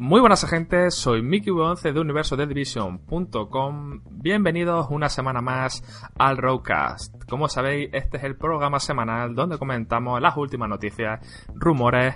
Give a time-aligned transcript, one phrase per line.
[0.00, 4.00] Muy buenas gente, soy Mickey11 de universo de Division.com.
[4.08, 5.82] Bienvenidos una semana más
[6.16, 7.24] al Roadcast.
[7.28, 11.18] Como sabéis, este es el programa semanal donde comentamos las últimas noticias,
[11.52, 12.14] rumores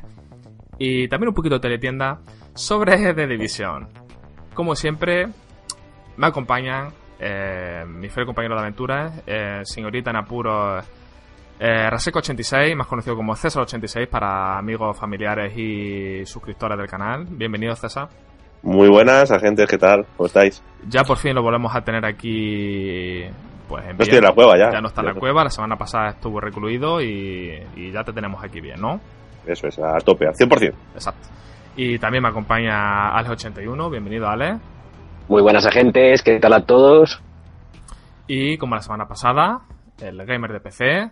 [0.79, 2.21] y también un poquito de teletienda
[2.55, 3.89] sobre The Division.
[4.55, 5.27] Como siempre,
[6.17, 10.85] me acompañan eh, mi fiel compañero de aventuras, eh, señorita en apuros
[11.65, 17.25] eh, Raseco86, más conocido como César86 para amigos, familiares y suscriptores del canal.
[17.31, 18.09] Bienvenido, César.
[18.65, 20.05] Muy buenas, agentes, ¿qué tal?
[20.17, 20.61] ¿Cómo estáis?
[20.89, 23.23] Ya por fin lo volvemos a tener aquí.
[23.69, 24.73] Pues en no estoy en la cueva ya.
[24.73, 28.43] Ya no está en la cueva, la semana pasada estuvo recluido y, ya te tenemos
[28.43, 29.01] aquí bien, ¿no?
[29.47, 30.75] Eso es, a tope, al 100%.
[30.95, 31.29] Exacto.
[31.77, 34.59] Y también me acompaña Alex81, bienvenido Ale.
[35.29, 37.23] Muy buenas agentes, ¿qué tal a todos?
[38.27, 39.61] Y como la semana pasada,
[40.01, 41.11] el gamer de PC,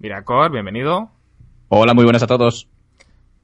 [0.00, 1.10] Miracor, bienvenido.
[1.68, 2.68] Hola, muy buenas a todos.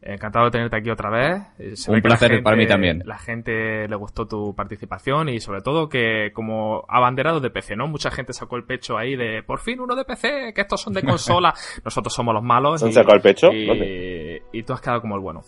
[0.01, 1.89] Encantado de tenerte aquí otra vez.
[1.89, 3.03] Un placer para mí también.
[3.05, 7.89] La gente le gustó tu participación y sobre todo que como abanderado de PC, ¿no?
[7.89, 10.93] Mucha gente sacó el pecho ahí de por fin uno de PC, que estos son
[10.93, 11.55] de consola.
[11.85, 12.81] Nosotros somos los malos.
[12.81, 13.49] ¿Se han sacado el pecho?
[13.53, 15.41] Y, y, tú has quedado como el bueno.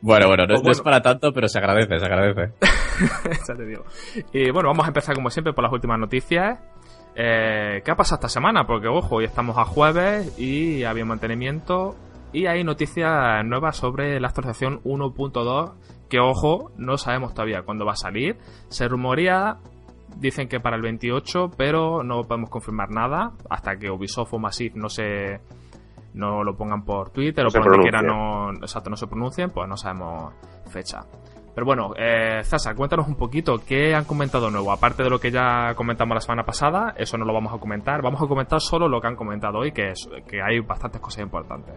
[0.00, 2.52] Bueno, bueno, no, es para tanto, pero se agradece, se agradece.
[3.48, 3.84] ya te digo.
[4.32, 6.60] Y bueno, vamos a empezar como siempre por las últimas noticias.
[7.20, 8.64] Eh, ¿Qué ha pasado esta semana?
[8.64, 11.96] Porque, ojo, hoy estamos a jueves y había mantenimiento
[12.32, 15.72] y hay noticias nuevas sobre la actualización 1.2
[16.08, 18.36] que, ojo, no sabemos todavía cuándo va a salir.
[18.68, 19.56] Se rumorea,
[20.16, 24.76] dicen que para el 28, pero no podemos confirmar nada hasta que Ubisoft o Massive
[24.76, 25.40] no se
[26.14, 29.68] no lo pongan por Twitter o por donde quiera no, exacto, no se pronuncien, pues
[29.68, 30.34] no sabemos
[30.70, 31.00] fecha.
[31.58, 34.70] Pero bueno, eh, César, cuéntanos un poquito qué han comentado nuevo.
[34.70, 38.00] Aparte de lo que ya comentamos la semana pasada, eso no lo vamos a comentar.
[38.00, 41.24] Vamos a comentar solo lo que han comentado hoy, que, es, que hay bastantes cosas
[41.24, 41.74] importantes.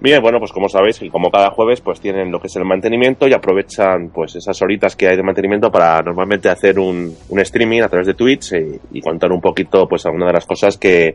[0.00, 3.28] Bien, bueno, pues como sabéis, como cada jueves, pues tienen lo que es el mantenimiento
[3.28, 7.88] y aprovechan pues esas horitas que hay de mantenimiento para normalmente hacer un, streaming a
[7.88, 11.14] través de Twitch y, y, contar un poquito pues alguna de las cosas que,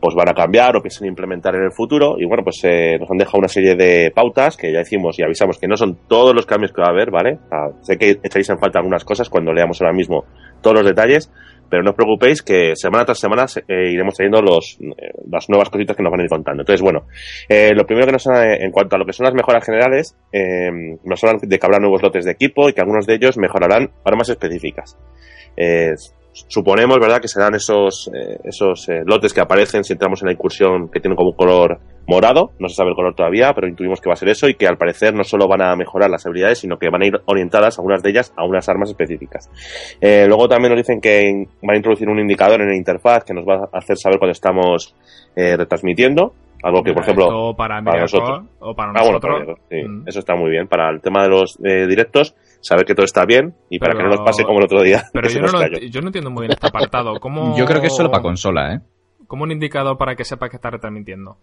[0.00, 2.16] pues van a cambiar o piensan implementar en el futuro.
[2.18, 5.22] Y bueno, pues eh, nos han dejado una serie de pautas que ya decimos y
[5.22, 7.38] avisamos que no son todos los cambios que va a haber, ¿vale?
[7.82, 10.24] sé que echáis en falta algunas cosas cuando leamos ahora mismo
[10.62, 11.30] todos los detalles,
[11.68, 15.68] pero no os preocupéis que semana tras semana eh, iremos trayendo los, eh, las nuevas
[15.68, 16.62] cositas que nos van a ir contando.
[16.62, 17.06] Entonces, bueno,
[17.48, 20.16] lo primero que nos en cuanto a lo que son las mejoras generales,
[21.04, 23.90] nos hablan de que habrá nuevos lotes de equipo y que algunos de ellos mejorarán
[24.04, 24.96] armas específicas
[26.32, 30.32] suponemos, ¿verdad?, que serán esos, eh, esos eh, lotes que aparecen si entramos en la
[30.32, 34.00] incursión que tienen como un color morado, no se sabe el color todavía, pero intuimos
[34.00, 36.26] que va a ser eso y que al parecer no solo van a mejorar las
[36.26, 39.50] habilidades, sino que van a ir orientadas, algunas de ellas, a unas armas específicas.
[40.00, 43.34] Eh, luego también nos dicen que van a introducir un indicador en la interfaz que
[43.34, 44.94] nos va a hacer saber cuando estamos
[45.36, 48.44] retransmitiendo, algo que, por ejemplo, para, nosotros.
[48.58, 49.58] O para ah, nosotros.
[49.70, 50.02] sí, mm.
[50.06, 50.66] Eso está muy bien.
[50.66, 54.08] Para el tema de los directos, saber que todo está bien y para que no
[54.08, 55.04] nos pase como el otro día.
[55.12, 57.18] Pero yo no, yo no, entiendo muy bien este apartado.
[57.20, 57.56] ¿Cómo...
[57.56, 58.80] Yo creo que es solo para consola, ¿eh?
[59.26, 61.38] Como un indicador para que sepa que está retransmitiendo.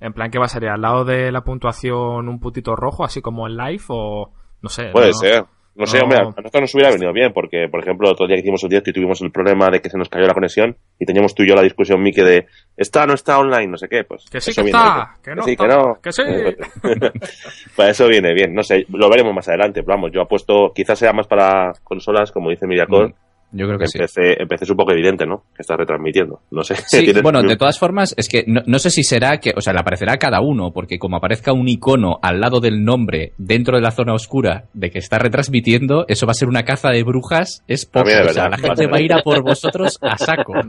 [0.00, 0.68] En plan, ¿qué va a ser?
[0.68, 4.32] ¿Al lado de la puntuación un putito rojo, así como en live o...?
[4.60, 4.90] No sé.
[4.92, 5.44] Puede ser.
[5.74, 8.42] No sé, hombre, a nosotros nos hubiera venido bien, porque, por ejemplo, otro día que
[8.42, 11.06] hicimos el directo y tuvimos el problema de que se nos cayó la conexión y
[11.06, 12.46] teníamos tú y yo la discusión, Mike, de
[12.76, 14.26] está, no está online, no sé qué, pues.
[14.30, 15.98] Que sí que está, que, no, sí, que no.
[16.02, 16.22] Que sí.
[17.76, 20.98] pues eso viene bien, no sé, lo veremos más adelante, pero vamos, yo apuesto, quizás
[20.98, 23.14] sea más para consolas, como dice Miriacor, mm.
[23.52, 24.34] Yo creo que empecé, sí.
[24.38, 25.44] Empecé es un poco evidente, ¿no?
[25.54, 26.40] Que está retransmitiendo.
[26.50, 26.76] No sé.
[26.86, 29.80] Sí, bueno, de todas formas, es que no, sé si será que, o sea, le
[29.80, 33.82] aparecerá a cada uno, porque como aparezca un icono al lado del nombre dentro de
[33.82, 37.62] la zona oscura de que está retransmitiendo, eso va a ser una caza de brujas.
[37.66, 38.08] Es poco.
[38.08, 40.52] o sea, la gente va a ir a por vosotros a saco.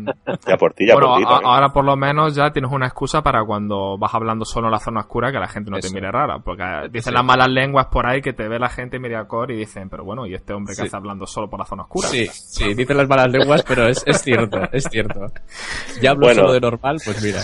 [0.45, 1.45] Ya por ti, ya bueno, por ti.
[1.45, 4.79] ahora por lo menos ya tienes una excusa para cuando vas hablando solo en la
[4.79, 6.39] zona oscura que la gente no te mire rara.
[6.39, 9.89] Porque dicen las malas lenguas por ahí que te ve la gente core y dicen,
[9.89, 12.07] pero bueno, ¿y este hombre que está hablando solo por la zona oscura?
[12.07, 15.31] Sí, sí, dicen las malas lenguas pero es, cierto, es cierto.
[16.01, 17.41] Ya hablo solo de normal, pues mira.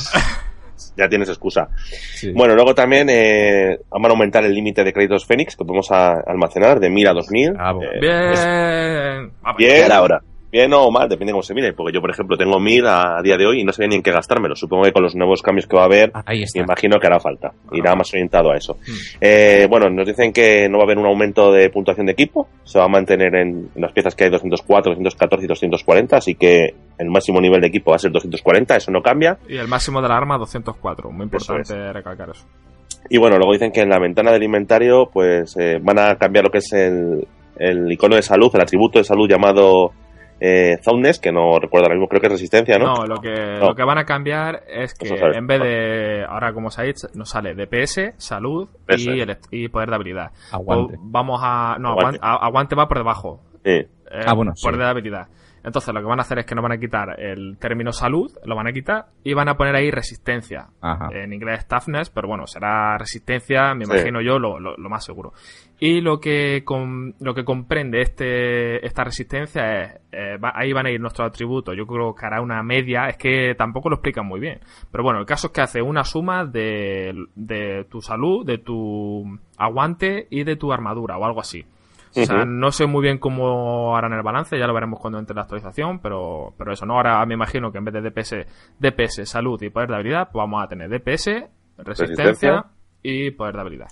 [0.95, 1.69] Ya tienes excusa.
[2.33, 6.79] Bueno, luego también eh, van a aumentar el límite de créditos Fénix que podemos almacenar
[6.79, 7.53] de 1000 a 2000.
[7.99, 9.31] bien.
[9.57, 9.91] bien.
[9.91, 10.21] ahora.
[10.51, 11.73] Bien o mal, depende de cómo se mire.
[11.73, 14.01] Porque yo, por ejemplo, tengo 1000 a, día de hoy y no sé ni en
[14.01, 14.55] qué gastármelo.
[14.55, 16.59] Supongo que con los nuevos cambios que va a haber, Ahí está.
[16.59, 17.53] imagino que hará falta.
[17.71, 18.73] Irá más orientado a eso.
[18.75, 18.91] Mm.
[19.21, 22.47] Eh, bueno, nos dicen que no va a haber un aumento de puntuación de equipo.
[22.63, 26.17] Se va a mantener en, en las piezas que hay 204, 214 y 240.
[26.17, 28.75] Así que el máximo nivel de equipo va a ser 240.
[28.75, 29.37] Eso no cambia.
[29.47, 31.11] Y el máximo de la arma 204.
[31.11, 32.45] Muy importante Eso recalcar eso.
[33.09, 36.45] Y bueno, luego dicen que en la ventana del inventario, pues eh, van a cambiar
[36.45, 37.25] lo que es el,
[37.57, 39.93] el icono de salud, el atributo de salud llamado
[40.39, 42.95] eh, Soundness, que no recuerdo ahora mismo, creo que es resistencia, ¿no?
[42.95, 43.67] No, lo que, No.
[43.69, 45.37] lo que van a cambiar es que Eso sabes.
[45.37, 49.95] en vez de, ahora como sabéis, nos sale DPS, salud Eso y, y poder de
[49.95, 50.31] habilidad.
[50.51, 50.95] Aguante.
[50.95, 52.17] O vamos a, no, Aguante.
[52.17, 53.41] aguante, a- aguante va por debajo.
[53.63, 53.71] Sí.
[53.71, 53.87] eh,
[54.25, 54.79] Ah, bueno, Poder sí.
[54.81, 55.27] de habilidad.
[55.63, 58.31] Entonces lo que van a hacer es que nos van a quitar el término salud,
[58.45, 60.67] lo van a quitar y van a poner ahí resistencia.
[60.81, 61.09] Ajá.
[61.13, 63.91] En inglés toughness, pero bueno, será resistencia, me Sí.
[63.91, 65.33] imagino yo, lo, lo- lo más seguro.
[65.81, 70.85] Y lo que com- lo que comprende este esta resistencia es, eh, va- ahí van
[70.85, 74.25] a ir nuestros atributos, yo creo que hará una media, es que tampoco lo explican
[74.25, 74.59] muy bien.
[74.91, 79.39] Pero bueno, el caso es que hace una suma de, de tu salud, de tu
[79.57, 81.65] aguante y de tu armadura o algo así.
[82.15, 85.35] O sea, no sé muy bien cómo harán el balance, ya lo veremos cuando entre
[85.35, 86.95] la actualización, pero, pero eso, ¿no?
[86.95, 88.35] Ahora me imagino que en vez de DPS,
[88.79, 91.45] DPS, salud y poder de habilidad, pues vamos a tener DPS,
[91.77, 92.65] resistencia, Resistencia.
[93.03, 93.87] y poder de habilidad.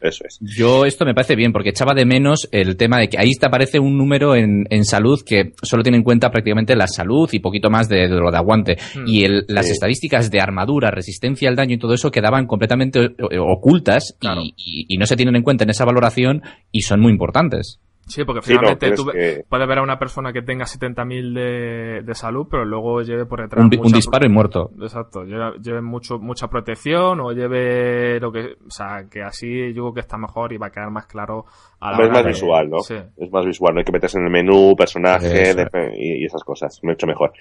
[0.00, 0.38] Eso es.
[0.40, 3.46] Yo esto me parece bien porque echaba de menos el tema de que ahí te
[3.46, 7.38] aparece un número en, en salud que solo tiene en cuenta prácticamente la salud y
[7.40, 8.76] poquito más de, de lo de aguante.
[8.94, 9.04] Hmm.
[9.06, 9.72] Y el- las Sí.
[9.72, 14.42] estadísticas de armadura, resistencia al daño y todo eso quedaban completamente ocultas y- Claro.
[14.42, 16.42] y, y no se tienen en cuenta en esa valoración
[16.72, 17.78] y son muy importantes.
[18.10, 21.32] Sí, porque Sí, no, finalmente tú que- puedes ver a una persona que tenga 70.000
[21.32, 24.70] de, de salud, pero luego lleve por detrás Un, disparo y muerto.
[24.80, 28.56] Exacto, lleve, lleve mucho, mucha protección o lleve lo que...
[28.66, 31.44] O sea, que así yo creo que está mejor y va a quedar más claro
[31.80, 32.78] a la es hora más de- visual, ¿no?
[32.80, 32.96] Sí.
[33.16, 35.56] Es más visual, no hay que meterse en el menú, personaje Eso.
[35.56, 36.80] de- y, y esas cosas.
[36.82, 37.32] Mucho mejor.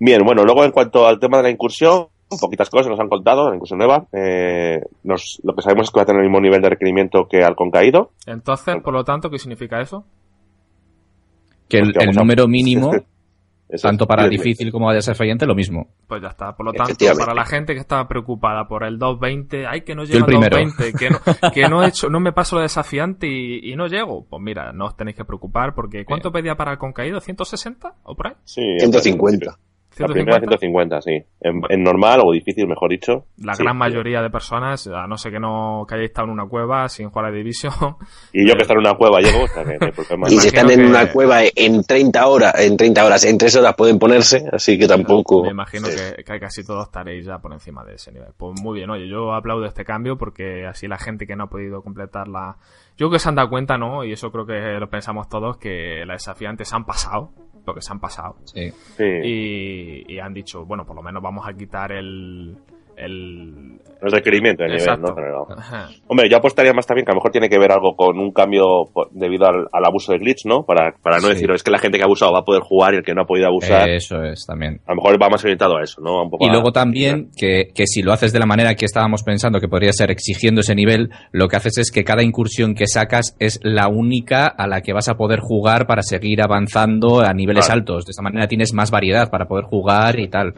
[0.00, 2.06] Bien, bueno, luego en cuanto al tema de la incursión,
[2.40, 4.06] poquitas cosas nos han contado, la incursión nueva.
[4.12, 7.26] Eh, nos, lo que sabemos es que va a tener el mismo nivel de requerimiento
[7.28, 8.10] que Halcón Caído.
[8.26, 10.04] Entonces, por lo tanto, ¿qué significa eso?
[11.68, 12.90] Que el, Pues que el vamos a- número mínimo,
[13.82, 15.88] tanto para difícil como de desafiante, lo mismo.
[16.06, 16.56] Pues ya está.
[16.56, 20.04] Por lo tanto, para la gente que estaba preocupada por el 220, ay, que no
[20.04, 20.56] llega el primero.
[20.56, 21.18] 220, que no,
[21.52, 24.24] que no he hecho, no me paso lo desafiante y, y no llego.
[24.28, 27.20] Pues mira, no os tenéis que preocupar porque ¿cuánto pedía para el concaído?
[27.20, 28.34] ¿160 o por ahí?
[28.44, 29.58] Sí, en 150.
[29.98, 31.22] La primera 150, sí.
[31.40, 33.26] En, en normal o difícil, mejor dicho.
[33.38, 33.62] La Sí.
[33.62, 36.88] gran mayoría de personas, a no ser que no que hayáis estado en una cueva
[36.88, 37.72] sin jugar a Division,
[38.32, 40.26] Y yo que estar en una cueva llego, o sea que no hay problema.
[40.30, 43.56] Y si están en que- una cueva en 30 horas, en 30 horas, en 3
[43.56, 45.42] horas pueden ponerse, así que tampoco.
[45.44, 45.96] me imagino Sí.
[46.16, 48.28] que, que casi todos estaréis ya por encima de ese nivel.
[48.36, 51.48] Pues muy bien, oye, yo aplaudo este cambio porque así la gente que no ha
[51.48, 52.56] podido completar la...
[52.96, 54.02] Yo creo que se han dado cuenta, ¿no?
[54.04, 57.30] Y eso creo que lo pensamos todos, que las desafiantes se han pasado,
[57.68, 58.36] porque se han pasado.
[58.44, 58.70] Sí.
[58.96, 59.04] Sí.
[59.04, 62.56] Y, y han dicho, bueno, por lo menos vamos a quitar el...
[62.98, 65.00] el El requerimiento de nivel.
[65.00, 65.14] ¿no?
[65.14, 65.42] General.
[65.56, 65.88] Ajá.
[66.06, 68.30] Hombre, yo apostaría más también que a lo mejor tiene que ver algo con un
[68.32, 68.64] cambio
[69.10, 70.62] debido al, al abuso de glitch, ¿no?
[70.64, 71.34] Para, para no Sí.
[71.34, 73.12] decir, es que la gente que ha abusado va a poder jugar y el que
[73.14, 74.80] no ha podido abusar, Eso es también.
[74.86, 76.22] a lo mejor va más orientado a eso, ¿no?
[76.22, 78.84] Un poco Y a- luego también que, que si lo haces de la manera que
[78.84, 82.74] estábamos pensando que podría ser exigiendo ese nivel, lo que haces es que cada incursión
[82.76, 87.20] que sacas es la única a la que vas a poder jugar para seguir avanzando
[87.20, 87.80] a niveles Claro.
[87.80, 88.06] altos.
[88.06, 90.54] De esta manera tienes más variedad para poder jugar y tal.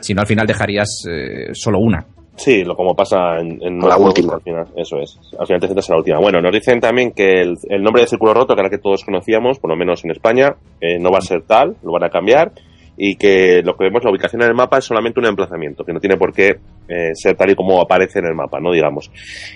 [0.00, 2.06] Si no, al final dejarías eh, solo una.
[2.36, 4.34] Sí, lo como pasa en, en la juegos, última.
[4.34, 5.18] Al final, eso es.
[5.38, 6.18] Al final te centras en la última.
[6.18, 8.82] Bueno, nos dicen también que el, el nombre de Círculo Roto, que era el que
[8.82, 12.04] todos conocíamos, por lo menos en España, eh, no va a ser tal, lo van
[12.04, 12.52] a cambiar.
[12.98, 15.92] Y que lo que vemos, la ubicación en el mapa es solamente un emplazamiento, que
[15.92, 16.56] no tiene por qué
[16.88, 18.72] eh, ser tal y como aparece en el mapa, ¿no?
[18.72, 19.10] Digamos.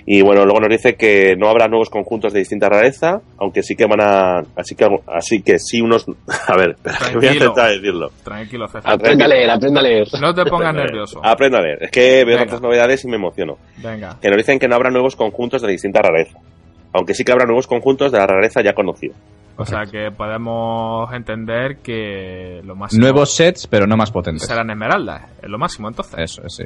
[0.05, 3.75] Y bueno, luego nos dice que no habrá nuevos conjuntos de distinta rareza, aunque sí
[3.75, 4.39] que van a.
[4.55, 6.05] Así que, así que sí unos.
[6.47, 7.33] A ver, voy a Tranquilo.
[7.33, 8.11] intentar decirlo.
[8.23, 8.93] Tranquilo, César.
[8.93, 10.07] Aprenda a leer, aprenda a leer.
[10.21, 11.19] No te pongas nervioso.
[11.23, 11.77] Aprenda a leer.
[11.83, 12.39] Es que veo Venga.
[12.39, 13.57] tantas novedades y me emociono.
[13.77, 14.17] Venga.
[14.21, 16.37] que nos dicen que no habrá nuevos conjuntos de distinta rareza.
[16.93, 19.13] Aunque sí que habrá nuevos conjuntos de la rareza ya conocida.
[19.57, 24.47] O sea que podemos entender que lo máximo Nuevos sets, pero no más potentes.
[24.47, 25.23] serán esmeraldas.
[25.41, 26.15] Es lo máximo, entonces.
[26.17, 26.63] Eso, sí.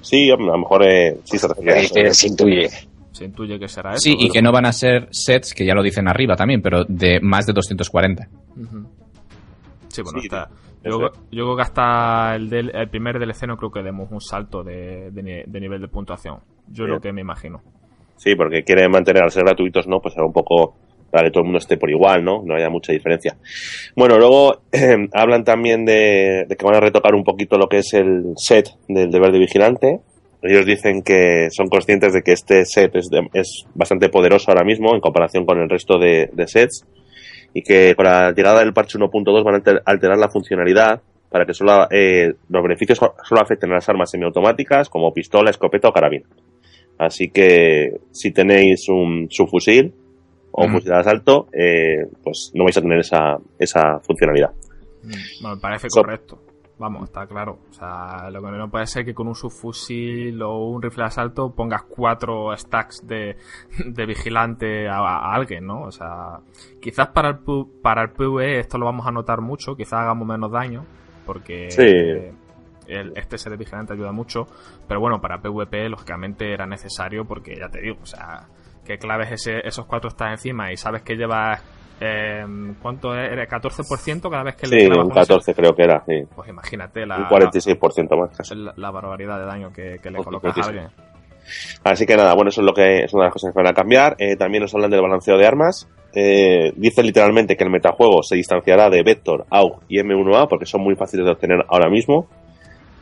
[0.00, 1.82] Sí, hombre, a lo mejor eh, sí se refiere.
[1.82, 2.68] Eh, intuye.
[3.12, 4.00] Se intuye que será eso.
[4.00, 6.84] Sí, y que no van a ser sets, que ya lo dicen arriba también, pero
[6.84, 8.28] de más de 240.
[8.56, 8.86] Ujú.
[9.88, 10.48] Sí, bueno, Sí, está.
[10.84, 14.20] Yo, yo creo que hasta el, del, el primer DLC no creo que demos un
[14.20, 16.38] salto de, de ni- de nivel de puntuación.
[16.68, 17.00] Yo Bien.
[17.00, 17.60] que me imagino.
[18.16, 20.00] Sí, porque quieren mantener al ser gratuitos, ¿no?
[20.00, 20.74] Pues será un poco
[21.10, 22.42] para que todo el mundo esté por igual, ¿no?
[22.44, 23.36] No haya mucha diferencia.
[23.94, 27.94] Bueno, luego eh, hablan también de, que van a retocar un poquito lo que es
[27.94, 30.00] el set del deber de vigilante.
[30.42, 34.64] Ellos dicen que son conscientes de que este set es, de- es bastante poderoso ahora
[34.64, 36.84] mismo en comparación con el resto de, sets
[37.54, 41.46] y que con la llegada del parche 1.2 van a alter- alterar la funcionalidad para
[41.46, 45.92] que solo eh, los beneficios solo afecten a las armas semiautomáticas como pistola, escopeta o
[45.92, 46.26] carabina.
[46.98, 49.92] Así que si tenéis un subfusil
[50.52, 50.78] o un Ujú.
[50.78, 54.52] fusil de asalto, eh, pues no vais a tener esa, esa funcionalidad.
[55.02, 56.38] Mm, me parece So- correcto.
[56.78, 57.58] Vamos, está claro.
[57.70, 61.06] O sea, lo que no puede ser que con un subfusil o un rifle de
[61.08, 63.36] asalto pongas cuatro stacks de,
[63.86, 65.84] de vigilante a, a alguien, ¿no?
[65.84, 66.40] O sea,
[66.78, 67.36] quizás para el,
[67.82, 70.84] para el PvE esto lo vamos a notar mucho, quizás hagamos menos daño,
[71.24, 72.36] porque Sí.
[72.88, 74.46] El, este ser de vigilante ayuda mucho,
[74.86, 78.46] pero bueno, para PvP lógicamente era necesario porque ya te digo, o sea,
[78.84, 81.62] que claves ese, esos cuatro están encima y sabes que llevas...
[81.98, 82.44] Eh,
[82.82, 83.48] ¿Cuánto era?
[83.48, 86.24] ¿14% cada vez que le Sí, un una 14 creo que era, sí.
[86.34, 88.36] pues imagínate la, un 46% más.
[88.36, 88.54] casi.
[88.54, 90.88] la, la barbaridad de daño que, que le colocas a alguien.
[91.84, 93.68] Así que nada, bueno, eso es lo que es una de las cosas que van
[93.68, 94.16] a cambiar.
[94.18, 95.88] Eh, también nos hablan del balanceo de armas.
[96.12, 100.82] Eh, dice literalmente que el metajuego se distanciará de Vector, AUG y M1A porque son
[100.82, 102.28] muy fáciles de obtener ahora mismo.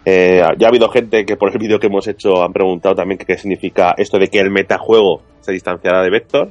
[0.05, 3.19] Eh, ya ha habido gente que por el vídeo que hemos hecho han preguntado también
[3.19, 6.51] qué significa esto de que el metajuego se distanciará de Vector.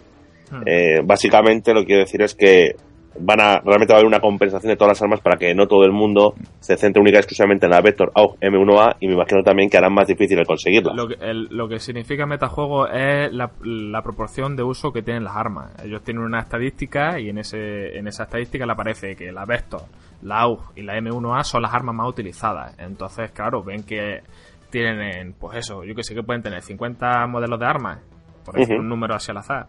[0.52, 0.62] Hmm.
[0.66, 2.76] Eh, básicamente lo que quiero decir es que
[3.20, 5.68] van a realmente va a haber una compensación de todas las armas para que no
[5.68, 9.14] todo el mundo se centre única y exclusivamente en la Vector, AUG, M1A y me
[9.14, 10.96] imagino también que harán más difícil el conseguirla.
[10.96, 15.24] Lo que, el- lo que significa metajuego es la, la proporción de uso que tienen
[15.26, 15.72] las armas.
[15.86, 19.82] Ellos tienen una estadística y en ese en esa estadística le aparece que la Vector,
[20.24, 22.76] la AUG y la M1A son las armas más utilizadas.
[22.80, 24.22] Entonces, claro, ven que
[24.70, 28.00] tienen, pues eso, yo que sé que pueden tener 50 modelos de armas,
[28.46, 28.74] por Ujú.
[28.74, 29.68] un número así al azar.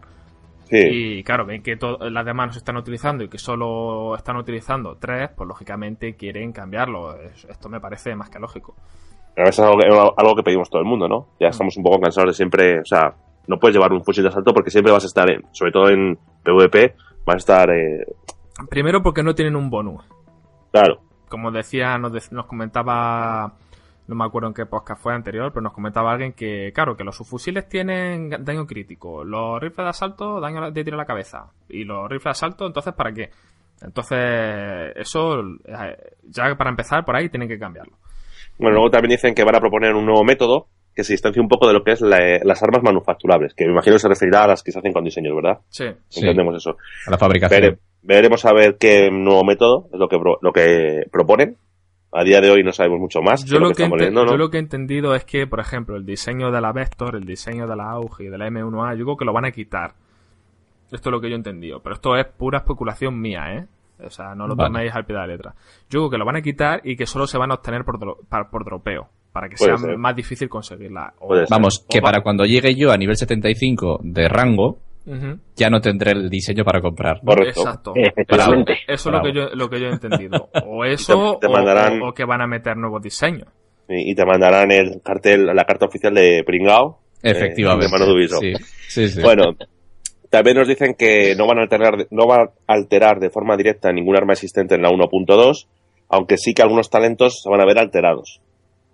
[0.63, 0.77] Sí.
[0.79, 1.77] Y claro, ven que
[2.09, 6.51] las demás no se están utilizando y que solo están utilizando tres, pues lógicamente quieren
[6.51, 7.15] cambiarlo.
[7.21, 8.75] Es- Esto me parece más que lógico.
[9.35, 9.87] Pero eso es algo que,
[10.21, 11.27] algo que pedimos todo el mundo, ¿no?
[11.39, 13.13] Ya estamos un poco cansados de siempre, o sea,
[13.47, 15.89] no puedes llevar un fusil de asalto porque siempre vas a estar, en, sobre todo
[15.89, 16.95] en PvP,
[17.25, 18.05] vas a estar, eh,
[18.69, 20.03] Primero porque no tienen un bonus.
[20.81, 23.53] Claro, Como decía, nos, dec- nos comentaba,
[24.07, 27.03] no me acuerdo en qué podcast fue anterior, pero nos comentaba alguien que, claro, que
[27.03, 31.47] los subfusiles tienen daño crítico, los rifles de asalto, daño de tiro a la cabeza,
[31.69, 33.29] y los rifles de asalto, entonces, ¿para qué?
[33.81, 37.93] Entonces, eso, eh, ya para empezar, por ahí tienen que cambiarlo.
[38.57, 41.49] Bueno, luego también dicen que van a proponer un nuevo método que se distancia un
[41.49, 44.47] poco de lo que es la- las armas manufacturables, que me imagino se referirá a
[44.47, 45.59] las que se hacen con diseños, ¿verdad?
[45.67, 45.85] Sí.
[46.07, 46.21] Sí.
[46.21, 46.77] Entendemos eso.
[47.05, 47.77] A la fabricación.
[48.05, 51.57] Veremos a ver qué nuevo método es lo que, pro- lo que proponen.
[52.11, 53.43] A día de hoy no sabemos mucho más.
[53.43, 54.31] Yo que lo que que, estamos ente- leyendo, ¿no?
[54.31, 57.25] yo lo que he entendido es que, por ejemplo, el diseño de la Vector, el
[57.25, 59.95] diseño de la AUG y de la M1A, yo creo que lo van a quitar.
[60.91, 61.81] Esto es lo que yo he entendido.
[61.81, 63.65] Pero esto es pura especulación mía, ¿eh?
[64.05, 64.69] O sea, no lo Vale.
[64.69, 65.55] toméis al pie de la letra.
[65.89, 67.99] Yo creo que lo van a quitar y que solo se van a obtener por,
[67.99, 68.17] dro-
[68.49, 69.09] por dropeo.
[69.33, 69.97] Para que Puede sea ser.
[69.97, 71.13] más difícil conseguirla.
[71.19, 71.35] O-.
[71.49, 74.77] Vamos, que va- para cuando llegue yo a nivel 75 de rango,
[75.55, 77.21] Ya no tendré el diseño para comprar.
[77.23, 77.61] Correcto.
[77.61, 77.93] Exacto.
[77.95, 78.73] Efectivamente.
[78.73, 80.49] Eso, eso es lo que, yo, lo que yo he entendido.
[80.65, 83.47] O eso, te o- mandarán- o, o que van a meter nuevos diseños.
[83.87, 86.99] Y, y te mandarán el cartel, la carta oficial de Pringao.
[87.21, 87.85] eh, Efectivamente.
[87.85, 88.41] de mano de Ubisoft.
[88.41, 88.53] Sí,
[88.87, 89.21] sí, sí.
[89.21, 89.55] Bueno,
[90.31, 93.91] también nos dicen que no van a alterar, no van a alterar de forma directa
[93.93, 95.67] ningún arma existente en la 1.2,
[96.09, 98.41] aunque sí que algunos talentos se van a ver alterados.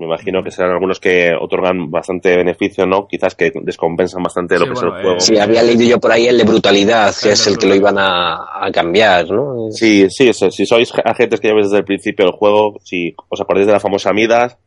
[0.02, 3.06] Me imagino que serán algunos que otorgan bastante beneficio, ¿no?
[3.08, 5.18] Quizás que descompensan bastante lo Sí, que bueno, es el juego.
[5.18, 7.76] eh, Sí, había leído yo por ahí el de brutalidad, que es el que lo
[7.76, 9.70] iban a, a cambiar, ¿no?
[9.70, 13.40] Sí, sí, eso, si sois agentes que lleváis desde el principio del juego, si os
[13.40, 14.58] acordáis de la famosa Midas,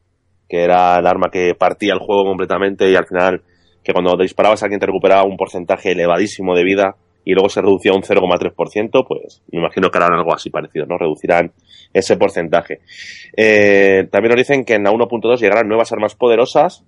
[0.48, 3.42] que era el arma que partía el juego completamente y al final
[3.82, 7.92] que cuando disparabas alguien te recuperaba un porcentaje elevadísimo de vida y luego se reducía
[7.92, 10.98] un 0,3%, pues me imagino que harán algo así parecido, ¿no?
[10.98, 11.52] Reducirán
[11.92, 12.80] ese porcentaje.
[13.36, 16.84] Eh, también nos dicen que en la 1.2 llegarán nuevas armas poderosas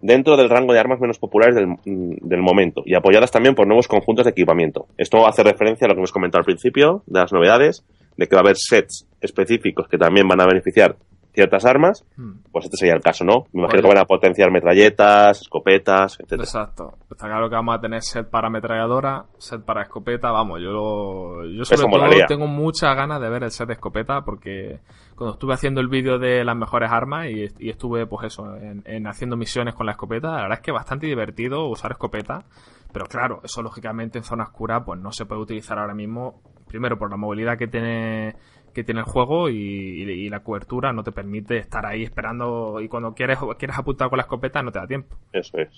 [0.00, 3.88] dentro del rango de armas menos populares mm, del momento y apoyadas también por nuevos
[3.88, 4.86] conjuntos de equipamiento.
[4.96, 7.84] Esto hace referencia a lo que hemos comentado al principio de las novedades,
[8.16, 10.96] de que va a haber sets específicos que también van a beneficiar
[11.32, 12.40] ciertas armas, Hmm.
[12.50, 13.44] pues este sería el caso, ¿no?
[13.52, 16.42] Me imagino que van a potenciar metralletas, escopetas, etcétera.
[16.42, 16.94] Exacto.
[17.10, 20.30] Está claro que vamos a tener set para ametralladora, set para escopeta.
[20.30, 22.26] Vamos, yo, lo- yo sobre Eso todo molaría.
[22.26, 24.80] tengo muchas ganas de ver el set de escopeta porque
[25.14, 28.82] cuando estuve haciendo el vídeo de las mejores armas y, y estuve, pues eso, en,
[28.86, 32.44] en haciendo misiones con la escopeta, la verdad es que es bastante divertido usar escopeta.
[32.92, 36.40] Pero claro, eso lógicamente en zona oscura pues no se puede utilizar ahora mismo.
[36.66, 38.34] Primero por la movilidad que tiene
[38.78, 42.80] que tiene el juego y, y- y la cobertura no te permite estar ahí esperando
[42.80, 45.16] y cuando quieres quieres apuntar con la escopeta no te da tiempo.
[45.32, 45.68] Eso es.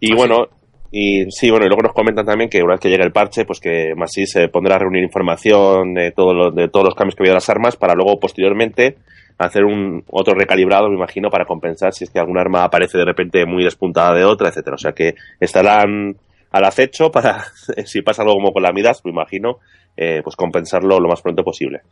[0.00, 0.14] Y Así.
[0.18, 0.46] bueno,
[0.90, 3.44] y sí, bueno, y luego nos comentan también que una vez que llegue el parche,
[3.44, 7.14] pues que Masí se pondrá a reunir información de, todo lo- de todos los cambios
[7.14, 8.96] que ha habido a las armas para luego posteriormente
[9.38, 13.04] hacer un otro recalibrado, me imagino, para compensar si es que algún arma aparece de
[13.06, 14.74] repente muy despuntada de otra, etcétera.
[14.74, 16.16] O sea que estarán
[16.50, 17.44] al acecho para,
[17.84, 19.58] si pasa algo como con la Midas, me imagino,
[20.00, 21.82] eh, pues compensarlo lo más pronto posible.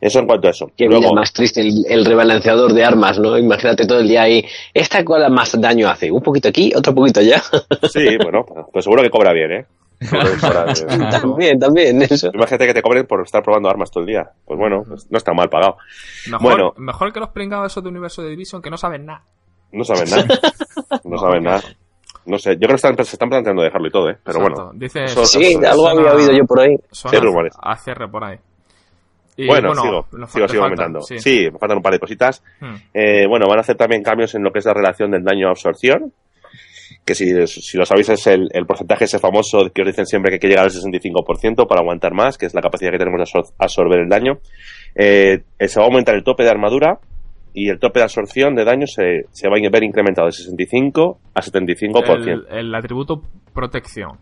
[0.00, 0.70] Eso en cuanto a eso.
[0.76, 3.36] Qué Luego, vida más triste el, el rebalanceador de armas, ¿no?
[3.36, 4.46] Imagínate todo el día ahí.
[4.72, 6.12] ¿Esta cuál más daño hace?
[6.12, 7.42] Un poquito aquí, otro poquito allá.
[7.90, 9.66] Sí, bueno, pues, seguro que cobra bien, ¿eh?
[11.10, 12.30] También, también, eso.
[12.32, 14.30] Imagínate que te cobren por estar probando armas todo el día.
[14.44, 15.76] Pues bueno, pues no está mal pagado.
[16.30, 16.74] Mejor, Bueno.
[16.76, 19.24] mejor que los pringados esos de Universo de Division que no saben nada.
[19.72, 20.24] No saben nada.
[21.04, 21.62] No saben nada.
[22.28, 24.16] No sé, yo creo que están, se están planteando dejarlo y todo, ¿eh?
[24.22, 24.64] Pero Exacto.
[24.66, 24.78] bueno.
[24.78, 26.76] Dice, eso- Sí, eso- algo había oído yo por ahí.
[26.92, 27.54] Sí, rumores.
[27.60, 28.36] a cierre por ahí.
[29.36, 31.48] Y, Bueno, sigo, sigo, sigo faltan, Sí.
[31.52, 32.42] me faltan un par de cositas.
[32.60, 32.74] Hmm.
[32.92, 35.46] Eh, bueno, van a hacer también cambios en lo que es la relación del daño
[35.46, 36.12] a absorción.
[37.04, 40.30] Que si, si lo sabéis es el, el porcentaje ese famoso que os dicen siempre
[40.30, 43.18] que hay que llegar al 65% para aguantar más, que es la capacidad que tenemos
[43.18, 44.40] de absor- absorber el daño.
[44.94, 46.98] Eh, se va a aumentar el tope de armadura
[47.58, 51.18] y el tope de absorción de daño se, se va a ver incrementado de 65
[51.34, 52.46] a 75%.
[52.50, 53.22] El, el atributo
[53.52, 54.12] protección.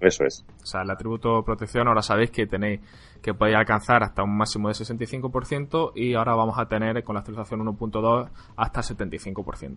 [0.00, 0.44] Eso es.
[0.60, 2.80] O sea, el atributo protección ahora sabéis que tenéis
[3.22, 7.20] que podéis alcanzar hasta un máximo de 65% y ahora vamos a tener con la
[7.20, 9.76] actualización 1.2 hasta 75%.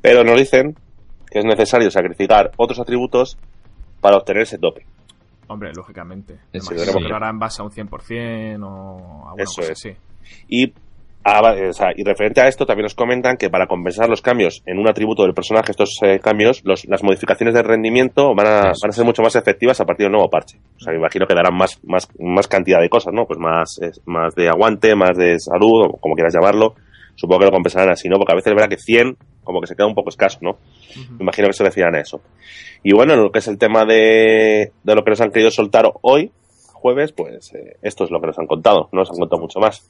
[0.00, 0.74] Pero nos dicen
[1.30, 3.36] que es necesario sacrificar otros atributos
[4.00, 4.86] para obtener ese tope.
[5.48, 6.38] Hombre, lógicamente.
[6.54, 9.78] Lo hará en base a un 100% o alguna Eso cosa es.
[9.78, 9.90] así.
[10.48, 10.72] Y,
[11.26, 14.22] ah, va- o sea, y referente a esto, también nos comentan que para compensar los
[14.22, 18.46] cambios en un atributo del personaje, estos eh, cambios, los- las modificaciones de rendimiento van
[18.46, 20.58] a, van a ser mucho más efectivas a partir del nuevo parche.
[20.76, 23.26] O sea, me imagino que darán más, más, más cantidad de cosas, ¿no?
[23.26, 26.74] Pues más, eh, más de aguante, más de salud, o como quieras llamarlo.
[27.16, 28.16] Supongo que lo compensarán así, ¿no?
[28.18, 30.58] Porque a veces es verdad que 100 como que se queda un poco escaso, ¿no?
[31.12, 32.20] Me imagino que se refieren a eso.
[32.82, 35.50] Y bueno, en lo que es el tema de, de lo que nos han querido
[35.50, 36.30] soltar hoy,
[36.74, 38.88] jueves, pues eh, esto es lo que nos han contado.
[38.92, 39.88] No nos han contado mucho más.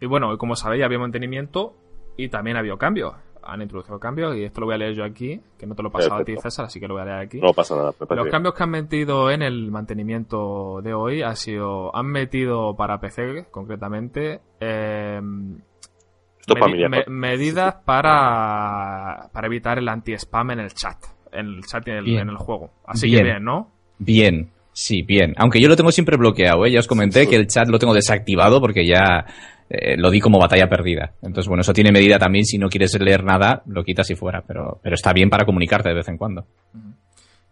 [0.00, 1.74] Y bueno, como sabéis, había mantenimiento
[2.16, 3.14] y también había cambios.
[3.42, 5.88] Han introducido cambios y esto lo voy a leer yo aquí, que no te lo
[5.88, 6.34] he pasado a ti.
[6.36, 7.40] César, así que lo voy a leer aquí.
[7.40, 7.92] No pasa nada.
[7.98, 8.30] Los bien.
[8.30, 13.46] cambios que han metido en el mantenimiento de hoy ha sido, han metido para PC
[13.50, 20.96] concretamente eh, medi- me- medidas para, para evitar el anti-spam en el chat,
[21.32, 22.20] en el chat y en el, Bien.
[22.20, 22.70] en el juego.
[22.86, 23.18] Así Bien.
[23.18, 23.70] que bien, ¿no?
[23.98, 25.34] Bien, sí, bien.
[25.38, 26.72] Aunque yo lo tengo siempre bloqueado, ¿eh?
[26.72, 29.26] Ya os comenté que el chat lo tengo desactivado porque ya
[29.70, 31.12] eh, lo di como batalla perdida.
[31.22, 32.44] Entonces, bueno, eso tiene medida también.
[32.44, 34.42] Si no quieres leer nada, lo quitas y fuera.
[34.42, 36.44] Pero, pero está bien para comunicarte de vez en cuando.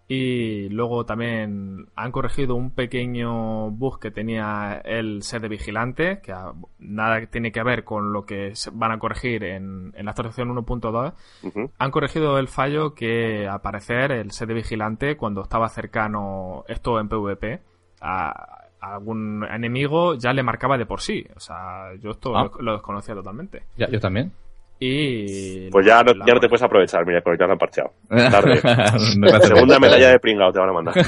[0.09, 6.35] Y luego también han corregido un pequeño bug que tenía el set de vigilante, que
[6.79, 11.13] nada tiene que ver con lo que van a corregir en, en la actualización 1.2.
[11.43, 11.71] Ujú.
[11.79, 16.99] Han corregido el fallo que al parecer el set de vigilante cuando estaba cercano, esto
[16.99, 17.61] en PvP,
[18.01, 21.25] a, a algún enemigo ya le marcaba de por sí.
[21.37, 22.45] O sea, yo esto Ah.
[22.45, 23.65] lo, lo desconocía totalmente.
[23.77, 24.33] Ya, yo también.
[24.81, 25.69] Y...
[25.71, 27.93] Pues ya no, ya no te puedes aprovechar, mira, porque ya lo han parcheado.
[28.09, 28.61] Tarde.
[29.43, 30.95] Segunda medalla de pringao te van a mandar.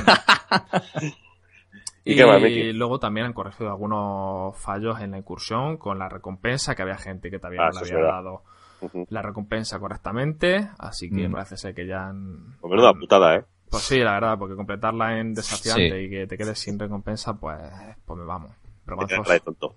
[2.04, 2.72] ¿Y, qué más, Miki?
[2.72, 7.30] luego también han corregido algunos fallos en la incursión con la recompensa, que había gente
[7.30, 8.12] que todavía Ah, no le había verdad.
[8.22, 8.42] dado
[9.10, 11.32] la recompensa correctamente, así que Mm.
[11.32, 12.56] parece ser que ya han...
[12.60, 13.44] Pues menuda putada, ¿eh?
[13.70, 16.04] Pues sí, la verdad, porque completarla en desafiante Sí.
[16.06, 17.58] y que te quedes sin recompensa, pues,
[18.04, 18.50] pues me vamos.
[18.84, 19.22] Vergonzoso.
[19.28, 19.74] la de tonto.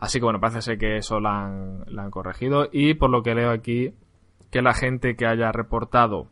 [0.00, 2.68] Así que bueno, parece ser que eso la han, la han corregido.
[2.72, 3.94] Y por lo que leo aquí,
[4.50, 6.28] que la gente que haya reportado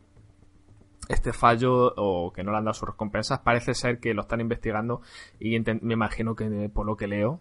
[1.09, 4.41] este fallo o que no le han dado sus recompensas, parece ser que lo están
[4.41, 5.01] investigando
[5.39, 7.39] y me imagino que por lo que leo,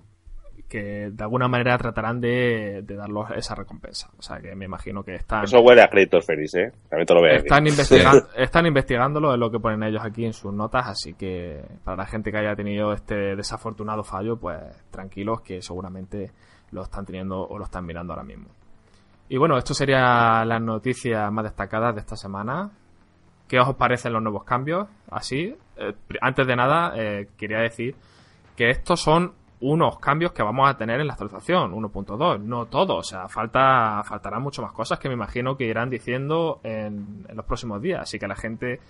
[0.72, 4.08] que de alguna manera tratarán de, de darlos esa recompensa.
[4.18, 5.44] O sea que me imagino que están...
[5.44, 6.72] Eso huele a créditos feliz, ¿eh?
[6.88, 7.34] También te lo veo.
[7.34, 11.62] Están, investiga- están investigándolo, es lo que ponen ellos aquí en sus notas, así que
[11.84, 14.58] para la gente que haya tenido este desafortunado fallo, pues
[14.90, 16.30] tranquilos que seguramente
[16.70, 18.46] lo están teniendo o lo están mirando ahora mismo.
[19.28, 22.70] Y bueno, esto sería las noticias más destacadas de esta semana.
[23.46, 24.88] ¿Qué os parecen los nuevos cambios?
[25.10, 27.94] Así, eh, antes de nada, eh, quería decir
[28.56, 32.96] que estos son unos cambios que vamos a tener en la actualización 1.2, no todo,
[32.96, 37.36] o sea, falta faltarán mucho más cosas que me imagino que irán diciendo en, en
[37.36, 38.80] los próximos días, así que la gente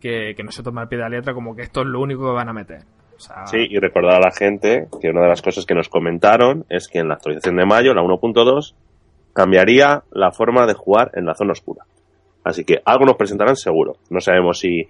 [0.00, 2.00] que, que no se toma el pie de la letra como que esto es lo
[2.00, 2.82] único que van a meter.
[3.16, 5.88] O sea, Sí, y recordar a la gente que una de las cosas que nos
[5.88, 8.74] comentaron es que en la actualización de mayo, la 1.2,
[9.32, 11.84] cambiaría la forma de jugar en la zona oscura.
[12.44, 13.96] Así que algo nos presentarán seguro.
[14.08, 14.88] No sabemos si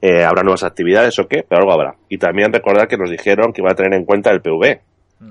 [0.00, 1.96] eh, habrá nuevas actividades o qué, pero algo habrá.
[2.08, 4.80] Y también recordar que nos dijeron que iban a tener en cuenta el PV.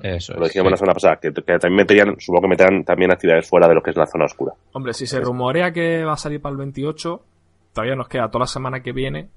[0.04, 0.50] Eso Lo es.
[0.50, 3.76] dijimos la semana pasada, que, que también meterían, supongo que meterán también actividades fuera de
[3.76, 4.54] lo que es la zona oscura.
[4.74, 7.22] Hombre, si se rumorea que va a salir para el 28,
[7.74, 9.30] todavía nos queda toda la semana que viene.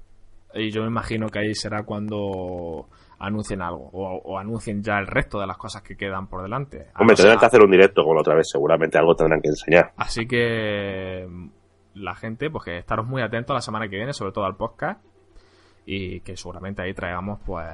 [0.53, 2.87] Y yo me imagino que ahí será cuando
[3.19, 3.89] anuncien algo.
[3.93, 6.87] O, o anuncien ya el resto de las cosas que quedan por delante.
[6.93, 9.41] A Hombre, no tendrán que hacer un directo como la otra vez, seguramente algo tendrán
[9.41, 9.93] que enseñar.
[9.95, 11.47] Así que mm,
[11.95, 14.99] la gente, pues que estaros muy atentos la semana que viene, sobre todo al podcast.
[15.85, 17.65] Y que seguramente ahí traigamos pues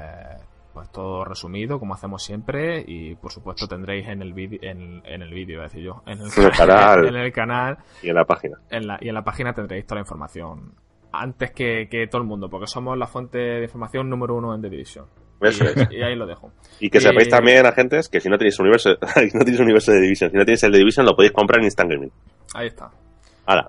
[0.73, 5.21] pues todo resumido como hacemos siempre y por supuesto tendréis en el vídeo en, en
[5.23, 7.07] el vídeo decir yo en el, canal.
[7.07, 8.57] en el canal Y en la página.
[8.69, 10.73] en la, y en la página tendréis toda la información
[11.11, 14.61] antes que, que todo el mundo porque somos la fuente de información número uno en
[14.61, 15.05] The Division
[15.41, 15.91] Eso y, es.
[15.91, 18.91] y ahí lo dejo Y que Y- sepáis también, agentes, que si no tenéis universo,
[19.15, 21.59] si no tenéis universo de Division, si no tenéis el de Division, lo podéis comprar
[21.59, 22.11] en Instant Gaming.
[22.53, 22.91] ahí está
[23.47, 23.67] Ahora,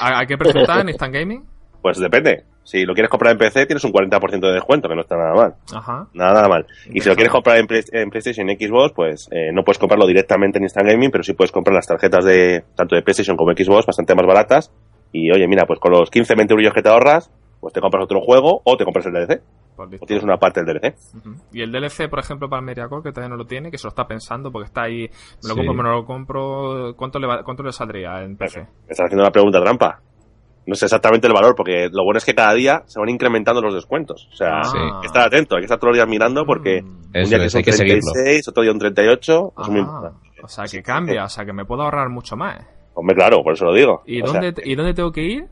[0.00, 1.44] ¿A, qué precio está en Instant Gaming?
[1.82, 2.44] pues depende.
[2.68, 5.32] Si lo quieres comprar en PC, tienes un 40% de descuento, que no está nada
[5.34, 5.54] mal.
[5.74, 6.66] ajá Nada, nada mal.
[6.92, 9.78] Y si lo quieres comprar en, Play- en PlayStation y Xbox, pues eh, no puedes
[9.78, 13.38] comprarlo directamente en Instant Gaming, pero sí puedes comprar las tarjetas de tanto de PlayStation
[13.38, 14.70] como Xbox bastante más baratas.
[15.12, 18.04] Y oye, mira, pues con los 15, 20 euros que te ahorras, pues te compras
[18.04, 19.40] otro juego o te compras el DLC.
[19.74, 20.02] Pues.
[20.02, 20.94] O tienes una parte del DLC.
[21.52, 23.84] Y el DLC, por ejemplo, para el MediaCore, que todavía no lo tiene, que se
[23.86, 25.02] lo está pensando porque está ahí,
[25.42, 25.54] me lo Sí.
[25.54, 28.66] compro, me no lo compro, ¿cuánto le, va- cuánto le saldría en PC?
[28.88, 30.00] Estás haciendo una pregunta trampa.
[30.68, 33.62] No sé exactamente el valor, porque lo bueno es que cada día se van incrementando
[33.62, 34.28] los descuentos.
[34.32, 34.64] O sea, Ah.
[34.64, 34.76] Sí.
[34.76, 36.86] hay que estar atento, hay que estar todos los días mirando porque Mm.
[36.86, 38.00] un Eso día que es, son hay que seguirlo.
[38.12, 40.28] 36, otro día un 38, es muy Ah, importante.
[40.42, 42.58] o sea, que cambia, o sea, que me puedo ahorrar mucho más.
[42.94, 44.02] Hombre, claro, por eso lo digo.
[44.06, 45.46] ¿Y, O sea, dónde, ¿y dónde tengo que ir?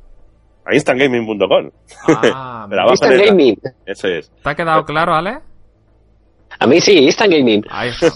[0.68, 1.70] a instantgaming.com.
[2.35, 3.57] Ah, Pero abajo Instant en el- Gaming.
[3.87, 4.31] Eso es.
[4.42, 5.38] ¿Te ha quedado claro, Ale?
[6.59, 7.64] A mí sí, Instant Gaming.
[7.71, 8.07] Ahí está.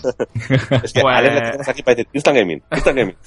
[0.82, 1.30] Es que Pues- Ale
[1.66, 2.62] aquí para decir Instant Gaming.
[2.72, 3.16] Instant Gaming.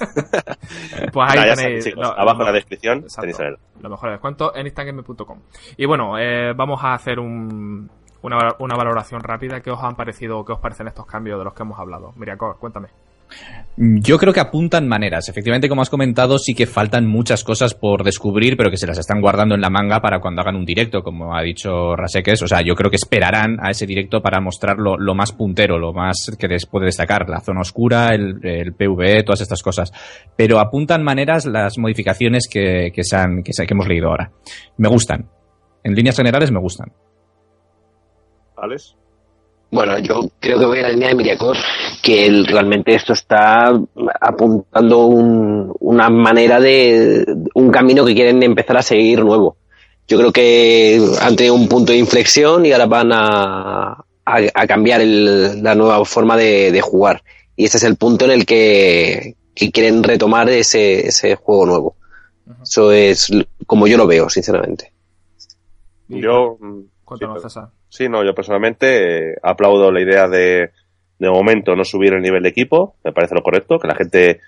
[1.12, 1.60] Pues ahí tenéis.
[1.60, 2.04] sabéis, chicos.
[2.04, 3.22] lo- abajo en la descripción Exacto.
[3.22, 5.40] tenéis el Los mejores descuentos en instantgame.com.
[5.78, 7.90] Y bueno, eh, vamos a hacer un,
[8.22, 9.62] una, una valoración rápida.
[9.62, 12.14] ¿Qué os han parecido, qué os parecen estos cambios de los que hemos hablado?
[12.16, 12.88] Miriacor, cuéntame.
[13.76, 15.30] Yo creo que apuntan maneras.
[15.30, 19.00] Efectivamente, como has comentado, sí que faltan muchas cosas por descubrir, pero que se las
[19.00, 22.44] están guardando en la manga para cuando hagan un directo, como ha dicho Raseques.
[22.44, 25.92] O sea, yo creo que esperarán a ese directo para mostrar lo, más puntero, lo
[25.92, 29.92] más que les puede destacar, la zona oscura, el, PvE, todas estas cosas.
[30.36, 34.32] Pero apuntan maneras las modificaciones que, que, han, que hemos leído ahora.
[34.78, 35.28] Me gustan.
[35.84, 36.92] En líneas generales me gustan.
[38.56, 38.96] ¿Alex?
[39.74, 41.58] Bueno, yo creo que voy a la línea de Miriacor,
[42.04, 43.74] que el- realmente esto está
[44.22, 49.58] apuntando un- una manera de un camino que quieren empezar a seguir nuevo.
[50.08, 53.94] Yo creo que han tenido un punto de inflexión y ahora van a,
[54.26, 57.24] a- a cambiar el- la nueva forma de, de jugar.
[57.56, 61.96] Y este es el punto en el que, que quieren retomar ese, ese juego nuevo.
[62.62, 63.32] Eso es
[63.66, 64.92] como yo lo veo, sinceramente.
[66.10, 66.58] Yo.
[67.06, 67.70] Cuéntanos, sí, César.
[67.96, 70.72] Sí, no, yo personalmente eh, aplaudo la idea de,
[71.20, 72.96] de momento, no subir el nivel de equipo.
[73.04, 73.78] Me parece lo correcto.
[73.78, 74.40] Que la gente,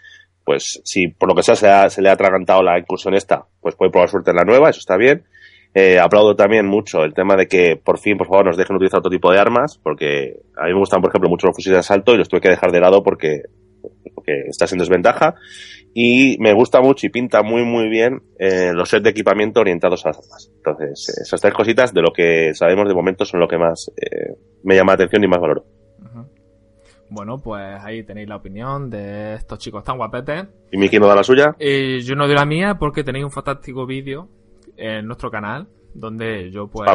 [0.43, 3.45] pues, si por lo que sea se, ha- se le ha atragantado la incursión esta,
[3.61, 5.25] pues puede probar suerte en la nueva, eso está bien.
[5.75, 8.99] Eh, aplaudo también mucho el tema de que por fin, por favor, nos dejen utilizar
[8.99, 11.79] otro tipo de armas, porque a mí me gustan, por ejemplo, mucho los fusiles de
[11.81, 13.41] asalto y los tuve que dejar de lado porque,
[14.15, 15.35] porque estás en desventaja.
[15.97, 20.05] Y me gusta mucho y pinta muy, muy bien eh, los sets de equipamiento orientados
[20.05, 20.51] a las armas.
[20.57, 23.89] Entonces, eh, esas tres cositas de lo que sabemos de momento son lo que más
[23.95, 25.63] eh, me llama la atención y más valoro.
[27.09, 30.47] Bueno, pues ahí tenéis la opinión de estos chicos tan guapetes.
[30.69, 31.55] ¿Y Miki no da la suya?
[31.59, 34.27] Y yo no doy la mía porque tenéis un fantástico vídeo
[34.75, 36.89] en nuestro canal donde yo pues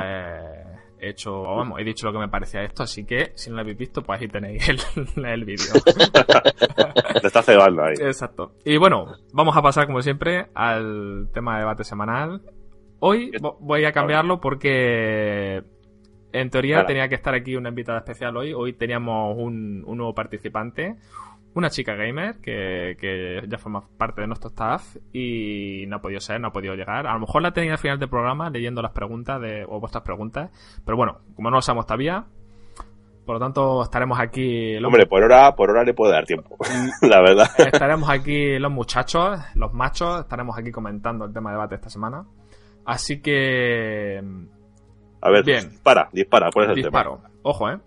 [1.01, 3.63] he hecho, vamos, he dicho lo que me parecía esto, así que si no lo
[3.63, 4.79] habéis visto, pues ahí tenéis el,
[5.25, 5.73] el vídeo.
[7.21, 7.95] Te está cebando ahí.
[8.01, 8.53] Exacto.
[8.65, 12.43] Y bueno, vamos a pasar como siempre al tema de debate semanal.
[13.01, 15.63] Hoy vo- voy a cambiarlo porque
[16.33, 16.87] en teoría Claro.
[16.87, 18.53] tenía que estar aquí una invitada especial hoy.
[18.53, 20.97] Hoy teníamos un, un nuevo participante,
[21.55, 26.21] una chica gamer que, que ya forma parte de nuestro staff y no ha podido
[26.21, 27.07] ser, no ha podido llegar.
[27.07, 30.05] A lo mejor la tenía al final del programa leyendo las preguntas de, o vuestras
[30.05, 30.51] preguntas,
[30.85, 32.25] pero bueno, como no lo sabemos todavía,
[33.27, 34.75] por lo tanto estaremos aquí.
[34.79, 36.57] los- Hombre, por hora, por hora le puede dar tiempo.
[37.03, 37.49] la verdad.
[37.59, 42.25] Estaremos aquí los muchachos, los machos, estaremos aquí comentando el tema de debate esta semana.
[42.85, 44.23] Así que.
[45.21, 45.69] A ver, Bien.
[45.69, 47.21] dispara, dispara, ¿cuál es el Disparo.
[47.43, 47.79] Ojo, eh.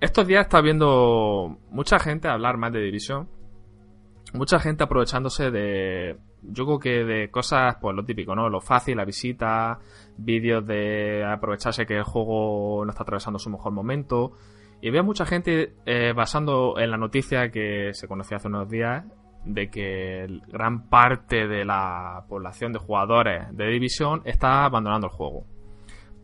[0.00, 3.28] Estos días está viendo mucha gente hablar más de división.
[4.32, 6.18] Mucha gente aprovechándose de.
[6.42, 8.48] Yo creo que de cosas, pues lo típico, ¿no?
[8.48, 9.80] Lo fácil, la visita,
[10.16, 14.32] vídeos de aprovecharse que el juego no está atravesando su mejor momento.
[14.80, 19.04] Y veo mucha gente eh, basando en la noticia que se conoció hace unos días
[19.44, 25.44] de que gran parte de la población de jugadores de división está abandonando el juego.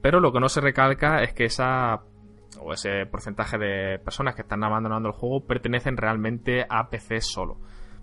[0.00, 2.02] Pero lo que no se recalca es que esa
[2.60, 7.58] o ese porcentaje de personas que están abandonando el juego pertenecen realmente a PC solo.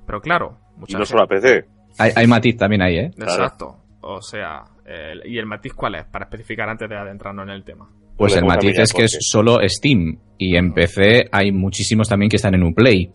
[0.05, 1.65] Pero claro, Y mucha no gente- solo a PC.
[1.97, 3.11] Hay, hay matiz también ahí, ¿eh?
[3.17, 3.77] Exacto.
[4.01, 6.05] O sea, el- ¿y el matiz cuál es?
[6.05, 7.89] Para especificar antes de adentrarnos en el tema.
[8.17, 12.35] Pues el matiz es que es solo Steam y en PC hay muchísimos también que
[12.35, 13.11] están en Uplay.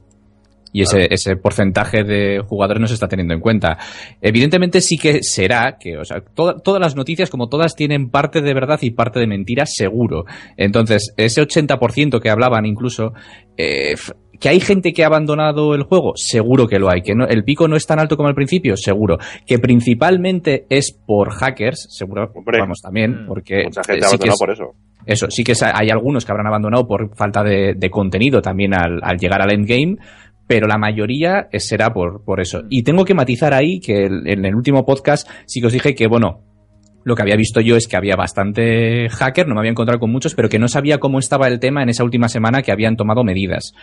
[0.77, 3.79] Y ese, ese porcentaje de jugadores no se está teniendo en cuenta.
[4.21, 8.53] Evidentemente sí que será que, o sea, todas las noticias, como todas, tienen parte de
[8.53, 10.27] verdad y parte de mentira, seguro.
[10.59, 13.15] Entonces, ese 80% que hablaban incluso,
[13.57, 13.95] eh,
[14.39, 16.12] ¿Que hay gente que ha abandonado el juego?
[16.15, 17.01] Seguro que lo hay.
[17.01, 18.77] ¿Que no, el pico no es tan alto como al principio?
[18.77, 19.17] Seguro.
[19.47, 21.87] ¿Que principalmente es por hackers?
[21.89, 22.31] Seguro.
[22.45, 23.23] vamos, también.
[23.23, 23.27] Mm.
[23.29, 24.75] Porque Mucha gente ha abandonado por eso.
[25.07, 29.41] Eso, sí que hay algunos que habrán abandonado por falta de, contenido también al, llegar
[29.41, 29.97] al endgame,
[30.46, 32.62] pero la mayoría será por, por eso.
[32.62, 32.66] Mm.
[32.70, 36.06] Y tengo que matizar ahí que en el último podcast sí que os dije que,
[36.06, 36.42] bueno,
[37.06, 40.11] lo que había visto yo es que había bastante hacker, no me había encontrado con
[40.11, 42.96] muchos, pero que no sabía cómo estaba el tema en esa última semana que habían
[42.96, 43.74] tomado medidas.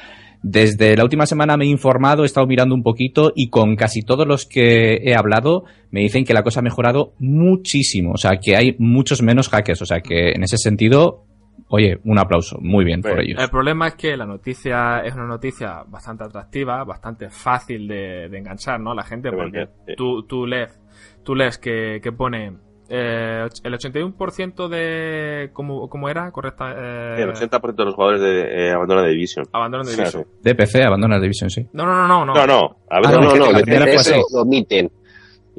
[0.41, 4.01] Desde la última semana me he informado, he estado mirando un poquito y con casi
[4.01, 8.39] todos los que he hablado me dicen que la cosa ha mejorado muchísimo, o sea,
[8.41, 11.23] que hay muchos menos hackers, o sea, que en ese sentido
[11.69, 13.41] Oye, un aplauso, muy bien por ellos.
[13.41, 18.79] El problema es que la noticia es una noticia bastante atractiva, bastante fácil de, enganchar,
[18.79, 18.91] ¿no?
[18.91, 20.79] A la gente, porque tú, tú lees,
[21.23, 22.53] tú lees que, que pone
[22.89, 25.49] eh, el 81% de.
[25.53, 26.29] ¿Cómo, cómo era?
[26.31, 26.71] Correcta.
[26.71, 27.23] Eh...
[27.23, 29.45] el 80% de los jugadores de, eh, abandonan Division.
[29.51, 30.25] Abandonan Division.
[30.41, 31.65] De PC abandonan Division, sí.
[31.73, 32.25] No, no, no.
[32.25, 32.45] No, no.
[32.45, 34.91] no, ah, no, no, no, de PC lo omiten.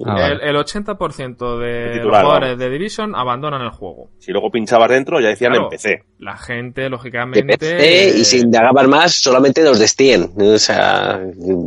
[0.05, 4.11] Ah, el, el, 80% de los jugadores de Division abandonan el juego.
[4.19, 6.03] Si luego pinchabas dentro, ya decían en PC.
[6.19, 7.45] La gente, lógicamente.
[7.45, 10.33] De PC y sin indagaban más, solamente los de Steam.
[10.37, 11.21] O sea,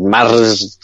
[0.09, 0.79] más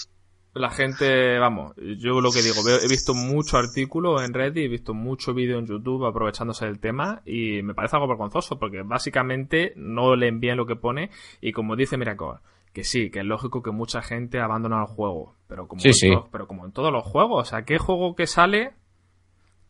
[0.55, 4.93] la gente, vamos, yo lo que digo, he visto mucho artículo en Reddit, he visto
[4.93, 10.15] mucho vídeo en YouTube aprovechándose del tema y me parece algo vergonzoso porque básicamente no
[10.15, 11.09] leen bien lo que pone
[11.41, 12.41] y como dice Miracor,
[12.73, 15.81] que sí, que es lógico que mucha gente abandona el juego, pero como,
[16.31, 18.73] pero como en todos los juegos, o sea, ¿qué juego que sale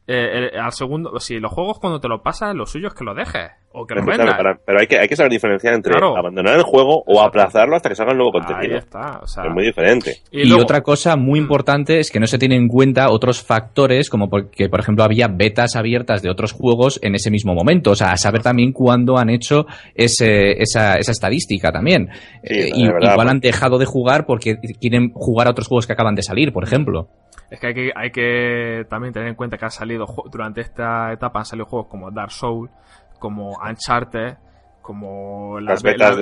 [0.05, 3.13] eh, al segundo, si los juegos cuando te lo pasas, lo suyo es que lo
[3.13, 4.35] dejes o que lo vendas.
[4.65, 7.95] pero hay que, hay que saber diferenciar entre abandonar el juego o aplazarlo hasta que
[7.95, 8.73] salga el nuevo contenido.
[8.73, 10.17] Ahí está, o sea, es muy diferente.
[10.31, 11.43] Y, otra cosa muy mm.
[11.43, 15.27] importante es que no se tienen en cuenta otros factores, como porque, por ejemplo, había
[15.27, 17.91] betas abiertas de otros juegos en ese mismo momento.
[17.91, 22.09] O sea, a saber también cuándo han hecho ese, esa, esa estadística también.
[22.43, 26.23] Eh, igual han dejado de jugar porque quieren jugar a otros juegos que acaban de
[26.23, 27.09] salir, por ejemplo.
[27.49, 31.11] Es que hay, que hay que también tener en cuenta que ha salido durante esta
[31.11, 32.71] etapa han salido juegos como Dark Souls,
[33.19, 34.37] como Uncharted,
[34.83, 35.75] como la,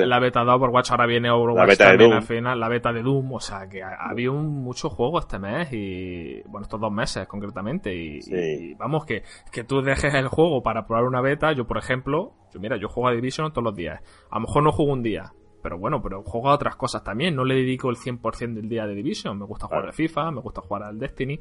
[0.05, 3.39] la, beta de Overwatch, ahora viene Overwatch también al final, la beta de Doom, o
[3.39, 8.75] sea que ha, habido muchos juegos este mes y bueno, estos dos meses concretamente y,
[8.75, 12.59] vamos que, que tú dejes el juego para probar una beta, yo por ejemplo, yo
[12.59, 15.31] mira, yo juego a Division todos los días, a lo mejor no juego un día,
[15.61, 17.35] pero bueno, pero juego a otras cosas también.
[17.35, 19.37] No le dedico el 100% del día de Division.
[19.37, 21.39] Me gusta jugar al FIFA, me gusta jugar al Destiny.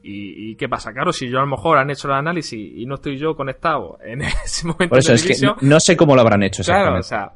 [0.00, 0.92] Y, qué pasa?
[0.92, 3.98] Claro, si yo a lo mejor han hecho el análisis y no estoy yo conectado
[4.02, 7.02] en ese momento Por eso es que no, sé cómo lo habrán hecho Claro, o
[7.02, 7.32] sea,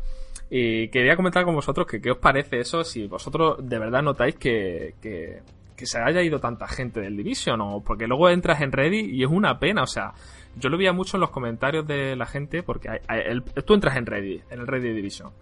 [0.48, 4.36] y quería comentar con vosotros que qué os parece eso, si vosotros de verdad notáis
[4.36, 5.40] que, que,
[5.84, 9.28] se haya ido tanta gente del Division, o porque luego entras en Reddit y es
[9.28, 10.12] una pena, o sea,
[10.54, 12.88] yo lo veía mucho en los comentarios de la gente, porque
[13.66, 15.32] tú entras en Reddit, en el Reddit Division,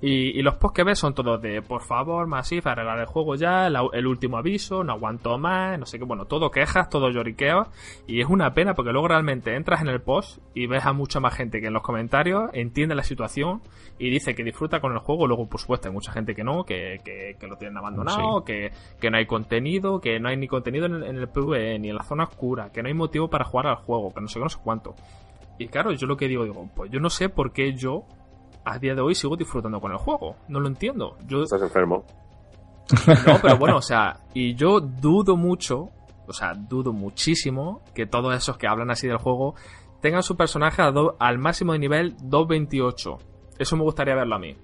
[0.00, 3.66] y, los posts que ves son todos de, por favor, Massive, arreglar el juego ya,
[3.66, 7.68] el último aviso, no aguanto más, no sé qué, bueno, todo quejas, todo lloriqueos,
[8.06, 11.18] y es una pena porque luego realmente entras en el post y ves a mucha
[11.18, 13.62] más gente que en los comentarios entiende la situación
[13.98, 16.64] y dice que disfruta con el juego, luego por supuesto hay mucha gente que no,
[16.64, 20.86] que, que, lo tienen abandonado, que, que, no hay contenido, que no hay ni contenido
[20.86, 23.76] en el, PvE, ni en la zona oscura, que no hay motivo para jugar al
[23.76, 24.94] juego, que no sé qué, no sé cuánto.
[25.58, 28.04] Y claro, yo lo que digo, digo, pues yo no sé por qué yo
[28.66, 30.36] a día de hoy sigo disfrutando con el juego.
[30.48, 31.16] No lo entiendo.
[31.26, 31.44] Yo...
[31.44, 32.04] Estás enfermo.
[33.26, 35.90] No, pero bueno, o sea, y yo dudo mucho,
[36.26, 39.54] o sea, dudo muchísimo que todos esos que hablan así del juego
[40.00, 43.18] tengan su personaje al máximo de nivel 228.
[43.58, 44.56] Eso me gustaría verlo a mí.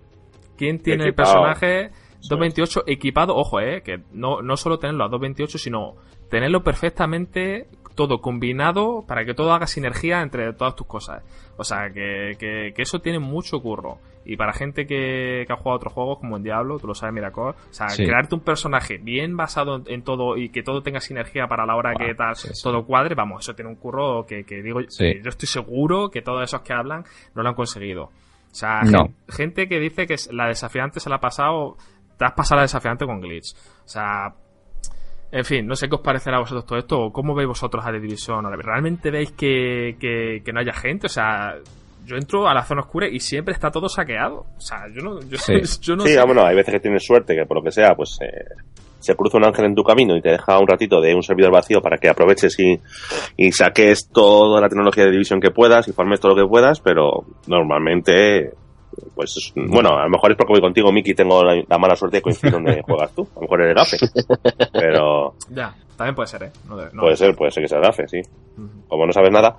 [0.57, 1.91] ¿Quién tiene el personaje
[2.29, 3.35] 228 equipado?
[3.37, 5.95] Ojo, eh, que no, no solo tenerlo a 228, sino
[6.29, 11.23] tenerlo perfectamente todo combinado para que todo haga sinergia entre todas tus cosas.
[11.57, 13.99] O sea, que, que, eso tiene mucho curro.
[14.25, 17.57] Y para gente que, ha jugado otros juegos, como en Diablo, tú lo sabes, Miracor,
[17.71, 21.67] o sea, crearte un personaje bien basado en, todo y que todo tenga sinergia para
[21.67, 25.49] la hora que tal, todo cuadre, vamos, eso tiene un curro que, digo, yo estoy
[25.49, 28.05] seguro que todos esos que hablan no lo han conseguido.
[28.05, 28.83] O sea,
[29.29, 31.77] gente que dice que la desafiante se la ha pasado,
[32.19, 33.55] te has pasado la desafiante con glitch.
[33.85, 34.35] O sea,
[35.33, 37.83] en fin, no sé qué os parecerá a vosotros todo esto, o cómo veis vosotros
[37.87, 38.45] a The Division.
[38.63, 41.07] ¿Realmente veis que, que, no haya gente?
[41.07, 41.55] O sea,
[42.05, 44.45] yo entro a la zona oscura y siempre está todo saqueado.
[44.55, 45.55] O sea, yo no, yo, sí.
[45.81, 48.45] yo no sí, hay veces que tienes suerte, que por lo que sea, pues eh,
[48.99, 51.51] se cruza un ángel en tu camino y te deja un ratito de un servidor
[51.51, 52.79] vacío para que aproveches y,
[53.39, 56.81] y saques toda la tecnología de Division que puedas y farmes todo lo que puedas,
[56.81, 58.53] pero normalmente
[59.15, 61.97] pues es- bueno, a lo mejor es porque voy contigo, Miki, tengo la, la mala
[61.97, 63.27] suerte de coincidir donde juegas tú.
[63.33, 63.97] A lo mejor eres gafe.
[64.73, 66.51] Pero Ya, también puede ser, ¿eh?
[66.69, 68.21] No, de- no, puede ser, puede ser que sea gafe, sí.
[68.89, 69.57] Como no sabes nada.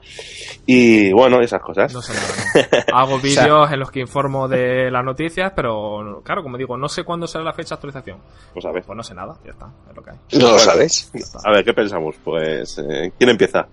[0.68, 1.92] Y bueno, esas cosas.
[1.94, 2.84] No sé nada.
[2.92, 2.98] no.
[2.98, 7.04] Hago vídeos en los que informo de las noticias, pero claro, como digo, no sé
[7.04, 8.18] cuándo será la fecha de actualización.
[8.54, 8.84] Pues a ver.
[8.86, 10.18] Pues no sé nada, ya está, es lo que hay.
[10.40, 11.12] No lo sabes.
[11.44, 12.16] A ver, ¿qué pensamos?
[12.24, 13.68] Pues, eh, ¿quién empieza?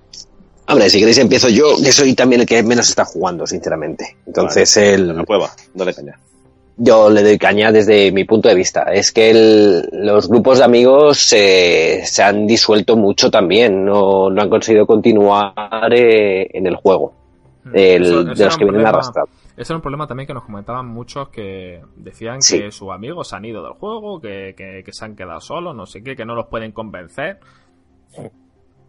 [0.70, 4.16] Hombre, si queréis empiezo yo, que soy también el que menos está jugando, sinceramente.
[4.26, 6.18] Entonces, el, La prueba, dale caña.
[6.76, 8.82] yo le doy caña desde mi punto de vista.
[8.92, 14.42] Es que el- los grupos de amigos eh, se han disuelto mucho también, no, no
[14.42, 15.52] han conseguido continuar
[15.92, 17.12] eh, en el juego.
[17.74, 19.30] El- Eso- eso de era los un que vienen problema- arrastrados.
[19.56, 22.58] Eso era un problema también que nos comentaban muchos que decían Sí.
[22.60, 25.76] que sus amigos se han ido del juego, que, que- que se han quedado solos,
[25.76, 27.38] no sé qué, que no los pueden convencer.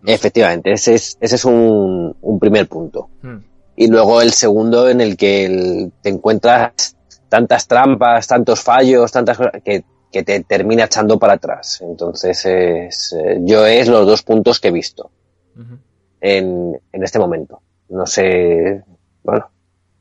[0.06, 3.10] Efectivamente, ese es, ese es un, un primer punto.
[3.22, 3.38] Hmm.
[3.76, 6.96] Y luego el segundo en el que el- te encuentras
[7.30, 11.80] tantas trampas, tantos fallos, tantas cosas que, que te termina echando para atrás.
[11.82, 15.10] Entonces, es, eh, yo es los dos puntos que he visto
[16.20, 17.62] en, en este momento.
[17.90, 18.84] No sé,
[19.24, 19.50] bueno,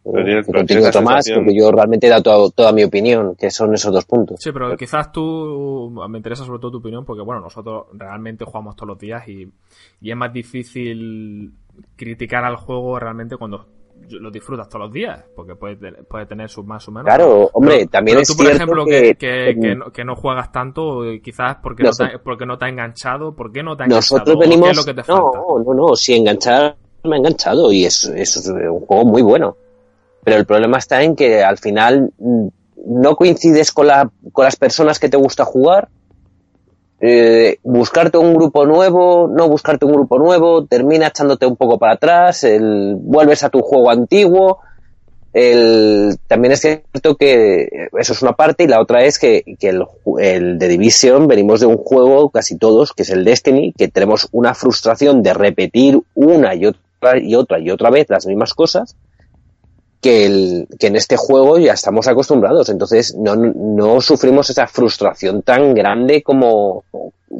[0.02, 2.50] Pero que pero continúe tienes la otro más, sensación- porque yo realmente he dado toda,
[2.50, 4.40] toda mi opinión, que son esos dos puntos.
[4.40, 8.76] Sí, pero quizás tú, me interesa sobre todo tu opinión, porque bueno, nosotros realmente jugamos
[8.76, 9.46] todos los días y,
[10.00, 11.52] y es más difícil
[11.96, 13.66] criticar al juego realmente cuando
[14.08, 17.04] lo disfrutas todos los días, porque puede, puede tener sus más o menos.
[17.04, 19.92] Claro, hombre, Pero- también pero es tú, por cierto ejemplo, que- que, que, que no,
[19.92, 23.62] que no juegas tanto, quizás porque no, te, porque no te ha enganchado, ¿por qué
[23.62, 24.16] no te ha enganchado?
[24.18, 24.70] Nosotros ¿O ¿Qué venimos.
[24.70, 25.22] es lo que te falta?
[25.38, 25.94] no, no, no.
[25.96, 29.56] Si enganchar, me ha enganchado y es, es un juego muy bueno.
[30.24, 32.48] Pero el problema está en que al final mm,
[32.86, 35.88] no coincides con, la, con las personas que te gusta jugar.
[37.02, 41.94] Eh, buscarte un grupo nuevo, no buscarte un grupo nuevo, termina echándote un poco para
[41.94, 44.58] atrás, el, vuelves a tu juego antiguo.
[45.32, 49.68] El, también es cierto que eso es una parte y la otra es que, que
[49.68, 49.84] el,
[50.18, 54.28] el The Division venimos de un juego casi todos que es el Destiny que tenemos
[54.32, 58.96] una frustración de repetir una y otra y otra y otra vez las mismas cosas
[60.00, 65.42] que, el, que en este juego ya estamos acostumbrados entonces no, no sufrimos esa frustración
[65.42, 66.84] tan grande como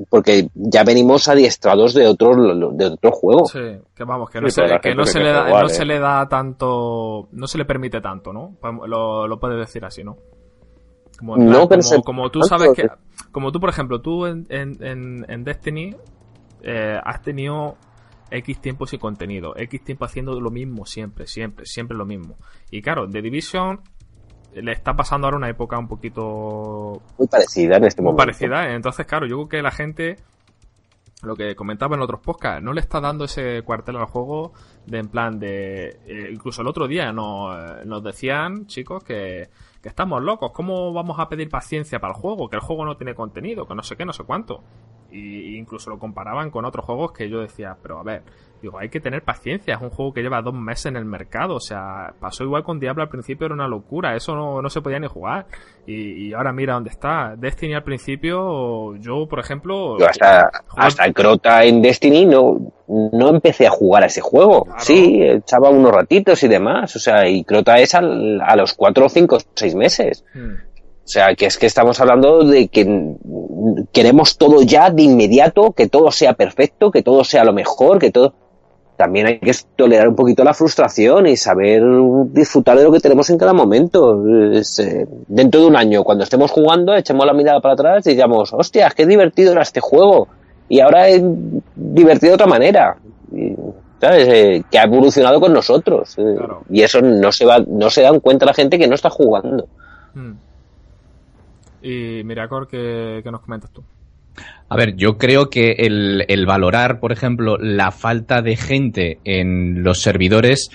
[0.09, 2.35] porque ya venimos adiestrados de otro
[2.73, 3.59] de otro juego Sí,
[3.95, 5.71] que vamos, que no, Sí, se, que no se le da, no ¿eh?
[5.71, 8.55] se le da tanto, no se le permite tanto, ¿no?
[8.61, 10.17] Podemos- Lo, lo puedes decir así, ¿no?
[11.19, 12.89] Como, No, pero como, se- como tú tanto sabes que, que-
[13.33, 15.95] como tú por ejemplo, tú en, en, en, en Destiny
[16.63, 17.75] eh, has tenido
[18.31, 22.37] X tiempo sin contenido, X tiempo haciendo lo mismo siempre, siempre, siempre lo mismo.
[22.71, 23.81] Y claro, The Division
[24.55, 28.69] le está pasando ahora una época un poquito muy parecida en este muy momento parecida.
[28.69, 28.75] ¿eh?
[28.75, 30.17] Entonces, claro, yo creo que la gente,
[31.23, 34.53] lo que comentaba en otros podcasts, no le está dando ese cuartel al juego
[34.87, 36.01] de en plan de...
[36.07, 39.51] eh, incluso el otro día nos, eh, nos decían, chicos, que,
[39.83, 40.51] que estamos locos.
[40.53, 42.49] ¿Cómo vamos a pedir paciencia para el juego?
[42.49, 44.65] Que el juego no tiene contenido, que no sé qué, no sé cuánto.
[45.13, 48.23] Y incluso lo comparaban con otros juegos que yo decía, pero a ver,
[48.63, 51.55] digo, hay que tener paciencia, es un juego que lleva dos meses en el mercado,
[51.57, 54.81] o sea, pasó igual con Diablo al principio, era una locura, eso no, no se
[54.83, 55.47] podía ni jugar.
[55.87, 57.35] Y, y ahora mira dónde está.
[57.37, 59.99] Destiny al principio, yo, por ejemplo...
[59.99, 64.65] Yo hasta, jugar- hasta Crota en Destiny no, no empecé a jugar a ese juego.
[64.65, 64.81] Claro.
[64.81, 66.95] Sí, echaba unos ratitos y demás.
[66.97, 70.25] O sea, y Crota es al- a los 4, 5, 6 meses.
[70.35, 70.55] Hmm.
[71.11, 75.73] O sea, que es que estamos hablando de que mm, queremos todo ya de inmediato,
[75.73, 78.33] que todo sea perfecto, que todo sea lo mejor, que todo...
[78.97, 81.83] También hay que tolerar un poquito la frustración y saber
[82.27, 84.23] disfrutar de lo que tenemos en cada momento.
[84.53, 88.11] Es, eh, dentro de un año, cuando estemos jugando, echemos la mirada para atrás y
[88.11, 90.29] digamos, hostias, qué divertido era este juego.
[90.69, 91.21] Y ahora es
[91.75, 92.97] divertido de otra manera.
[93.33, 93.57] Y,
[94.01, 94.29] ¿Sabes?
[94.29, 96.17] Eh, que ha evolucionado con nosotros.
[96.19, 96.63] Eh, Claro.
[96.71, 99.67] Y eso no se va, no se dan cuenta la gente que no está jugando.
[100.15, 100.35] Hmm.
[101.83, 103.83] Y Miracor, ¿qué, qué nos comentas tú?
[104.69, 109.83] A ver, yo creo que el, el valorar, por ejemplo, la falta de gente en
[109.83, 110.71] los servidores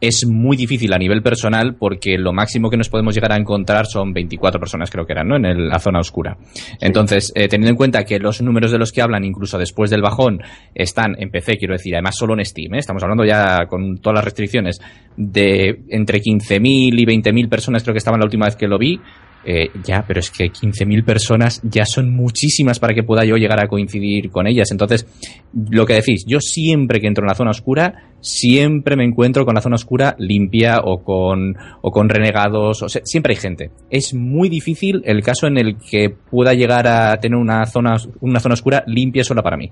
[0.00, 3.86] es muy difícil a nivel personal porque lo máximo que nos podemos llegar a encontrar
[3.86, 5.36] son 24 personas, creo que eran, ¿no?
[5.36, 6.36] En el- la zona oscura.
[6.80, 10.02] Entonces, eh, teniendo en cuenta que los números de los que hablan, incluso después del
[10.02, 10.42] bajón,
[10.74, 12.78] están en PC, quiero decir, además solo en Steam, ¿eh?
[12.78, 14.80] estamos hablando ya con todas las restricciones,
[15.16, 19.00] de entre 15.000 y 20.000 personas, creo que estaban la última vez que lo vi.
[19.46, 23.60] Eh, ya, pero es que 15.000 personas ya son muchísimas para que pueda yo llegar
[23.60, 24.70] a coincidir con ellas.
[24.70, 25.06] Entonces,
[25.52, 29.54] lo que decís, yo siempre que entro en la zona oscura, siempre me encuentro con
[29.54, 33.70] la zona oscura limpia o con, o con renegados, o sea, siempre hay gente.
[33.90, 38.40] Es muy difícil el caso en el que pueda llegar a tener una zona, una
[38.40, 39.70] zona oscura limpia sola para mí.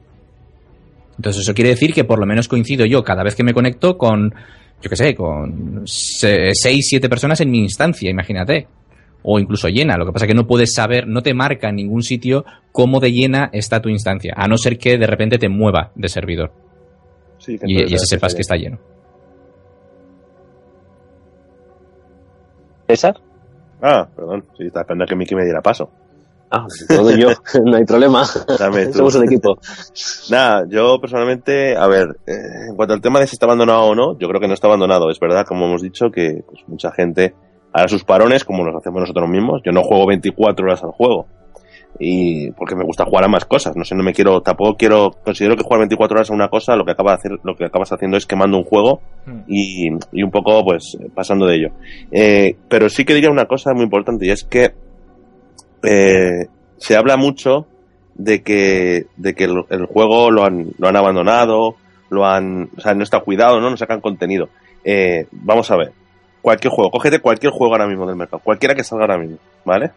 [1.16, 3.97] Entonces eso quiere decir que por lo menos coincido yo cada vez que me conecto
[3.97, 4.35] con,
[4.83, 6.53] yo qué sé, con 6,
[6.89, 8.66] 7 personas en mi instancia, imagínate.
[9.25, 9.97] O incluso llena.
[9.97, 12.99] Lo que pasa es que no puedes saber, no te marca en ningún sitio cómo
[13.01, 14.35] de llena está tu instancia.
[14.37, 16.53] A no ser que de repente te mueva de servidor.
[17.39, 18.79] Sí, que Y, y sepas se- que está lleno.
[22.89, 23.14] César.
[23.81, 24.45] Ah, perdón.
[24.57, 25.91] Sí, estaba esperando a que Miki me diera paso.
[26.51, 27.29] Ah, todo yo,
[27.64, 28.25] no hay problema.
[28.59, 28.99] Dame tú.
[28.99, 29.59] Somos un equipo.
[30.31, 33.95] Nada, yo personalmente, a ver, eh, en cuanto al tema de si está abandonado o
[33.95, 35.11] no, yo creo que no está abandonado.
[35.11, 37.35] Es verdad, como hemos dicho, que pues, mucha gente
[37.73, 39.62] hará sus parones como los hacemos nosotros mismos.
[39.64, 41.27] Yo no juego 24 horas al juego.
[41.99, 43.77] Y porque me gusta jugar a más cosas.
[43.77, 46.75] No sé, no me quiero, tampoco quiero, considero que jugar 24 horas a una cosa,
[46.75, 49.43] lo que acaba de hacer, lo que acabas haciendo es quemando un juego Hmm.
[49.47, 51.68] y, y un poco pues pasando de ello.
[52.11, 54.73] Eh, pero sí que diría una cosa muy importante y es que
[55.85, 56.47] eh,
[56.77, 57.66] se habla mucho
[58.14, 61.77] de que, de que el, el juego lo han, lo han abandonado,
[62.11, 63.70] lo han, o sea, no está cuidado, ¿no?
[63.70, 64.49] No sacan contenido.
[64.85, 65.93] Eh, vamos a ver.
[66.43, 69.93] Cualquier juego, cógete cualquier juego ahora mismo del mercado, cualquiera que salga ahora mismo, ¿vale?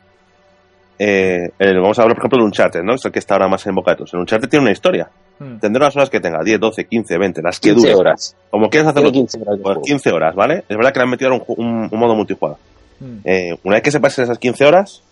[0.98, 2.94] Eh, el- vamos a hablar, por ejemplo, de Uncharted, ¿no?
[2.94, 4.14] Es el que está ahora más en boca de todos.
[4.14, 5.10] El Uncharted tiene una historia.
[5.40, 5.58] Hmm.
[5.60, 8.00] Tendrá las horas que tenga, 10, 12, 15, 20, las que 15 dure.
[8.00, 8.36] horas.
[8.50, 9.82] Como quieras hacerlo, Tiene 15 horas de pues juego.
[9.86, 10.64] 15 horas, ¿vale?
[10.70, 12.58] Es verdad que le han metido ahora un, ju- un- un modo multijugador.
[13.02, 13.18] Hmm.
[13.26, 15.04] Eh, una vez que se pasen esas 15 horas,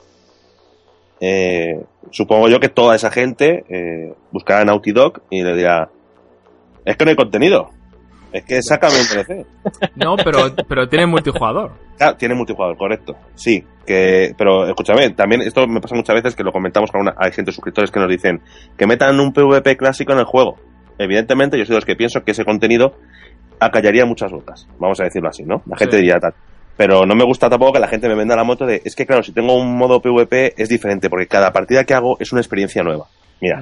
[1.19, 5.89] eh, supongo yo que toda esa gente eh, buscará a Naughty Dog y le dirá:
[6.85, 7.71] Es que no hay contenido.
[8.33, 9.45] Es que sácame un DLC.
[9.95, 11.71] No, pero, pero tiene multijugador.
[11.97, 13.15] Claro, tiene multijugador, correcto.
[13.35, 17.13] Sí, que, pero escúchame, también esto me pasa muchas veces que lo comentamos con una,
[17.17, 18.41] hay gente, suscriptores que nos dicen
[18.77, 20.57] que metan un PvP clásico en el juego.
[20.97, 22.95] Evidentemente, yo soy de los que pienso que ese contenido
[23.59, 24.67] acallaría muchas bocas.
[24.79, 25.61] Vamos a decirlo así, ¿no?
[25.67, 26.01] La gente Sí.
[26.01, 26.33] diría tal.
[26.75, 29.05] Pero no me gusta tampoco que la gente me venda la moto de, es que
[29.05, 32.41] claro, si tengo un modo PvP es diferente, porque cada partida que hago es una
[32.41, 33.05] experiencia nueva.
[33.39, 33.61] Mira.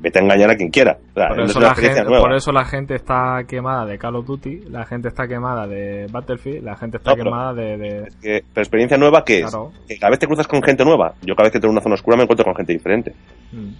[0.00, 0.96] Vete a engañar a quien quiera.
[1.10, 2.20] O sea, Por eso, la gente, nueva.
[2.20, 6.06] por eso la gente está quemada de Call of Duty, la gente está quemada de
[6.10, 7.76] Battlefield, la gente está No, quemada de...
[7.76, 9.50] de- Es que, pero experiencia nueva, ¿qué es?
[9.50, 9.72] Claro.
[9.86, 11.14] Que cada vez te cruzas con gente nueva.
[11.22, 13.12] Yo cada vez que tengo una zona oscura me encuentro con gente diferente.
[13.52, 13.70] Mm.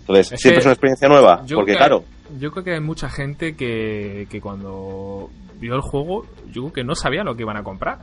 [0.00, 1.42] Entonces, Es siempre es una experiencia nueva.
[1.54, 2.04] Porque, que- claro,
[2.38, 5.28] Yo creo que hay mucha gente que, que cuando
[5.60, 7.98] vio el juego, yo creo que no sabía lo que iban a comprar.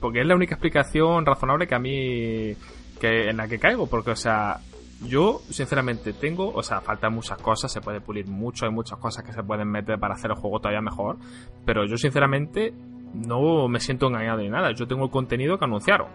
[0.00, 2.52] Porque es la única explicación razonable que a mí,
[3.00, 3.86] que en la que caigo.
[3.86, 4.58] Porque, o sea,
[5.06, 9.24] yo sinceramente tengo, o sea, faltan muchas cosas, se puede pulir mucho, hay muchas cosas
[9.24, 11.16] que se pueden meter para hacer el juego todavía mejor.
[11.64, 12.72] Pero yo sinceramente
[13.14, 14.72] no me siento engañado ni nada.
[14.72, 16.08] Yo tengo el contenido que anunciaron.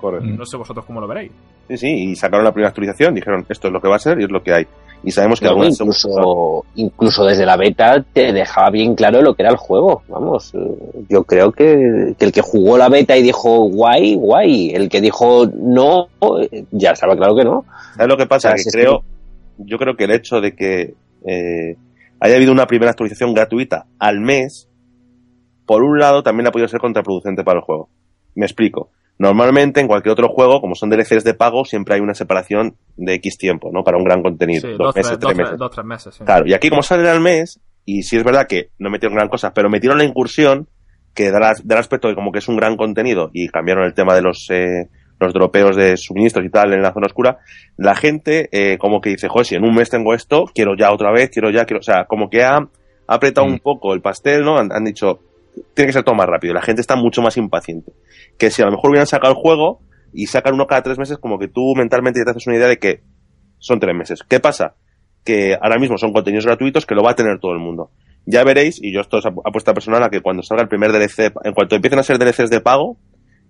[0.00, 0.26] correcto.
[0.26, 1.32] No sé vosotros cómo lo veréis.
[1.68, 4.20] Sí, sí, y sacaron la primera actualización, dijeron esto es lo que va a ser
[4.20, 4.66] y es lo que hay.
[5.04, 9.34] Y sabemos que No, algunas incluso, incluso desde la beta te dejaba bien claro lo
[9.34, 10.02] que era el juego.
[10.08, 14.70] Vamos, eh, yo creo que, que el que jugó la beta y dijo guay, guay.
[14.70, 16.08] El que dijo no,
[16.50, 17.64] eh, ya estaba claro que no.
[17.96, 18.48] ¿Sabes lo que pasa?
[18.48, 19.02] O sea, que es creo,
[19.58, 20.94] yo creo que el hecho de que
[21.26, 21.76] eh,
[22.20, 24.68] haya habido una primera actualización gratuita al mes,
[25.66, 27.90] por un lado también ha podido ser contraproducente para el juego.
[28.34, 28.90] Me explico.
[29.18, 33.14] Normalmente en cualquier otro juego, como son DLCs de pago, siempre hay una separación de
[33.14, 33.84] X tiempo, ¿no?
[33.84, 34.62] Para un gran contenido.
[34.62, 35.48] Sí, dos, dos, meses, tres, meses.
[35.50, 36.14] tres- dos, tres meses.
[36.16, 36.24] sí.
[36.24, 39.28] Claro, y aquí como salen al mes, y sí es verdad que no metieron gran
[39.28, 40.68] cosa, pero metieron la incursión,
[41.14, 43.84] que da, la- da el aspecto de como que es un gran contenido, y cambiaron
[43.84, 44.88] el tema de los, eh,
[45.20, 47.38] los dropeos de suministros y tal en la zona oscura,
[47.76, 50.90] la gente eh, como que dice, joder, si en un mes tengo esto, quiero ya
[50.92, 52.68] otra vez, quiero ya, quiero, o sea, como que ha, ha
[53.14, 53.52] apretado Mm.
[53.52, 54.58] un poco el pastel, ¿no?
[54.58, 55.20] Han, han dicho,
[55.74, 57.92] tiene que ser todo más rápido, la gente está mucho más impaciente.
[58.38, 59.80] Que si a lo mejor hubieran sacado el juego
[60.12, 62.68] y sacan uno cada tres meses, como que tú mentalmente ya te haces una idea
[62.68, 63.02] de que
[63.58, 64.20] son tres meses.
[64.28, 64.74] ¿Qué pasa?
[65.24, 67.90] que ahora mismo son contenidos gratuitos que lo va a tener todo el mundo.
[68.26, 70.92] Ya veréis, y yo esto es ap- apuesta personal, a que cuando salga el primer
[70.92, 72.98] DLC, en cuanto empiecen a ser DLCs de pago,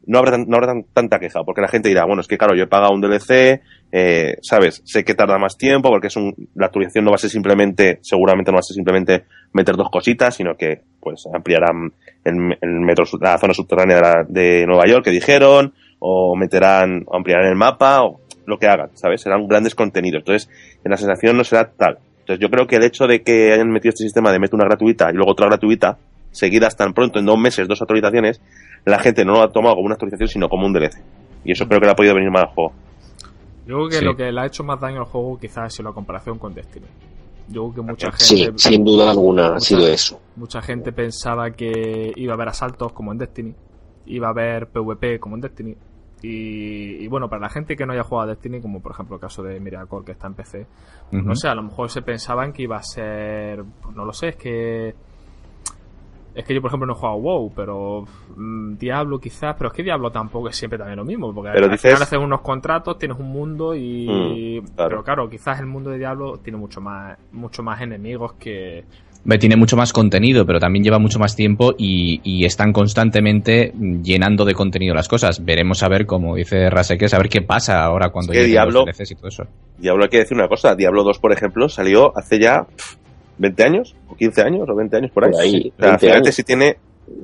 [0.06, 2.54] no habrá, no habrá tan- tanta queja, porque la gente dirá, bueno, es que claro,
[2.54, 3.60] yo he pagado un DLC,
[3.92, 4.82] eh, ¿sabes?
[4.84, 7.98] Sé que tarda más tiempo, porque es un, la actualización no va a ser simplemente,
[8.02, 11.92] seguramente no va a ser simplemente meter dos cositas, sino que, pues, ampliarán
[12.24, 12.34] el,
[12.80, 17.46] metro, la zona subterránea de, la- de Nueva York que dijeron, o meterán, o ampliarán
[17.48, 19.22] el mapa, o lo que hagan, ¿sabes?
[19.22, 20.20] Serán grandes contenidos.
[20.20, 20.50] Entonces,
[20.84, 21.98] en la sensación no será tal.
[22.20, 24.64] Entonces, yo creo que el hecho de que hayan metido este sistema de mete una
[24.66, 25.96] gratuita y luego otra gratuita,
[26.30, 28.40] seguidas tan pronto, en dos meses, dos actualizaciones,
[28.84, 31.02] la gente no lo ha tomado como una actualización, sino como un DLC.
[31.44, 32.72] Y eso creo que le ha podido venir mal al juego.
[33.66, 34.04] Yo creo que Sí.
[34.04, 36.52] lo que le ha hecho más daño al juego quizás ha sido la comparación con
[36.54, 36.86] Destiny.
[37.48, 40.20] Yo creo que mucha Sí, gente, sin duda alguna ha sido eso.
[40.36, 43.54] mucha gente pensaba que iba a haber asaltos como en Destiny,
[44.06, 45.76] iba a haber PvP como en Destiny.
[46.22, 49.16] Y, y bueno, para la gente que no haya jugado a Destiny, como por ejemplo
[49.16, 50.66] el caso de Miracle que está en PC,
[51.10, 54.12] pues no sé, a lo mejor se pensaban que iba a ser, pues no lo
[54.14, 54.94] sé, es que
[56.34, 58.06] Es que yo, por ejemplo, no he jugado WoW, pero
[58.36, 61.66] mm, Diablo quizás, pero es que Diablo tampoco es siempre también lo mismo, porque Pero
[61.66, 64.60] al dices- final haces unos contratos, tienes un mundo y...
[64.62, 64.88] Mm, claro.
[64.90, 68.84] Pero claro, quizás el mundo de Diablo tiene mucho más, mucho más enemigos que...
[69.40, 73.72] Tiene mucho más contenido, pero también lleva mucho más tiempo y, y están constantemente
[74.02, 75.42] llenando de contenido las cosas.
[75.42, 78.52] Veremos a ver, como dice Rasek, a ver qué pasa ahora cuando Es que lleguen
[78.54, 79.44] Diablo- los DLCs y todo eso.
[79.78, 82.96] Diablo hay que decir una cosa, Diablo 2, por ejemplo, salió hace ya pff,
[83.38, 85.30] 20 años, o 15 años, o 20 años por ahí.
[85.32, 86.34] Por ahí, O sea, 20 fíjate años.
[86.34, 86.76] si tiene...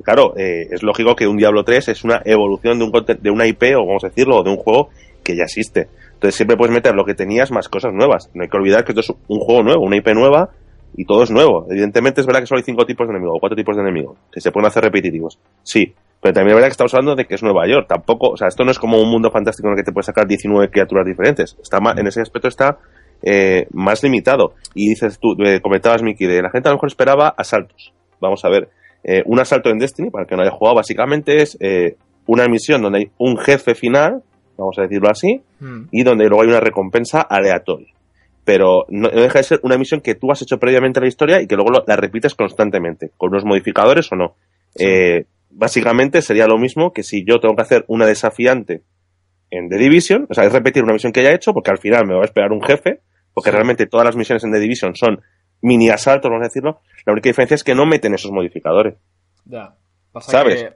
[0.03, 3.47] Claro, eh, es lógico que un Diablo 3 es una evolución de, un, de una
[3.47, 4.89] IP, o vamos a decirlo, o de un juego
[5.23, 5.87] que ya existe.
[6.13, 8.29] Entonces siempre puedes meter lo que tenías más cosas nuevas.
[8.35, 10.51] No hay que olvidar que esto es un juego nuevo, una IP nueva,
[10.95, 11.65] y todo es nuevo.
[11.69, 14.17] Evidentemente es verdad que solo hay cinco tipos de enemigos, o cuatro tipos de enemigos,
[14.31, 15.39] que se pueden hacer repetitivos.
[15.63, 17.87] Sí, pero también es verdad que estamos hablando de que es Nueva York.
[17.87, 20.05] Tampoco, o sea, esto no es como un mundo fantástico en el que te puedes
[20.05, 21.57] sacar 19 criaturas diferentes.
[21.61, 22.77] Está más, en ese aspecto está
[23.23, 24.53] eh, más limitado.
[24.73, 27.93] Y dices tú, eh, comentabas, Miki, de la gente a lo mejor esperaba asaltos.
[28.19, 28.69] Vamos a ver,
[29.03, 31.95] eh, un asalto en Destiny, para el que no haya jugado, básicamente es eh,
[32.27, 34.21] una misión donde hay un jefe final,
[34.57, 35.83] vamos a decirlo así, Mm.
[35.91, 37.93] y donde luego hay una recompensa aleatoria.
[38.43, 41.07] Pero no, no deja de ser una misión que tú has hecho previamente en la
[41.07, 44.35] historia y que luego lo- la repites constantemente, con unos modificadores o no.
[44.79, 48.81] Eh, básicamente sería lo mismo que si yo tengo que hacer una desafiante
[49.51, 52.07] en The Division, o sea, es repetir una misión que haya hecho, porque al final
[52.07, 53.01] me va a esperar un jefe,
[53.33, 53.55] porque Sí.
[53.55, 55.21] realmente todas las misiones en The Division son
[55.61, 56.81] mini asaltos, vamos a decirlo.
[57.05, 58.95] La única diferencia es que no meten esos modificadores.
[59.45, 59.75] Ya.
[60.11, 60.63] Pasa ¿Sabes?
[60.63, 60.73] que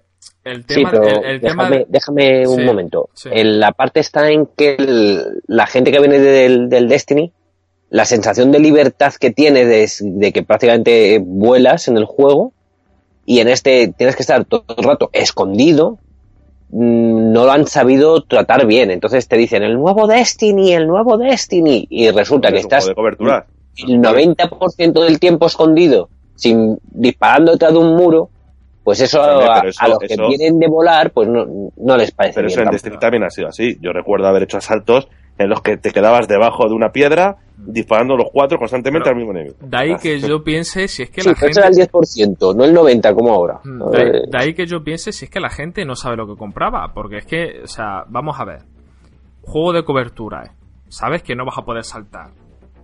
[0.49, 3.09] el Sí, tema, pero el, el tema déjame, de- déjame un Sí, momento.
[3.13, 3.29] sí.
[3.31, 7.33] El- la parte está en que el- la gente que viene del, del Destiny,
[7.89, 12.53] la sensación de libertad que tiene de, de que prácticamente vuelas en el juego
[13.25, 15.99] y en este tienes que estar todo el rato escondido,
[16.77, 18.91] no lo han sabido tratar bien.
[18.91, 22.93] Entonces te dicen el nuevo Destiny, el nuevo Destiny y resulta que Es estás de
[22.95, 23.45] cobertura.
[23.77, 28.29] el 90% del tiempo escondido, sin disparando detrás de un muro,
[28.83, 31.45] pues eso, a, pero eso- a los que vienen de volar, pues no,
[31.77, 32.59] no les parece Pero bien.
[32.59, 32.71] eso en.
[32.71, 33.77] Destiny también ha sido así.
[33.81, 35.07] Yo recuerdo haber hecho asaltos
[35.37, 39.17] en los que te quedabas debajo de una piedra disparando los cuatro constantemente Pero- al
[39.17, 39.55] mismo enemigo.
[39.61, 41.59] de ahí que yo piense si es que sí, la gente...
[41.59, 43.59] era el 10%, no el 90% como ahora.
[43.63, 45.95] Mm, De ahí, Eh, de ahí que yo piense si es que la gente no
[45.95, 46.91] sabe lo que compraba.
[46.93, 48.59] Porque es que, o sea, vamos a ver.
[49.41, 50.51] Juego de cobertura, ¿eh?
[50.89, 52.29] Sabes que no vas a poder saltar.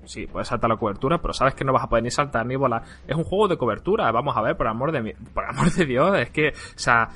[0.05, 2.55] Sí, puedes saltar la cobertura, pero sabes que no vas a poder ni saltar ni
[2.55, 2.81] volar.
[3.07, 5.85] Es un juego de cobertura, vamos a ver, por amor de mi- por amor de
[5.85, 7.09] Dios, es que, o sea,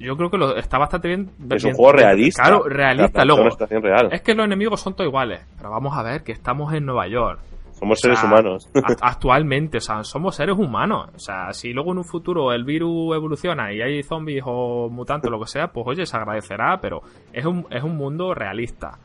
[0.00, 1.30] yo creo que lo, está bastante bien.
[1.50, 2.42] Es un juego realista.
[2.42, 3.24] Claro, realista.
[3.24, 3.48] Luego,
[3.82, 4.08] real.
[4.10, 5.46] es que los enemigos son todos iguales.
[5.58, 7.40] Pero vamos a ver que estamos en Nueva York.
[7.72, 8.70] Somos O sea, seres humanos.
[9.02, 11.10] Actualmente, o sea, somos seres humanos.
[11.14, 15.28] O sea, si luego en un futuro el virus evoluciona y hay zombies o mutantes
[15.28, 18.98] o lo que sea, pues oye, se agradecerá, pero es un, es un mundo realista.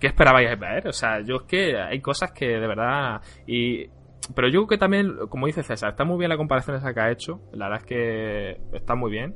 [0.00, 0.88] ¿Qué esperabais ver?
[0.88, 3.20] O sea, yo es que hay cosas que de verdad.
[3.46, 3.86] Y.
[4.34, 7.00] Pero yo creo que también, como dice César, está muy bien la comparación esa que
[7.00, 7.40] ha hecho.
[7.52, 9.34] La verdad es que está muy bien.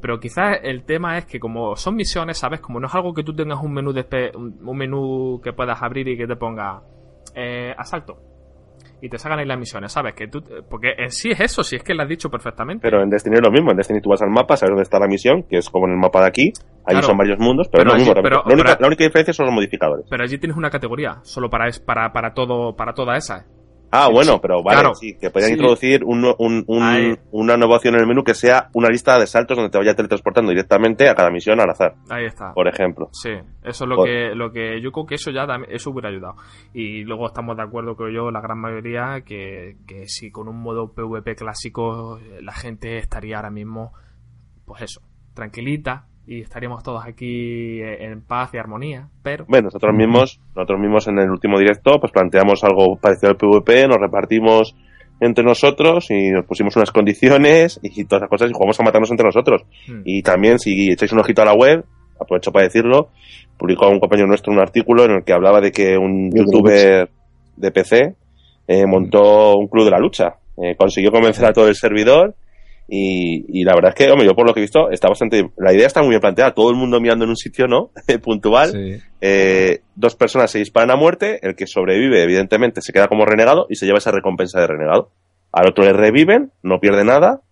[0.00, 2.60] Pero quizás el tema es que como son misiones, ¿sabes?
[2.60, 6.08] Como no es algo que tú tengas un menú de un menú que puedas abrir
[6.08, 6.80] y que te ponga
[7.34, 8.16] eh, asalto.
[9.02, 10.14] Y te sacan ahí las misiones, ¿sabes?
[10.14, 12.82] Que tú, porque en sí es eso, si es que lo has dicho perfectamente.
[12.82, 13.70] Pero en Destiny es lo mismo.
[13.70, 15.92] En Destiny tú vas al mapa, sabes dónde está la misión, que es como en
[15.92, 16.52] el mapa de aquí.
[16.84, 17.06] Allí Claro.
[17.06, 18.12] son varios mundos, pero, Pero es lo mismo.
[18.12, 20.06] allí- pero- la, única, pero- la única diferencia son los modificadores.
[20.10, 23.46] Pero allí tienes una categoría, solo para, es, para, para todo, para toda esa.
[23.92, 24.94] Ah, bueno, pero vale, claro.
[24.94, 25.54] sí, que podrían Sí.
[25.54, 26.64] introducir un, un-
[27.32, 29.94] una nueva opción en el menú que sea una lista de saltos donde te vaya
[29.94, 32.52] teletransportando directamente a cada misión al azar, Ahí está.
[32.54, 33.08] por ejemplo.
[33.12, 33.30] Sí,
[33.64, 36.36] eso es lo Por- que, lo que yo creo que eso ya eso hubiera ayudado.
[36.72, 40.60] Y luego estamos de acuerdo, creo yo, la gran mayoría, que, que si con un
[40.62, 43.92] modo PvP clásico eh, la gente estaría ahora mismo,
[44.66, 45.00] pues eso,
[45.34, 49.46] tranquilita y estaríamos todos aquí eh, en paz y armonía, pero...
[49.48, 53.88] Bueno, nosotros mismos, nosotros mismos en el último directo, pues planteamos algo parecido al PvP,
[53.88, 54.76] nos repartimos
[55.18, 59.10] entre nosotros y nos pusimos unas condiciones y todas las cosas y jugamos a matarnos
[59.10, 59.62] entre nosotros.
[59.88, 60.02] Hmm.
[60.04, 61.84] Y también, si echáis un ojito a la web,
[62.20, 63.08] aprovecho para decirlo,
[63.58, 67.10] publicó un compañero nuestro un artículo en el que hablaba de que un youtuber
[67.56, 68.14] de PC
[68.68, 70.36] eh, montó un club de la lucha.
[70.62, 72.36] Eh, consiguió convencer a todo el servidor
[72.92, 75.48] y, y la verdad es que, hombre, yo por lo que he visto, está bastante.
[75.58, 76.54] La idea está muy bien planteada.
[76.54, 77.92] Todo el mundo mirando en un sitio, ¿no?
[78.22, 78.72] Puntual.
[78.72, 79.00] Sí.
[79.20, 81.38] Eh, dos personas se disparan a muerte.
[81.46, 85.12] El que sobrevive, evidentemente, se queda como renegado y se lleva esa recompensa de renegado.
[85.52, 87.42] Al otro le reviven, no pierde nada.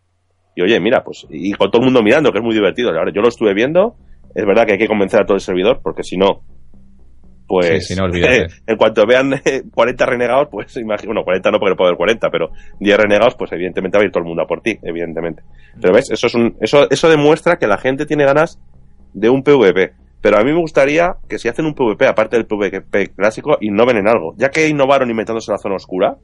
[0.57, 2.91] Y oye, mira, pues, y con todo el mundo mirando, que es muy divertido.
[2.91, 3.95] Ahora, yo lo estuve viendo.
[4.35, 6.43] Es verdad que hay que convencer a todo el servidor, porque si no,
[7.49, 8.07] pues, Sí, si no,
[8.67, 11.97] en cuanto vean eh, 40 renegados, pues imagino, bueno, 40 no, porque no puede haber
[11.97, 14.79] 40, pero 10 renegados, pues evidentemente va a ir todo el mundo a por ti,
[14.83, 15.43] evidentemente.
[15.81, 18.61] Pero ves, eso es un, eso, eso demuestra que la gente tiene ganas
[19.15, 19.95] de un PvP.
[20.21, 23.97] Pero a mí me gustaría que si hacen un PvP, aparte del PvP clásico, innoven
[23.99, 24.35] en algo.
[24.37, 26.17] Ya que innovaron inventándose la zona oscura,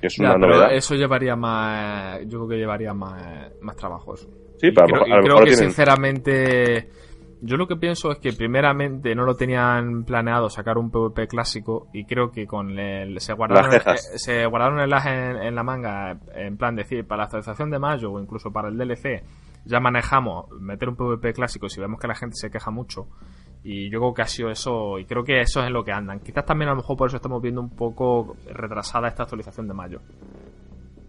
[0.00, 0.74] que es Ya, una pero novedad.
[0.74, 2.20] eso llevaría más.
[2.26, 4.28] Yo creo que llevaría más, más trabajo eso.
[4.60, 6.88] Sí, Y pero a lo creo, mejor- y a lo creo mejor que tienen- sinceramente.
[7.42, 11.88] Yo lo que pienso es que primeramente no lo tenían planeado sacar un PvP clásico
[11.92, 16.18] y creo que con el se guardaron, eh, se guardaron el en, en la manga
[16.34, 19.22] en plan decir para la actualización de mayo o incluso para el DLC
[19.66, 23.08] ya manejamos meter un PvP clásico si vemos que la gente se queja mucho.
[23.62, 25.90] Y yo creo que ha sido eso y creo que eso es en lo que
[25.90, 26.20] andan.
[26.20, 29.74] Quizás también a lo mejor por eso estamos viendo un poco retrasada esta actualización de
[29.74, 30.00] mayo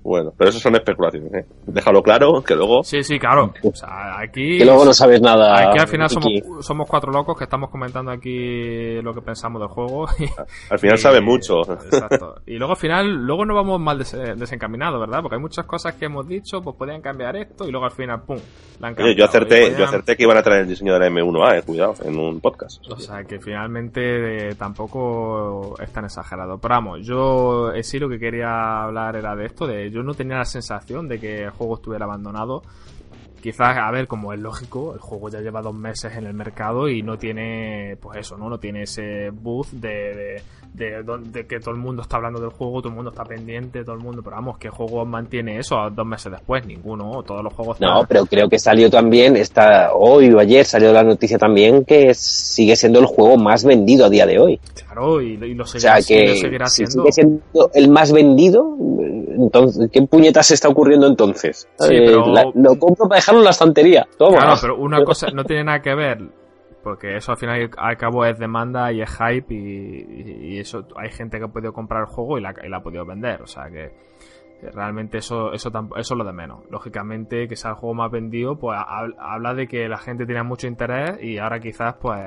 [0.07, 1.45] Bueno, pero eso son especulaciones, ¿eh?
[1.65, 2.81] Déjalo claro, que luego...
[2.83, 5.69] sí sí claro o sea aquí Que luego no sabes nada.
[5.69, 6.31] Aquí al final somos,
[6.61, 10.05] somos cuatro locos que estamos comentando aquí lo que pensamos del juego.
[10.19, 10.25] Y,
[10.71, 11.61] Al final y- sabe mucho.
[11.69, 12.35] Exacto.
[12.45, 15.21] Y luego al final, luego no vamos mal des- desencaminados, ¿verdad?
[15.21, 18.21] Porque hay muchas cosas que hemos dicho, pues podían cambiar esto y luego al final,
[18.21, 18.37] ¡pum!
[18.79, 20.99] La han Oye, yo acerté, podían- yo acerté que iban a traer el diseño de
[20.99, 22.81] la M1A, eh, cuidado, en un podcast.
[22.89, 26.57] O sea, que finalmente eh, tampoco es tan exagerado.
[26.59, 30.13] Pero vamos, yo eh, sí lo que quería hablar era de esto, de yo no
[30.13, 32.61] tenía la sensación de que el juego estuviera abandonado.
[33.41, 36.89] Quizás, a ver, como es lógico, el juego ya lleva dos meses en el mercado
[36.89, 38.49] y no tiene, pues eso, ¿no?
[38.49, 40.41] No tiene ese booth de,
[40.73, 43.83] de, de, que todo el mundo está hablando del juego, todo el mundo está pendiente,
[43.83, 46.65] todo el mundo, pero vamos, ¿qué juego mantiene eso dos meses después?
[46.65, 47.79] Ninguno, todos los juegos...
[47.79, 51.85] No, están- pero creo que salió también, está, hoy o ayer salió la noticia también
[51.85, 54.59] que sigue siendo el juego más vendido a día de hoy.
[54.73, 56.91] Claro, y, y lo O seguirá, sea y lo que seguirá si siendo.
[57.03, 58.75] sigue siendo el más vendido,
[59.39, 61.67] entonces, ¿qué puñetas está ocurriendo entonces?
[61.79, 64.07] Sí, Eh, pero- la- lo compro para dejarlo en la estantería.
[64.17, 66.29] Claro, pero una cosa no tiene nada que ver,
[66.83, 71.37] porque eso al final al cabo es demanda y es hype y, eso hay gente
[71.37, 73.91] que ha podido comprar el juego y la, ha podido vender, o sea que
[74.73, 76.61] realmente eso eso eso es lo de menos.
[76.71, 80.43] Lógicamente que sea el juego más vendido, pues ha- habla de que la gente tiene
[80.43, 82.19] mucho interés y ahora quizás pues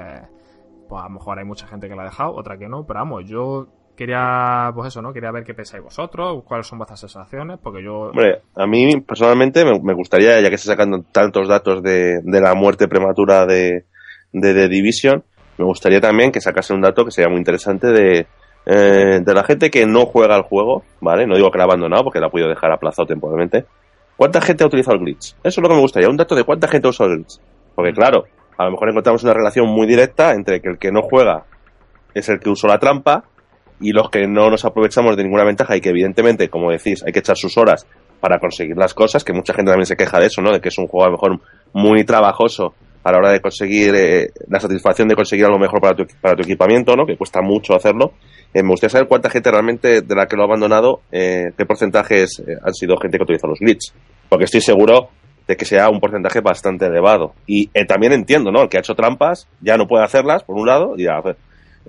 [0.88, 3.00] pues a lo mejor hay mucha gente que la ha dejado, otra que no, pero
[3.00, 3.66] vamos, yo
[4.00, 5.12] quería pues eso, ¿no?
[5.12, 9.62] Quería ver qué pensáis vosotros, cuáles son vuestras sensaciones, porque yo Hombre, a mí personalmente
[9.62, 13.84] me, gustaría, ya que se sacan tantos datos de, de la muerte prematura de,
[14.32, 15.22] de Division,
[15.58, 18.26] me gustaría también que sacase un dato que sería muy interesante de,
[18.64, 21.26] eh, de la gente que no juega al juego, ¿vale?
[21.26, 23.66] No digo que la ha abandonado porque la ha podido dejar aplazado temporalmente.
[24.16, 25.34] ¿Cuánta gente ha utilizado el glitch?
[25.44, 27.38] Eso es lo que me gustaría, un dato de cuánta gente ha usado el glitch.
[27.74, 28.24] Porque claro,
[28.56, 31.44] a lo mejor encontramos una relación muy directa entre que el que no juega
[32.14, 33.24] es el que usó la trampa
[33.80, 37.12] y los que no nos aprovechamos de ninguna ventaja y que evidentemente, como decís, hay
[37.12, 37.86] que echar sus horas
[38.20, 40.52] para conseguir las cosas, que mucha gente también se queja de eso, ¿no?
[40.52, 41.40] De que es un juego a lo mejor
[41.72, 45.96] muy trabajoso a la hora de conseguir eh, la satisfacción de conseguir algo mejor para
[45.96, 47.06] tu, para tu equipamiento, ¿no?
[47.06, 48.12] Que cuesta mucho hacerlo.
[48.52, 51.64] Eh, me gustaría saber cuánta gente realmente de la que lo ha abandonado, eh, qué
[51.64, 53.92] porcentajes eh, han sido gente que utiliza los glitch.
[54.28, 55.08] Porque estoy seguro
[55.50, 57.34] de que sea un porcentaje bastante elevado.
[57.44, 58.62] Y eh, también entiendo, ¿no?
[58.62, 61.36] El que ha hecho trampas ya no puede hacerlas, por un lado, y a ver,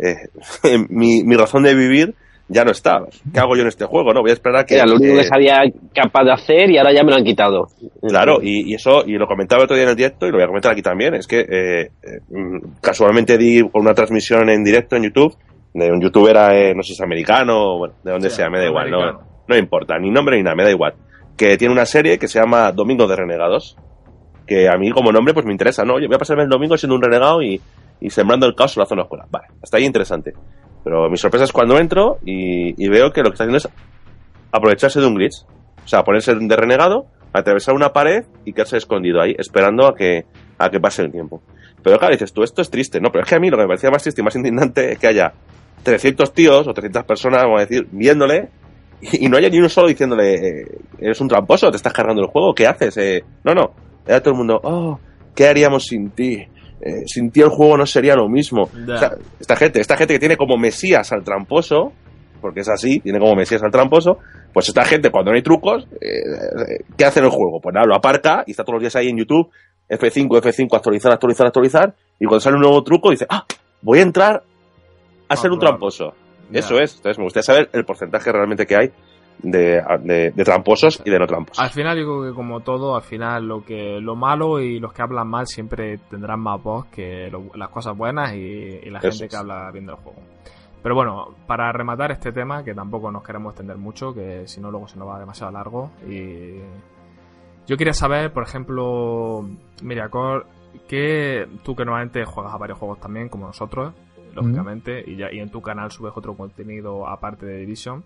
[0.01, 2.15] eh, mi, mi razón de vivir
[2.51, 3.05] ya no está.
[3.33, 4.13] ¿Qué hago yo en este juego?
[4.13, 4.75] No voy a esperar a que.
[4.75, 7.23] Era lo único eh, que sabía capaz de hacer y ahora ya me lo han
[7.23, 7.69] quitado.
[8.01, 10.37] Claro, y, y eso, y lo comentaba el otro día en el directo y lo
[10.37, 14.63] voy a comentar aquí también, es que eh, eh, mm, casualmente di una transmisión en
[14.63, 15.37] directo en YouTube
[15.73, 18.49] de un youtuber, eh, no sé si es americano o bueno, de donde Sí, sea,
[18.49, 18.99] me da igual, no,
[19.47, 20.95] no importa, ni nombre ni nada, me da igual,
[21.37, 23.77] que tiene una serie que se llama Domingo de Renegados,
[24.45, 25.99] que a mí como nombre pues me interesa, ¿no?
[25.99, 27.61] Yo voy a pasarme el domingo siendo un renegado y,
[28.01, 29.25] y sembrando el caos en la zona oscura.
[29.29, 30.33] Vale, hasta ahí interesante.
[30.83, 33.69] Pero mi sorpresa es cuando entro y, veo que lo que está haciendo es
[34.51, 35.45] aprovecharse de un glitch.
[35.85, 40.25] O sea, ponerse de renegado, atravesar una pared y quedarse escondido ahí, esperando a que,
[40.57, 41.41] a que pase el tiempo.
[41.83, 43.11] Pero claro, dices tú, esto es triste, ¿no?
[43.11, 44.99] Pero es que a mí lo que me parecía más triste y más indignante es
[44.99, 45.33] que haya
[45.83, 48.49] 300 tíos o 300 personas, vamos a decir, viéndole
[49.01, 50.67] y, y no haya ni uno solo diciéndole, eh,
[50.99, 52.97] eres un tramposo, te estás cargando el juego, ¿qué haces?
[52.97, 53.71] Eh, no, no.
[54.05, 54.99] Era todo el mundo, oh,
[55.35, 56.47] ¿qué haríamos sin ti?
[56.81, 58.63] Eh, sin ti el juego no sería lo mismo.
[58.63, 61.93] O sea, esta gente, esta gente que tiene como mesías al tramposo,
[62.41, 64.17] porque es así, tiene como mesías al tramposo,
[64.51, 67.61] pues esta gente cuando no hay trucos, eh, ¿qué hace en el juego?
[67.61, 69.49] Pues nada, lo aparca y está todos los días ahí en YouTube,
[69.87, 73.45] F5, F5, actualizar, actualizar, actualizar, y cuando sale un nuevo truco dice, ah,
[73.81, 74.43] voy a entrar
[75.27, 76.13] a ser un tramposo.
[76.51, 78.91] Eso es, entonces me gustaría saber el porcentaje realmente que hay
[79.39, 81.63] de, de- de tramposos y de no tramposos.
[81.63, 84.93] Al final yo creo que como todo, al final lo que lo malo y los
[84.93, 88.99] que hablan mal siempre tendrán más voz que lo- las cosas buenas y, y la
[88.99, 89.31] Eso gente es.
[89.31, 90.19] que habla bien del juego.
[90.83, 94.71] Pero bueno, para rematar este tema, que tampoco nos queremos extender mucho, que si no
[94.71, 96.55] luego se nos va demasiado largo, y
[97.67, 99.47] yo quería saber, por ejemplo,
[99.83, 100.47] Miriacor,
[100.87, 103.93] que tú que normalmente juegas a varios juegos también, como nosotros,
[104.33, 108.03] lógicamente, y, ya, y en tu canal subes otro contenido aparte de Division,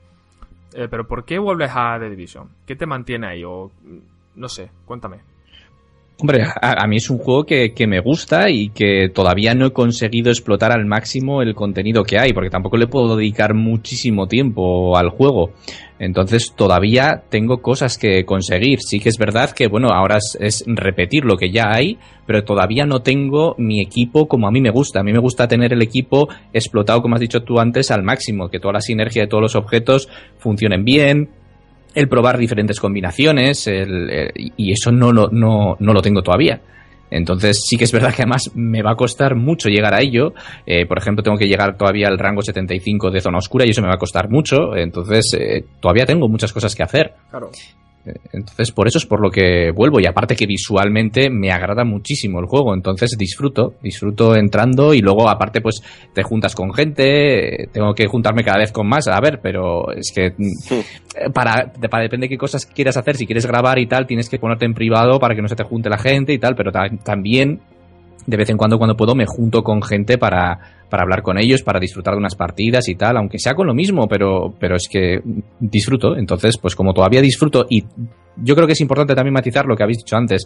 [0.76, 2.49] eh, pero ¿por qué vuelves a The Division?
[2.65, 3.43] ¿Qué te mantiene ahí?
[3.43, 3.97] O mm,
[4.36, 5.21] no sé, cuéntame.
[6.18, 9.74] Hombre, a, mí es un juego que, que me gusta y que todavía no he
[9.74, 14.95] conseguido explotar al máximo el contenido que hay, porque tampoco le puedo dedicar muchísimo tiempo
[14.95, 15.51] al juego.
[15.99, 18.80] Entonces todavía tengo cosas que conseguir.
[18.80, 22.45] Sí que es verdad que, bueno, ahora es, es repetir lo que ya hay, pero
[22.45, 25.01] todavía no tengo mi equipo como a mí me gusta.
[25.01, 28.47] A mí me gusta tener el equipo explotado, como has dicho tú antes, al máximo,
[28.47, 30.07] que toda la sinergia de todos los objetos
[30.38, 31.30] funcionen bien,
[31.95, 36.61] el probar diferentes combinaciones, el, y eso no, lo- no, no lo tengo todavía.
[37.11, 40.33] Entonces sí que es verdad que además me va a costar mucho llegar a ello.
[40.65, 43.81] Eh, por ejemplo, tengo que llegar todavía al rango 75 de zona oscura y eso
[43.81, 44.75] me va a costar mucho.
[44.75, 47.13] Entonces eh, todavía tengo muchas cosas que hacer.
[47.29, 47.51] Claro.
[48.33, 49.99] Entonces, por eso es por lo que vuelvo.
[49.99, 52.73] Y aparte que visualmente me agrada muchísimo el juego.
[52.73, 55.81] Entonces disfruto, disfruto entrando y luego aparte pues
[56.13, 57.67] te juntas con gente.
[57.71, 59.07] Tengo que juntarme cada vez con más.
[59.07, 63.15] A ver, pero es que mm, para, para depende de qué cosas quieras hacer.
[63.15, 65.63] Si quieres grabar y tal, tienes que ponerte en privado para que no se te
[65.63, 66.55] junte la gente y tal.
[66.55, 67.59] Pero ta- también
[68.26, 71.61] de vez en cuando cuando puedo me junto con gente para, para hablar con ellos,
[71.61, 74.88] para disfrutar de unas partidas y tal, aunque sea con lo mismo, pero, pero es
[74.89, 75.19] que
[75.59, 76.15] disfruto.
[76.17, 77.84] Entonces, pues como todavía disfruto y
[78.38, 80.45] yo creo que es importante también matizar lo que habéis dicho antes,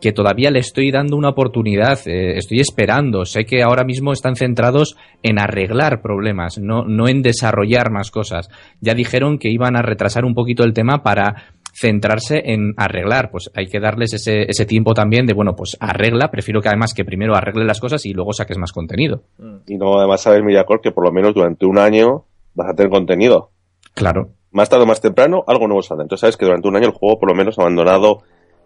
[0.00, 4.36] que todavía le estoy dando una oportunidad, eh, estoy esperando, sé que ahora mismo están
[4.36, 8.48] centrados en arreglar problemas, no, no en desarrollar más cosas.
[8.80, 13.50] Ya dijeron que iban a retrasar un poquito el tema para centrarse en arreglar, pues
[13.54, 17.04] hay que darles ese, ese tiempo también de, bueno, pues arregla, prefiero que además que
[17.04, 19.22] primero arregle las cosas y luego saques más contenido.
[19.66, 22.24] Y no, además sabes, Miracore, que por lo menos durante un año
[22.54, 23.50] vas a tener contenido.
[23.94, 24.30] Claro.
[24.50, 26.02] Más tarde o más temprano, algo nuevo sale.
[26.02, 28.22] Entonces sabes que durante un año el juego por lo menos abandonado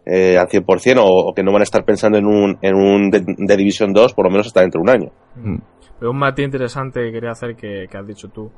[0.07, 3.11] eh, al 100% o, o que no van a estar pensando en un, en un
[3.11, 5.13] de, de Division 2 por lo menos hasta dentro de un año.
[5.37, 5.59] Mm.
[5.99, 8.51] Pero un matiz interesante que quería hacer que, que has dicho tú.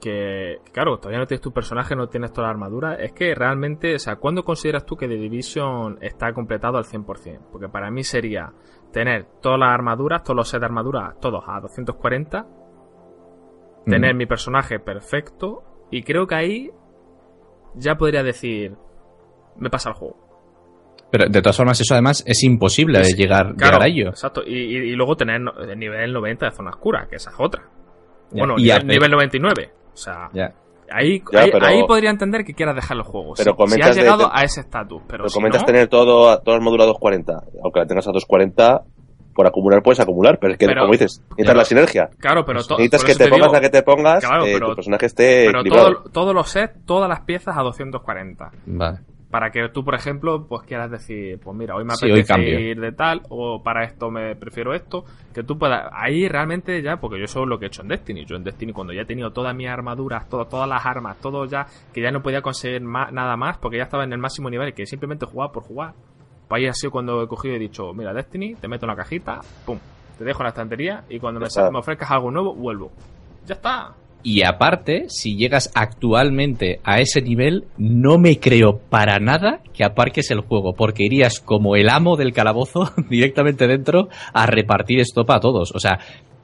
[0.00, 2.94] Que, claro, todavía no tienes tu personaje, no tienes toda la armadura.
[2.94, 7.40] Es que realmente, o sea, ¿cuándo consideras tú que The Division está completado al 100%?
[7.50, 8.52] Porque para mí sería
[8.92, 12.46] tener todas las armaduras, todos los sets de armadura, todos a 240,
[13.86, 14.18] tener Mm.
[14.18, 16.70] mi personaje perfecto, y creo que ahí
[17.74, 18.76] ya podría decir,
[19.56, 20.16] me pasa el juego.
[21.10, 24.08] Pero de todas formas, eso además es imposible Sí, llegar, Claro, llegar a ello.
[24.10, 27.36] Exacto, y, y- y luego tener el nivel 90 de zona oscura, que esa es
[27.38, 27.62] otra.
[28.30, 29.70] Ya, Bueno, y nivel, nivel 99.
[29.98, 30.52] O sea, Ya.
[30.92, 33.34] ahí, Ya, ahí, pero- ahí podría entender que quieras dejar el juego.
[33.36, 35.02] Pero si, si has llegado de- a ese estatus.
[35.08, 37.32] Pero Pero si comentas no, tener todo, toda la armadura a 240.
[37.64, 38.82] Aunque la tengas a 240,
[39.34, 42.10] por acumular puedes acumular, pero es que, Pero- como dices, necesitas la sinergia.
[42.18, 44.50] Claro, pero to- necesitas que te, te pongas digo, la que te pongas, Claro, eh,
[44.54, 45.92] pero- tu personaje esté Pero equilibrado.
[45.94, 48.50] todo- todos los sets, todas las piezas a 240.
[48.66, 48.98] Vale.
[49.30, 52.60] Para que tú, por ejemplo, pues quieras decir, pues mira, hoy me Sí, hoy apetece
[52.62, 55.04] ir de tal, o para esto me prefiero esto,
[55.34, 57.88] que tú puedas, ahí realmente ya, porque yo eso es lo que he hecho en
[57.88, 61.18] Destiny, yo en Destiny cuando ya he tenido todas mis armaduras, todo- todas las armas,
[61.20, 64.18] todo ya, que ya no podía conseguir ma- nada más, porque ya estaba en el
[64.18, 65.92] máximo nivel, que simplemente jugaba por jugar,
[66.48, 68.90] pues ahí ha sido cuando he cogido y he dicho, mira, Destiny, te meto en
[68.92, 69.78] la cajita, pum,
[70.16, 72.90] te dejo en la estantería, y cuando me, me ofrezcas algo nuevo, vuelvo.
[73.46, 73.92] Ya está.
[74.22, 80.30] Y aparte, si llegas actualmente a ese nivel, no me creo para nada que aparques
[80.30, 85.40] el juego, porque irías como el amo del calabozo directamente dentro a repartir estopa a
[85.40, 85.72] todos.
[85.74, 86.00] O sea,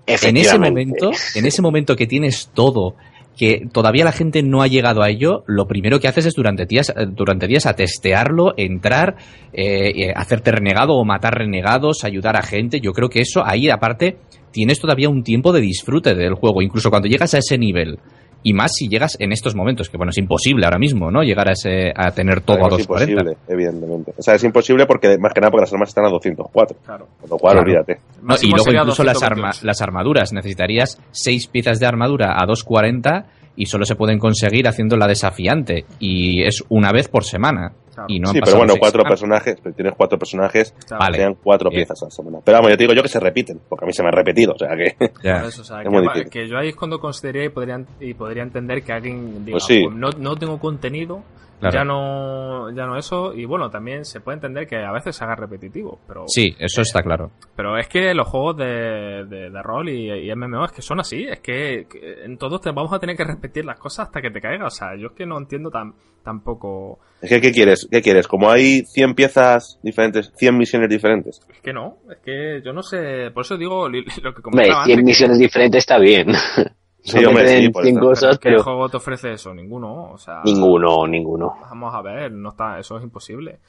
[0.07, 2.95] en ese momento, en ese momento que tienes todo,
[3.37, 6.66] que todavía la gente no ha llegado a ello, lo primero que haces es durante
[6.66, 9.16] días, eh, durante días a testearlo, entrar,
[9.53, 12.81] eh, hacerte renegado o matar renegados, ayudar a gente.
[12.81, 14.18] Yo creo que eso ahí aparte
[14.55, 17.98] tienes todavía un tiempo de disfrute del juego, incluso cuando llegas a ese nivel.
[18.46, 21.22] Y más si llegas en estos momentos, que bueno, es imposible ahora mismo, ¿no?
[21.22, 23.11] Llegar a, ese, a tener todo Claro, a es 240.
[23.32, 24.12] imposible, evidentemente.
[24.18, 26.76] O sea, es imposible porque, más que nada, porque las armas están a 204.
[26.84, 27.07] Claro.
[27.22, 27.66] Con lo cual, Claro.
[27.66, 28.00] olvídate.
[28.22, 29.66] No, y luego incluso las, arma- 228.
[29.66, 30.32] las armaduras.
[30.34, 33.24] Necesitarías seis piezas de armadura a 240
[33.57, 35.86] y solo se pueden conseguir haciendo la desafiante.
[35.98, 37.72] Y es una vez por semana.
[37.95, 38.07] Claro.
[38.09, 39.11] Y no han sí, pero bueno, seis cuatro semanas.
[39.12, 40.74] personajes, pero tienes cuatro personajes.
[40.90, 41.12] Vale.
[41.16, 41.80] serían cuatro Bien.
[41.80, 42.38] piezas a la semana.
[42.45, 44.12] Pero vamos, yo te digo yo que se repiten, porque a mí se me ha
[44.12, 44.97] repetido, o sea que...
[45.49, 46.30] Eso, o sea, Es que, muy difícil.
[46.30, 49.64] que yo ahí es cuando consideraría y podría, y podría entender que alguien diga, Pues
[49.64, 49.82] sí.
[49.84, 51.22] "Pues no, no tengo contenido,
[51.61, 51.74] Claro.
[51.78, 55.24] ya no ya no eso, y bueno, también se puede entender que a veces se
[55.24, 57.30] haga repetitivo, pero Sí, eso está claro.
[57.57, 61.00] pero es que los juegos de, de, de rol y, y MMO es que son
[61.00, 64.20] así, es que, que en todos te vamos a tener que repetir las cosas hasta
[64.20, 65.94] que te caiga, o sea, yo es que no entiendo tan
[66.24, 67.86] tampoco, Es que, ¿qué quieres?
[67.90, 68.26] ¿Qué quieres?
[68.26, 71.40] Como hay 100 piezas diferentes, 100 misiones diferentes.
[71.52, 73.88] es que no, es que yo no sé, por eso digo
[74.22, 76.28] lo que comentaba 100 antes, que- misiones diferentes está bien.
[77.05, 78.00] Sí, No hombre, sí, por 100 eso.
[78.00, 79.52] pero cosas, ¿qué pero juego te ofrece eso?
[79.55, 81.55] Ninguno, o sea, ninguno, ninguno.
[81.61, 83.61] Vamos a ver, no está, eso es imposible.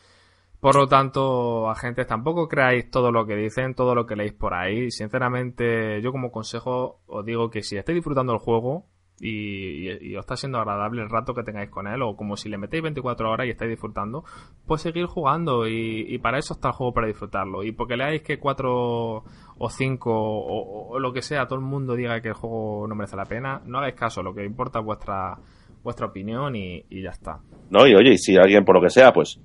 [0.61, 4.53] Por lo tanto, agentes, tampoco creáis todo lo que dicen, todo lo que leéis por
[4.53, 4.89] ahí.
[4.89, 8.86] Sinceramente, yo como consejo os digo que si estáis disfrutando el juego,
[9.20, 12.57] y, os está siendo agradable el rato que tengáis con él, o como si le
[12.57, 14.24] metéis 24 horas y estáis disfrutando,
[14.66, 17.63] pues seguir jugando y, para eso está el juego para disfrutarlo.
[17.63, 19.24] Y porque leáis que 4
[19.57, 22.95] o 5 o, o lo que sea, todo el mundo diga que el juego no
[22.95, 25.38] merece la pena, no hagáis caso, lo que importa es vuestra,
[25.84, 27.39] vuestra opinión y, y ya está.
[27.70, 27.88] ¿No?
[27.88, 29.39] Y oye, y si alguien por lo que sea, pues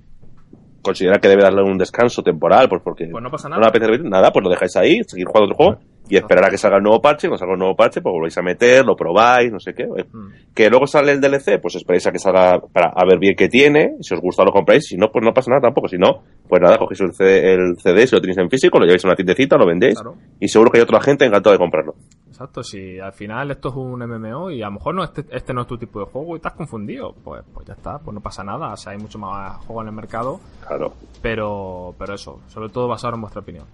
[0.81, 3.71] considera que debe darle un descanso temporal, pues porque Pues no pasa no nada.
[3.73, 5.77] le nada, pues lo dejáis ahí, seguir jugando el juego
[6.09, 8.37] y esperar a que salga el nuevo parche, cuando salga el nuevo parche, pues volvéis
[8.37, 9.83] a meter, lo probáis, no sé qué.
[9.83, 10.03] eh.
[10.11, 10.53] Mm.
[10.53, 13.47] Que luego sale el DLC, pues esperáis a que salga para a ver bien qué
[13.47, 16.23] tiene, si os gusta lo compráis, si no, pues no pasa nada tampoco, si no,
[16.49, 19.07] pues nada, cogéis el CD, el CD si lo tenéis en físico, lo lleváis a
[19.07, 20.15] una tiendecita, lo vendéis Claro.
[20.39, 21.95] y seguro que hay otra gente encantada de comprarlo.
[22.41, 25.53] Exacto, si al final esto es un MMO y a lo mejor no este, este
[25.53, 28.19] no es tu tipo de juego y estás confundido, pues, pues ya está, pues no
[28.21, 30.93] pasa nada, o sea, hay mucho más juego en el mercado, Claro.
[31.21, 33.65] pero, pero eso, sobre todo basado en vuestra opinión.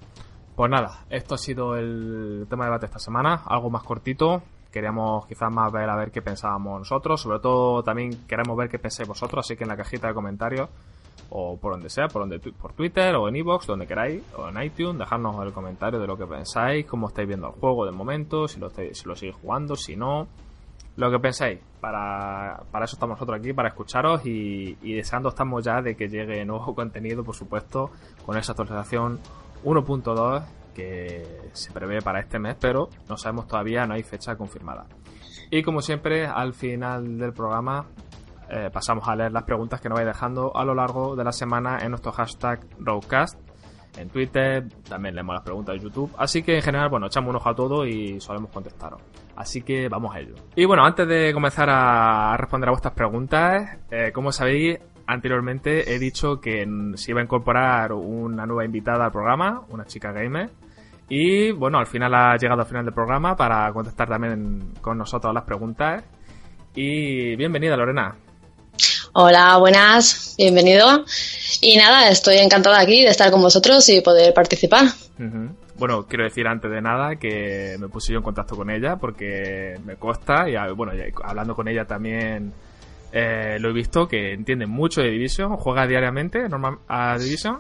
[0.55, 5.26] Pues nada, esto ha sido el tema de debate esta semana, algo más cortito, queríamos
[5.28, 9.07] quizás más ver a ver qué pensábamos nosotros, sobre todo también queremos ver qué pensáis
[9.07, 10.68] vosotros, así que en la cajita de comentarios
[11.30, 14.61] o por donde sea, por donde por Twitter o en iVoox, donde queráis, o en
[14.63, 18.47] iTunes, dejadnos el comentario de lo que pensáis, cómo estáis viendo el juego de momento,
[18.47, 20.28] si lo, estáis- si lo seguís jugando, si no,
[20.95, 21.59] lo que pensáis.
[21.82, 26.07] Para, para eso estamos nosotros aquí, para escucharos y, y deseando estamos ya de que
[26.07, 27.91] llegue nuevo contenido, por supuesto,
[28.26, 29.20] con esa actualización
[29.63, 30.43] 1.2
[30.74, 34.86] que se prevé para este mes, pero no sabemos todavía, no hay fecha confirmada.
[35.49, 37.86] Y como siempre, al final del programa
[38.50, 41.32] eh, pasamos a leer las preguntas que nos vais dejando a lo largo de la
[41.32, 43.39] semana en nuestro hashtag Roadcast.
[43.98, 46.14] En Twitter, también leemos las preguntas de YouTube.
[46.18, 49.02] Así que en general, bueno, echamos un ojo a todo y solemos contestaros.
[49.36, 50.36] Así que vamos a ello.
[50.56, 56.00] Y bueno, antes de comenzar a responder a vuestras preguntas, eh, como sabéis, anteriormente he
[56.00, 60.52] dicho que se iba a incorporar una nueva invitada al programa, una chica gamer.
[61.10, 65.34] Y bueno, al final ha llegado al final del programa para contestar también con nosotros
[65.34, 66.04] las preguntas.
[66.76, 68.16] Y bienvenida, Lorena.
[69.20, 71.03] Hola, buenas, bienvenido.
[71.59, 74.84] Y nada, estoy encantada aquí de estar con vosotros y poder participar.
[75.76, 79.74] Bueno, quiero decir antes de nada que me puse yo en contacto con ella porque
[79.86, 80.91] me consta y ah, bueno,
[81.24, 82.53] hablando con ella también
[83.11, 87.57] eh, lo he visto que entiende mucho de Division, juega diariamente normal, a Division.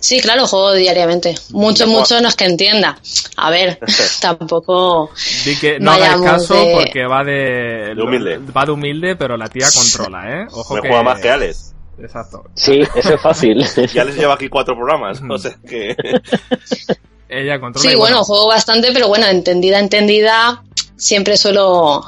[0.00, 1.34] Sí, claro, juego diariamente.
[1.50, 2.98] Mucho, mucho no es que entienda.
[3.36, 3.78] A ver,
[4.20, 5.10] tampoco.
[5.44, 8.38] Di que no hagáis Vayamos caso de- porque va de, De humilde.
[8.56, 10.46] va de humilde, pero la tía controla, ¿eh?
[10.52, 11.74] Ojo Me que juega más que Alex.
[11.98, 12.44] Exacto.
[12.54, 13.64] Sí, eso es fácil.
[13.94, 15.96] Y Alex lleva aquí cuatro programas, o sea que...
[17.28, 17.88] Ella controla.
[17.90, 20.62] Sí, bueno, juego bastante, pero bueno, entendida, entendida.
[20.96, 22.04] Siempre suelo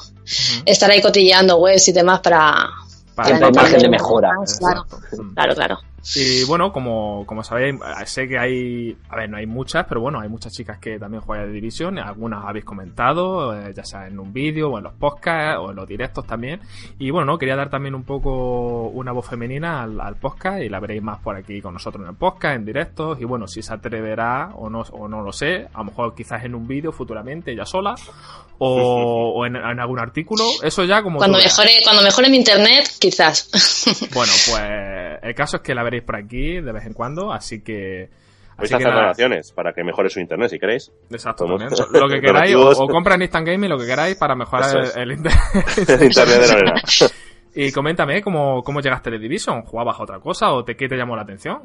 [0.65, 2.69] estar ahí cotilleando webs y demás para.
[3.15, 4.33] para Siempre hay entender margen de mejora.
[4.39, 4.87] más, Claro.
[5.13, 5.35] Mm.
[5.35, 5.79] claro, claro.
[6.15, 10.21] Y bueno, como, como sabéis, sé que hay, a ver, no hay muchas, pero bueno,
[10.21, 14.19] hay muchas chicas que también juegan de Division, algunas habéis comentado, eh, ya sea en
[14.21, 16.61] un vídeo o en los podcasts o en los directos también.
[16.99, 17.39] Y bueno, ¿no?
[17.39, 21.19] quería dar también un poco una voz femenina al, al podcast y la veréis más
[21.21, 23.21] por aquí con nosotros en el podcast, en directos.
[23.21, 26.45] Y bueno, si se atreverá o no, o no lo sé, a lo mejor quizás
[26.45, 27.95] en un vídeo futuramente ella sola
[28.59, 31.19] o, o en, en algún artículo, eso ya como...
[31.19, 31.59] Cuando veas.
[31.59, 33.51] mejore, cuando mejore mi internet, quizás.
[34.15, 34.63] Bueno, pues
[35.23, 38.09] el caso es que la veréis por aquí de vez en cuando, así que...
[38.59, 40.91] Así que hacer nada, donaciones para que mejore su internet, si queréis.
[41.11, 41.47] exacto.
[41.47, 45.03] Lo que queráis, o, o compra en Instant Gaming lo que queráis para mejorar el,
[45.03, 45.41] el internet.
[45.89, 46.83] El internet de Lorena.
[47.55, 49.61] y coméntame cómo, cómo llegaste a The Division.
[49.63, 51.61] ¿Jugabas a otra cosa o te, qué te llamó la atención?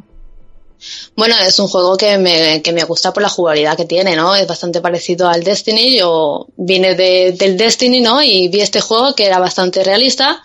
[1.15, 4.35] Bueno, es un juego que me, que me gusta por la jugabilidad que tiene, ¿no?
[4.35, 5.97] Es bastante parecido al Destiny.
[5.97, 8.21] Yo vine de- del Destiny, ¿no?
[8.21, 10.41] Y vi este juego que era bastante realista.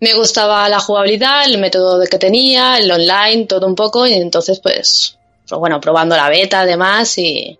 [0.00, 4.06] Me gustaba la jugabilidad, el método que tenía, el online, todo un poco.
[4.06, 5.16] Y entonces, pues,
[5.48, 7.58] pues bueno, probando la beta además y,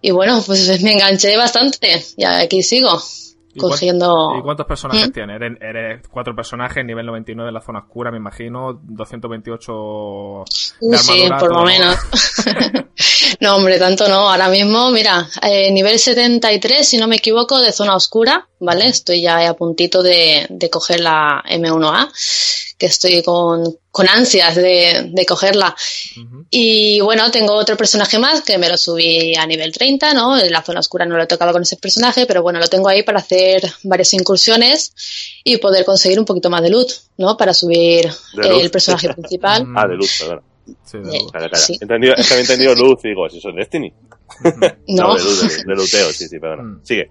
[0.00, 2.04] y bueno, pues me enganché bastante.
[2.16, 3.23] Y aquí sigo, ¿Y cuán-
[3.58, 4.34] cogiendo...
[4.38, 5.12] ¿Y cuántos personajes ¿Mm?
[5.12, 5.36] tienes?
[5.36, 9.72] Eres, eres cuatro personajes, nivel 99 en la zona oscura, me imagino, 228
[10.80, 11.64] de Sí, por lo ¿no?
[11.64, 11.96] menos.
[13.40, 14.28] no, hombre, tanto no.
[14.30, 18.88] Ahora mismo, mira, eh, nivel 73, si no me equivoco, de zona oscura, ¿vale?
[18.88, 22.10] Estoy ya a puntito de, de coger la M1A,
[22.78, 23.62] que estoy con,
[23.94, 25.72] con ansias de, de cogerla.
[26.50, 30.36] Y bueno, tengo otro personaje más que me lo subí a nivel 30, ¿no?
[30.36, 32.88] En la zona oscura no lo he tocado con ese personaje, pero bueno, lo tengo
[32.88, 34.92] ahí para hacer varias incursiones
[35.44, 37.36] y poder conseguir un poquito más de loot, ¿no?
[37.36, 38.02] Para subir
[38.34, 38.62] De eh, loot.
[38.62, 39.64] el personaje principal.
[39.68, 40.42] Mm, Ah, de luz, perdón.
[40.84, 41.48] sí, de Eh.
[41.54, 41.78] Sí.
[41.80, 43.92] Entendido, es que había entendido luz y digo, ¿es eso es Destiny?
[44.88, 45.14] No.
[45.14, 46.64] de luz, de, de luteo, sí, sí, perdona.
[46.64, 46.80] Mm.
[46.82, 47.10] Sigue.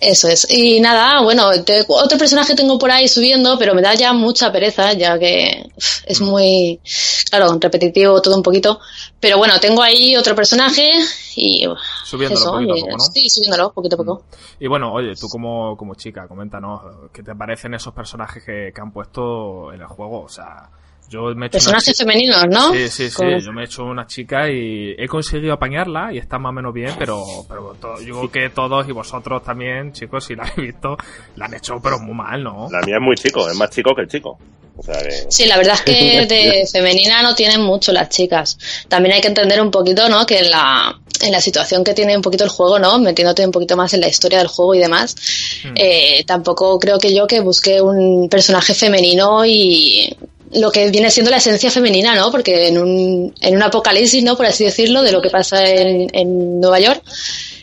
[0.00, 0.46] Eso es.
[0.50, 4.50] Y nada, bueno, te- otro personaje tengo por ahí subiendo, pero me da ya mucha
[4.52, 5.70] pereza, ya que
[6.06, 6.80] es muy,
[7.28, 8.80] claro, repetitivo todo un poquito.
[9.20, 10.90] Pero bueno, tengo ahí otro personaje
[11.36, 11.66] y
[12.04, 13.04] Subiéndolo eso, poquito a poco, ¿no?
[13.04, 14.22] sí, subiéndolo poquito a poco.
[14.58, 16.80] Y bueno, oye, tú como, como chica, coméntanos,
[17.12, 20.22] ¿qué te parecen esos personajes que, que han puesto en el juego?
[20.22, 20.70] O sea,
[21.10, 22.72] yo me he hecho Personajes femeninos, ¿no?
[22.72, 23.24] Sí, sí, sí.
[23.44, 26.72] Yo me he hecho una chica y he conseguido apañarla y está más o menos
[26.72, 30.72] bien, pero, pero to- yo creo que todos y vosotros también, chicos, si la habéis
[30.74, 30.96] visto,
[31.36, 32.68] la han hecho pero muy mal, ¿no?
[32.70, 34.38] La mía es muy chico, es más chico que el chico.
[34.76, 35.10] O sea que...
[35.28, 38.56] Sí, la verdad es que de femenina no tienen mucho las chicas.
[38.88, 40.24] También hay que entender un poquito, ¿no?
[40.24, 42.98] Que en la, en la situación que tiene un poquito el juego, ¿no?
[42.98, 45.16] Metiéndote un poquito más en la historia del juego y demás.
[45.64, 45.72] Hmm.
[45.74, 50.16] eh, tampoco creo que yo que busque un personaje femenino y
[50.52, 52.30] lo que viene siendo la esencia femenina, ¿no?
[52.30, 54.36] Porque en un, en un apocalipsis, ¿no?
[54.36, 57.02] Por así decirlo, de lo que pasa en, en Nueva York,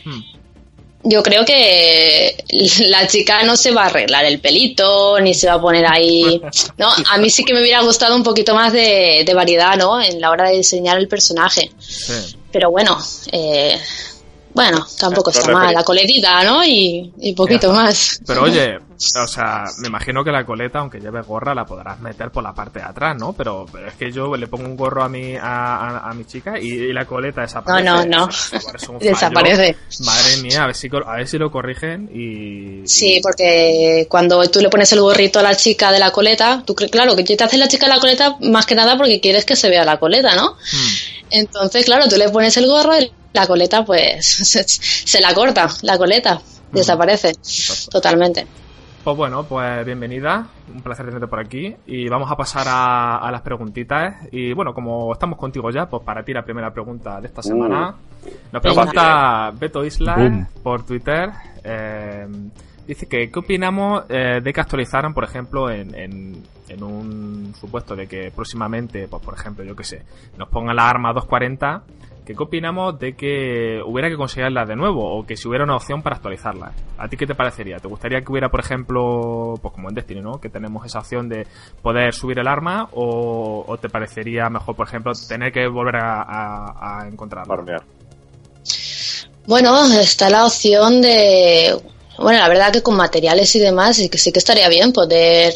[0.04, 0.22] Hmm.
[1.04, 2.36] yo creo que
[2.88, 6.40] la chica no se va a arreglar el pelito, ni se va a poner ahí.
[6.76, 10.00] No, a mí sí que me hubiera gustado un poquito más de, de variedad, ¿no?
[10.00, 11.70] En la hora de diseñar el personaje.
[11.78, 12.12] Sí.
[12.50, 12.98] Pero bueno,
[13.32, 13.78] eh,
[14.54, 15.74] bueno, tampoco está mal.
[15.74, 16.64] La coletita, ¿no?
[16.64, 18.20] Y, y poquito más.
[18.26, 22.30] Pero oye, o sea, me imagino que la coleta, aunque lleve gorra, la podrás meter
[22.30, 23.32] por la parte de atrás, ¿no?
[23.32, 26.24] Pero, pero es que yo le pongo un gorro a mi, a, a- a mi
[26.24, 27.84] chica y, y la coleta desaparece.
[27.88, 28.28] No, no, no.
[28.32, 28.98] Fallo.
[29.00, 29.76] Desaparece.
[30.04, 32.86] Madre mía, a ver si, a ver si lo corrigen y...
[32.88, 36.74] Sí, porque cuando tú le pones el gorrito a la chica de la coleta, tú
[36.74, 39.56] claro que te haces la chica de la coleta más que nada porque quieres que
[39.56, 40.52] se vea la coleta, ¿no?
[40.52, 40.94] Hmm.
[41.30, 45.68] Entonces, claro, tú le pones el gorro y la coleta, pues, se, se la corta,
[45.82, 46.40] la coleta,
[46.72, 47.32] desaparece
[47.90, 48.46] totalmente.
[49.04, 53.30] Pues bueno, pues bienvenida, un placer tenerte por aquí y vamos a pasar a, a
[53.30, 57.28] las preguntitas y bueno, como estamos contigo ya, pues para ti la primera pregunta de
[57.28, 57.94] esta semana
[58.52, 58.60] nos Venga.
[58.60, 60.46] pregunta Beto Isla Boom.
[60.62, 61.30] por Twitter,
[61.64, 62.26] eh,
[62.86, 67.94] dice que qué opinamos eh, de que actualizaran, por ejemplo, en, en, en un supuesto
[67.96, 70.02] de que próximamente, pues por ejemplo, yo qué sé,
[70.36, 71.82] nos pongan la arma 240
[72.28, 75.76] que ¿Qué opinamos de que hubiera que conseguirla de nuevo o que si hubiera una
[75.76, 76.72] opción para actualizarla?
[76.98, 77.78] ¿A ti qué te parecería?
[77.78, 80.38] ¿Te gustaría que hubiera, por ejemplo, pues como en Destiny, ¿no?
[80.40, 81.46] Que tenemos esa opción de
[81.82, 86.22] poder subir el arma o, o te parecería mejor, por ejemplo, tener que volver a,
[86.22, 87.46] a- a encontrarla?
[87.56, 87.82] Farmear.
[89.46, 91.74] Bueno, está la opción de.
[92.18, 95.54] Bueno, la verdad que con materiales y demás, sí que sí que estaría bien poder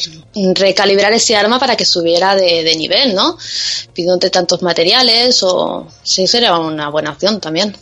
[0.54, 3.36] recalibrar ese arma para que subiera de, de nivel, ¿no?
[3.92, 5.86] Pidiéndote tantos materiales o.
[6.02, 7.76] Sí, sería una buena opción también.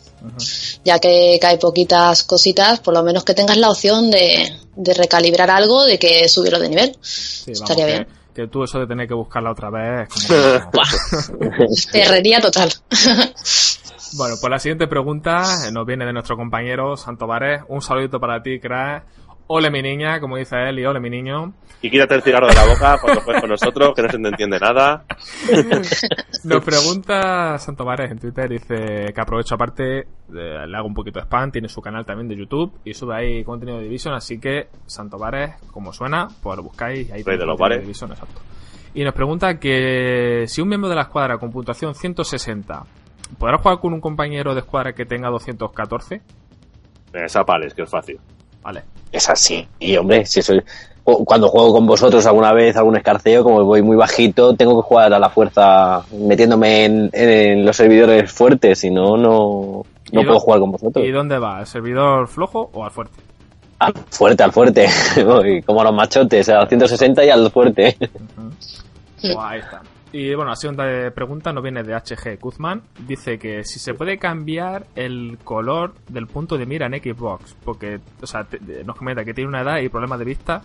[0.85, 4.95] Ya que, que hay poquitas cositas, por lo menos que tengas la opción de, de
[4.95, 6.97] recalibrar algo, de que subiera de nivel.
[7.01, 8.09] Sí, estaría que, bien.
[8.35, 12.73] que tú eso de tener que buscarla otra vez es como que Terrería total.
[14.17, 17.63] Bueno, pues la siguiente pregunta eh, nos viene de nuestro compañero Santo Vares.
[17.69, 19.05] Un saludito para ti, crack.
[19.53, 21.53] Ole mi niña, como dice él, y ole mi niño.
[21.83, 24.29] Y quítate el cigarro de la boca cuando juegues con nosotros, que no se te
[24.29, 25.05] entiende nada.
[26.45, 31.19] Nos pregunta Santo Vares en Twitter, dice que aprovecho aparte, eh, le hago un poquito
[31.19, 34.39] de spam, tiene su canal también de YouTube y sube ahí contenido de Division, así
[34.39, 37.81] que Santo Vares, como suena, pues lo buscáis y ahí Rey de los bares.
[37.81, 38.41] Division, exacto.
[38.95, 42.85] Y nos pregunta que si un miembro de la escuadra con puntuación 160
[43.39, 46.21] podrá jugar con un compañero de escuadra que tenga 214,
[47.13, 48.19] Esa pales, que es fácil.
[48.63, 48.83] vale.
[49.13, 50.55] Es así, y hombre, si eso,
[51.03, 54.87] cu- cuando juego con vosotros alguna vez algún escarceo, como voy muy bajito, tengo que
[54.87, 60.25] jugar a la fuerza metiéndome en, en los servidores fuertes, si no, no, no ¿Y
[60.25, 61.05] puedo jugar con vosotros.
[61.05, 61.59] ¿Y dónde va?
[61.59, 63.21] ¿Al servidor flojo o al fuerte?
[63.81, 64.87] Al fuerte, al fuerte,
[65.25, 67.97] Voy como los machotes, al 160 y al fuerte.
[69.21, 69.83] Pues ahí está.
[70.13, 72.83] Y bueno, la segunda pregunta nos viene de HG Kuzman.
[73.07, 77.55] Dice que si se puede cambiar el color del punto de mira en Xbox.
[77.65, 80.63] Porque, o sea, te- nos comenta que tiene una edad y problemas de vista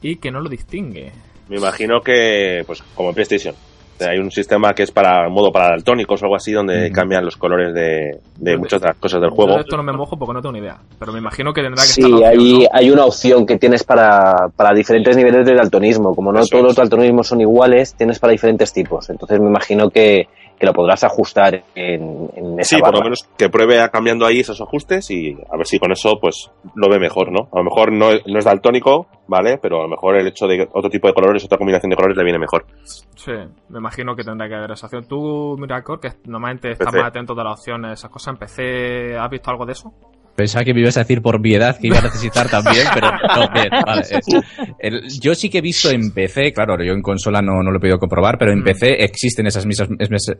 [0.00, 1.10] y que no lo distingue.
[1.48, 3.54] Me imagino que, pues, como en PlayStation.
[4.00, 6.94] Hay un sistema que es para modo para daltónicos o algo así, donde Ujú.
[6.94, 9.54] cambian los colores de, de muchas de las cosas del Yo juego.
[9.54, 10.76] de esto no me mojo porque no tengo ni idea.
[10.98, 12.68] Pero me imagino que tendrá que Sí, estar opción, hay, ¿no?
[12.72, 16.14] hay una opción que tienes para, para diferentes niveles de daltonismo.
[16.14, 16.66] Como no Eso todos es.
[16.70, 19.08] los daltonismos son iguales, tienes para diferentes tipos.
[19.10, 20.26] Entonces me imagino que,
[20.58, 24.26] que lo podrás ajustar en, en esa Sí, por lo menos que pruebe a cambiando
[24.26, 27.48] ahí esos ajustes y a ver si con eso pues lo ve mejor, ¿no?
[27.52, 29.58] A lo mejor no, no es daltónico, ¿vale?
[29.58, 32.16] Pero a lo mejor el hecho de otro tipo de colores, otra combinación de colores
[32.16, 32.66] le viene mejor.
[33.14, 33.32] Sí,
[33.68, 35.06] me imagino que tendrá que haber esa opción.
[35.06, 36.98] Tú, Miracor, que normalmente estás PC.
[36.98, 39.92] más atento de las opciones, esas cosas, en PC, ¿has visto algo de eso?
[40.36, 43.08] Pensaba que me ibas a decir por mi edad que iba a necesitar también, pero
[43.12, 44.02] no, bien, vale.
[44.80, 47.76] El- yo sí que he visto en PC, claro, yo en consola no, no lo
[47.76, 48.64] he podido comprobar, pero en Mm.
[48.64, 49.88] PC existen esas mismas,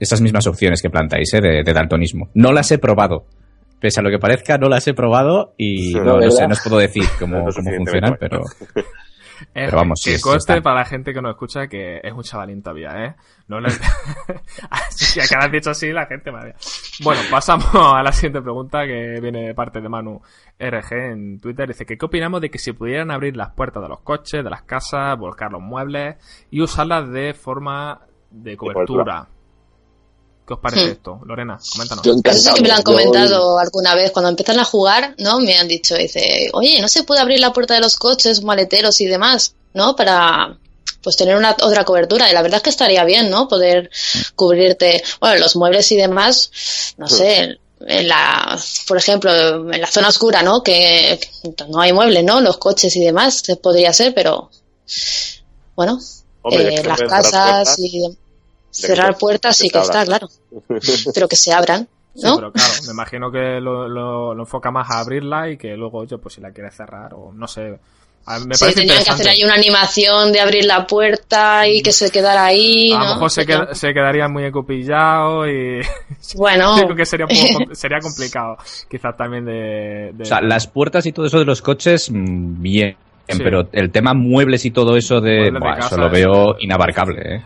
[0.01, 2.28] esas mismas opciones que planteáis, eh, de, de daltonismo.
[2.34, 3.26] No las he probado,
[3.80, 6.30] pese a lo que parezca, no las he probado y no, no ¿verdad?
[6.30, 8.40] sé, no os puedo decir cómo, No cómo funcionan, pero
[9.53, 12.62] Pero vamos, que sí, conste para la gente que nos escucha que es un chavalín
[12.62, 13.14] todavía, ¿eh?
[13.49, 13.68] No le...
[14.70, 16.55] así que has dicho así, la gente, mía.
[17.03, 20.20] Bueno, pasamos a la siguiente pregunta que viene de parte de Manu
[20.59, 21.68] RG en Twitter.
[21.68, 24.51] Dice que qué opinamos de que si pudieran abrir las puertas de los coches, de
[24.51, 26.16] las casas, volcar los muebles
[26.51, 29.28] y usarlas de forma de cobertura.
[30.47, 30.90] ¿Qué os parece Hmm.
[30.90, 31.20] esto?
[31.24, 32.05] Lorena, coméntanos.
[32.05, 34.11] Yo Eso sí que me lo han Yo- comentado alguna vez.
[34.11, 35.40] Cuando empiezan a jugar, ¿no?
[35.40, 39.01] Me han dicho, dice, oye, ¿no se puede abrir la puerta de los coches, maleteros
[39.01, 39.55] y demás?
[39.72, 39.97] ¿No?
[39.97, 40.57] Para,
[41.03, 42.28] pues, tener una otra cobertura.
[42.30, 43.49] Y la verdad es que estaría bien, ¿no?
[43.49, 43.90] Poder
[44.36, 46.51] cubrirte, bueno, los muebles y demás,
[46.99, 49.32] no sé, en la, por ejemplo,
[49.72, 50.62] en la zona oscura, ¿no?
[50.62, 51.18] Que,
[51.68, 52.40] no hay muebles, ¿no?
[52.40, 54.51] Los coches y demás, se podría ser, pero,
[55.74, 55.99] bueno,
[56.42, 58.16] Hombre, eh, las casas y que
[58.75, 60.29] cerrar puertas sí que está, claro.
[61.14, 62.37] Pero que se abran, Sí, ¿no?
[62.37, 65.99] pero claro, me imagino que lo, lo- lo enfoca más a abrirla y que luego,
[65.99, 67.77] oye, pues si la quieres cerrar o no sé.
[68.27, 71.66] A mí me Sí, parece tenían que hacer ahí una animación de abrir la puerta
[71.68, 72.91] y que se quedara ahí.
[72.93, 73.14] A lo ¿no?
[73.14, 75.81] mejor se, qued- se quedaría muy encupillado y
[76.37, 78.57] Bueno, digo que sería, un poco sería complicado
[78.89, 80.12] quizás también de...
[80.14, 82.97] de- O sea, las puertas y todo eso de los coches, mm, bien.
[83.29, 83.39] Sí.
[83.43, 85.51] Pero el tema muebles y todo eso de...
[85.53, 87.43] Casa, eso lo veo eso- inabarcable, ¿eh?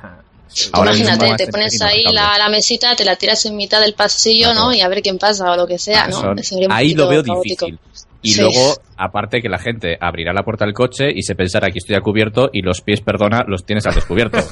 [0.73, 4.47] Ahora imagínate, te pones ahí la, la mesita, te la tiras en mitad del pasillo,
[4.53, 4.61] Claro.
[4.67, 4.75] ¿no?
[4.75, 6.35] Y a ver quién pasa o lo que sea, Ah, ¿no?
[6.71, 7.67] ahí lo veo caótico.
[7.67, 7.79] difícil.
[8.21, 8.41] Y Sí.
[8.41, 11.95] luego, aparte que la gente abrirá la puerta del coche y se pensará que estoy
[11.95, 14.39] a cubierto y los pies, perdona, los tienes al descubierto.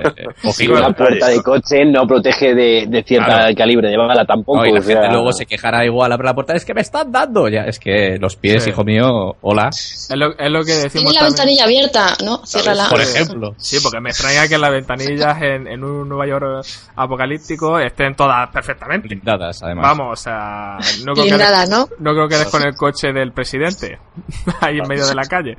[0.00, 0.72] Eh, eh, ojito.
[0.74, 3.54] Una puerta de coche no protege de, de cierta Claro.
[3.56, 4.58] calibre de bala tampoco.
[4.60, 6.72] No, y la o sea, gente luego se quejará igual abre la puerta, es que
[6.74, 7.48] me están dando.
[7.48, 8.70] Ya, es que los pies, Sí.
[8.70, 9.68] hijo mío, hola.
[9.70, 11.32] Es lo, es lo que decimos Tiene la también.
[11.34, 12.46] ventanilla abierta, ¿no?
[12.46, 12.88] Ciérrala.
[12.88, 13.54] Por ejemplo.
[13.58, 16.64] Sí, porque me extraña que las ventanillas en, en un Nueva York
[16.96, 19.08] apocalíptico estén todas perfectamente.
[19.08, 19.82] Blindadas, además.
[19.96, 21.86] Vamos, o sea, no creo, que Blindadas, ¿no?
[21.98, 23.98] no creo que eres con el coche del presidente
[24.60, 25.56] ahí en medio de la calle.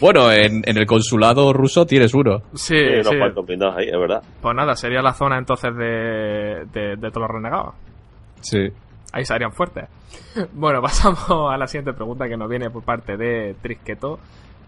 [0.00, 2.38] Bueno, en, en el consulado ruso tienes uno.
[2.54, 3.18] Sí, Sí,
[3.76, 4.22] ahí, es verdad.
[4.40, 7.74] Pues nada, sería la zona entonces de, de, de todos los renegados.
[8.40, 8.68] Sí.
[9.12, 9.88] Ahí serían fuertes.
[10.52, 14.18] Bueno, pasamos a la siguiente pregunta que nos viene por parte de Trisqueto.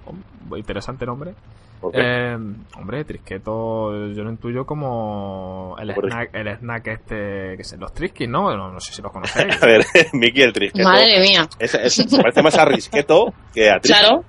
[0.07, 1.33] Oh, Interesante nombre.
[1.81, 1.99] ¿Por qué?
[2.03, 2.37] Eh,
[2.77, 8.29] hombre, Trisqueto yo lo intuyo como el snack, el snack este, que son los Triskis,
[8.29, 8.55] ¿no?
[8.55, 8.71] ¿no?
[8.71, 9.57] no sé si los conocéis.
[9.63, 10.87] A ver, Miki el trisqueto.
[10.87, 11.49] Madre mía.
[11.59, 11.73] Es,
[12.21, 14.07] parece más a risqueto que a trisqueto.
[14.09, 14.25] Claro.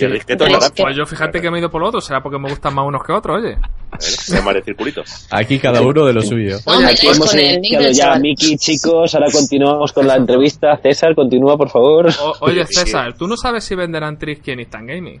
[0.00, 0.72] Y el risqueto es Pues-.
[0.76, 2.84] Pues yo fíjate que me he ido por lo otro, será porque me gustan más
[2.86, 3.56] unos que otros, oye.
[3.98, 5.02] Se llama de circulito.
[5.30, 6.56] Aquí cada uno de lo suyo.
[6.66, 8.20] No me aquí hemos iniciado ya chaval.
[8.20, 9.14] Miki, chicos.
[9.14, 10.76] Ahora continuamos con la entrevista.
[10.82, 12.08] César, continúa, por favor.
[12.20, 12.80] O- oye, Sí, sí.
[12.80, 15.20] César, ¿tú no sabes si venderán Triski en Instant Gaming?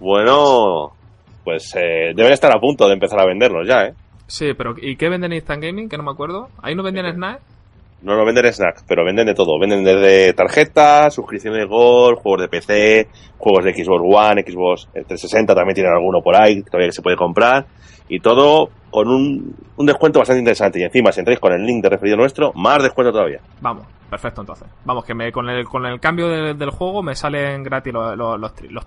[0.00, 0.92] Bueno,
[1.46, 3.94] pues eh, deben estar a punto de empezar a venderlos ya, ¿eh?
[4.26, 5.88] Sí, pero ¿y qué venden en Instant Gaming?
[5.88, 6.48] Que no me acuerdo.
[6.60, 7.40] ¿Ahí no vendían Snack?
[8.02, 9.58] No, no venden snacks, pero venden de todo.
[9.58, 15.54] Venden desde tarjetas, suscripciones de Gold, juegos de PC, juegos de Xbox One, Xbox 360,
[15.54, 17.64] también tienen alguno por ahí, todavía que se puede comprar.
[18.08, 20.80] Y todo con un, un descuento bastante interesante.
[20.80, 23.40] Y encima, si entráis con el link de referido nuestro, más descuento todavía.
[23.60, 24.66] Vamos, perfecto entonces.
[24.84, 28.16] Vamos, que me, con, el, con el cambio de- del juego me salen gratis los,
[28.16, 28.40] los,
[28.70, 28.84] los,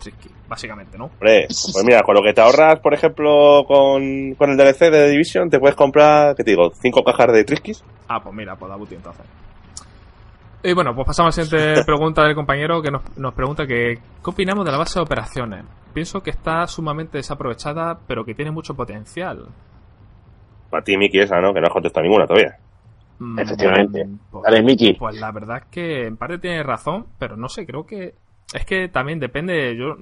[0.47, 1.05] básicamente, ¿no?
[1.05, 4.91] Hombre, pues mira, con lo que te ahorras, por ejemplo, con, con el DLC de
[4.91, 6.71] The Division, te puedes comprar, ¿qué te digo?
[6.81, 7.83] Cinco cajas de Triskis.
[8.07, 9.25] Ah, pues mira, pues da buti entonces.
[10.63, 13.95] Y bueno, pues pasamos a la siguiente pregunta del compañero que nos, nos pregunta que
[13.95, 15.65] ¿qué opinamos de la base de operaciones?
[15.93, 19.47] Pienso que está sumamente desaprovechada, pero que tiene mucho potencial.
[20.69, 21.53] Para ti, Miki, esa, ¿no?
[21.53, 22.57] Que no has contestado ninguna todavía.
[23.19, 24.07] Mm, Efectivamente.
[24.29, 24.93] Pues, Dale, Miki.
[24.93, 28.13] pues la verdad es que en parte tiene razón, pero no sé, creo que
[28.53, 29.95] es que también depende, yo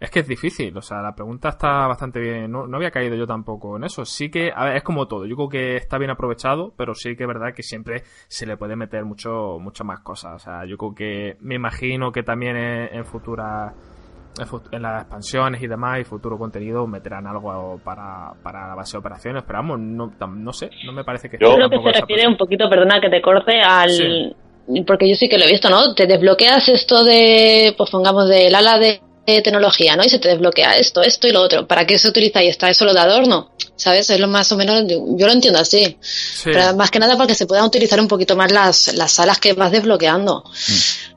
[0.00, 3.14] es que es difícil, o sea, la pregunta está bastante bien, no, no había caído
[3.14, 5.96] yo tampoco en eso, sí que, a ver, es como todo, yo creo que está
[5.98, 9.86] bien aprovechado, pero sí que es verdad que siempre se le puede meter mucho, muchas
[9.86, 13.72] más cosas, o sea, yo creo que me imagino que también en, en futuras
[14.40, 18.74] en fut- en las expansiones y demás y futuro contenido meterán algo para, para la
[18.74, 21.68] base de operaciones, pero vamos, no, no sé, no me parece que Yo Yo creo
[21.68, 23.90] que tampoco se refiere un poquito, perdona que te corte, al...
[23.90, 24.36] Sí.
[24.86, 25.92] Porque yo sí que lo he visto, ¿no?
[25.94, 30.04] Te desbloqueas esto de, pues pongamos, del ala de de tecnología, ¿no?
[30.04, 31.66] Y se te desbloquea esto, esto y lo otro.
[31.66, 33.52] ¿Para qué se utiliza y está eso lo de adorno?
[33.76, 34.10] ¿Sabes?
[34.10, 35.96] Es lo más o menos, yo lo entiendo así.
[36.00, 36.42] Sí.
[36.44, 39.52] Pero más que nada porque se puedan utilizar un poquito más las, las salas que
[39.52, 40.44] vas desbloqueando.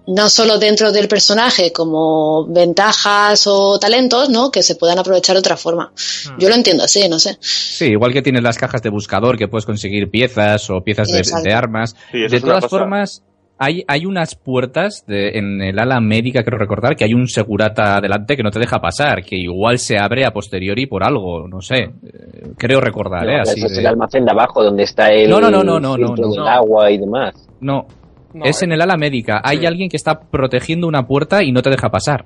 [0.07, 4.51] No solo dentro del personaje como ventajas o talentos, ¿no?
[4.51, 5.91] Que se puedan aprovechar de otra forma.
[6.25, 6.39] Mm.
[6.39, 7.37] Yo lo entiendo así, no sé.
[7.41, 11.07] Sí, igual que tienes las cajas de buscador que puedes conseguir piezas o piezas
[11.43, 11.95] de, armas.
[12.11, 13.23] Sí, de todas formas,
[13.57, 17.97] hay, hay unas puertas de- en el ala médica, creo recordar, que hay un segurata
[17.97, 21.61] adelante que no te deja pasar, que igual se abre a posteriori por algo, no
[21.61, 21.83] sé.
[21.83, 21.91] Eh,
[22.57, 23.35] creo recordar, ¿eh?
[23.37, 25.79] No, Así es de- el almacén de abajo donde está el No, no, no, no,
[25.79, 26.47] no, filtro no, del no.
[26.47, 27.33] agua y demás.
[27.61, 27.85] No,
[28.33, 28.65] No, es eh.
[28.65, 29.39] en el ala médica.
[29.43, 29.65] Hay Sí.
[29.65, 32.25] alguien que está protegiendo una puerta y no te deja pasar.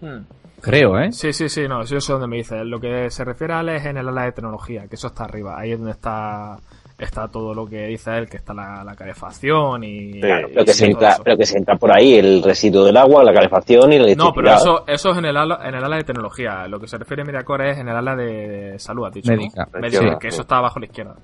[0.00, 0.22] Hmm.
[0.60, 1.12] Creo, ¿eh?
[1.12, 2.64] Sí, sí, sí, no, yo sé dónde me dice.
[2.64, 5.24] Lo que se refiere a él es en el ala de tecnología, que eso está
[5.24, 5.56] arriba.
[5.58, 6.56] Ahí es donde está
[6.98, 10.20] está todo lo que dice él, que está la, la calefacción y...
[10.20, 12.96] Claro, y Pero que, se entra, pero que se entra por ahí el residuo del
[12.96, 15.84] agua, la calefacción y la No, pero eso, eso es en el, ala, en el
[15.84, 16.66] ala de tecnología.
[16.66, 19.38] Lo que se refiere a Miracore es en el ala de salud, has dicho, ¿no?
[19.38, 19.68] Médica.
[19.74, 20.18] Médica, Sí.
[20.20, 21.14] que eso está abajo a la izquierda.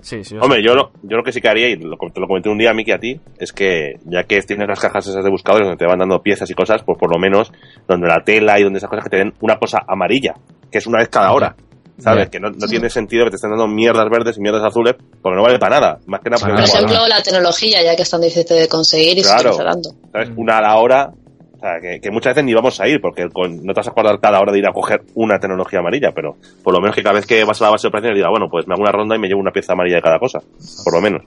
[0.00, 0.36] Sí, sí.
[0.40, 0.66] Hombre, sé.
[0.66, 2.70] yo lo, yo lo que sí que haría, y lo, te lo comenté un día
[2.70, 5.78] a Miki a ti, es que ya que tienes las cajas esas de buscadores donde
[5.78, 7.52] te van dando piezas y cosas, pues por lo menos
[7.86, 10.34] donde la tela y donde esas cosas que te den una cosa amarilla,
[10.70, 11.54] que es una vez cada hora.
[11.98, 12.30] ¿Sabes?
[12.30, 15.36] Que no, no tiene sentido que te estén dando mierdas verdes y mierdas azules, porque
[15.36, 15.98] no vale para nada.
[16.06, 16.72] Más que nada porque Por no nada.
[16.72, 16.86] vale.
[16.86, 19.42] ejemplo, la tecnología, ya que es tan difícil de conseguir y Claro.
[19.42, 19.90] se está dando.
[20.10, 20.30] ¿sabes?
[20.30, 20.38] Mm.
[20.38, 21.10] Una a la hora,
[21.54, 23.86] o sea, que, que muchas veces ni vamos a ir, porque con- no te vas
[23.86, 26.96] a acordar cada hora de ir a coger una tecnología amarilla, pero por lo menos
[26.96, 28.82] que cada vez que vas a la base de operaciones diga, bueno, pues me hago
[28.82, 30.40] una ronda y me llevo una pieza amarilla de cada cosa,
[30.84, 31.22] por lo menos.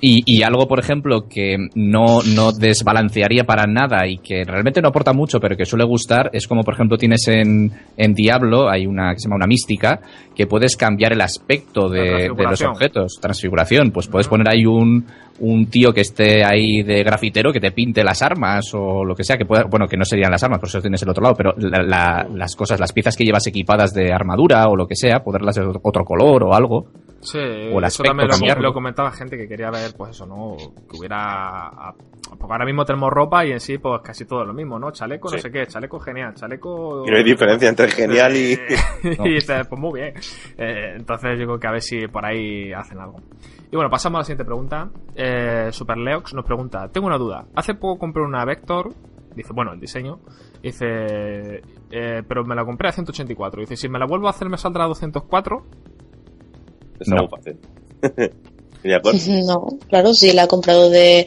[0.00, 4.88] Y, y algo, por ejemplo, que no, no desbalancearía para nada y que realmente no
[4.88, 8.86] aporta mucho, pero que suele gustar, es como, por ejemplo, tienes en, en Diablo, hay
[8.86, 10.00] una que se llama una mística,
[10.34, 13.18] que puedes cambiar el aspecto de, de los objetos.
[13.22, 13.90] Transfiguración.
[13.90, 15.06] Pues puedes poner ahí un,
[15.40, 19.24] un tío que esté ahí de grafitero que te pinte las armas o lo que
[19.24, 21.34] sea, que pueda, bueno, que no serían las armas, por eso tienes el otro lado,
[21.36, 24.94] pero la- la- las cosas, las piezas que llevas equipadas de armadura o lo que
[24.94, 26.86] sea, poderlas de otro color o algo.
[27.26, 28.62] Sí, o el eso también lo, cambiarlo.
[28.68, 30.56] lo comentaba gente que quería ver, pues eso, ¿no?
[30.88, 31.92] Que hubiera...
[32.38, 34.92] Porque ahora mismo tenemos ropa y en sí, pues casi todo lo mismo, ¿no?
[34.92, 37.04] Chaleco, no sé qué, chaleco genial, chaleco...
[37.04, 38.52] Y no hay diferencia entre genial y...
[39.02, 40.14] y dices, pues muy bien.
[40.56, 43.20] Eh, entonces yo creo que a ver si por ahí hacen algo.
[43.72, 44.88] Y bueno, pasamos a la siguiente pregunta.
[45.16, 47.46] Eh, Superleox nos pregunta, tengo una duda.
[47.56, 48.94] Hace poco compré una Vector,
[49.34, 50.20] dice, bueno, el diseño,
[50.62, 50.86] dice,
[51.90, 53.60] eh, pero me la compré a 184.
[53.62, 55.66] Dice, si me la vuelvo a hacer me saldrá a 204.
[57.00, 57.16] Es No.
[57.16, 57.56] muy fácil.
[59.44, 61.26] No, claro, sí, la he comprado de...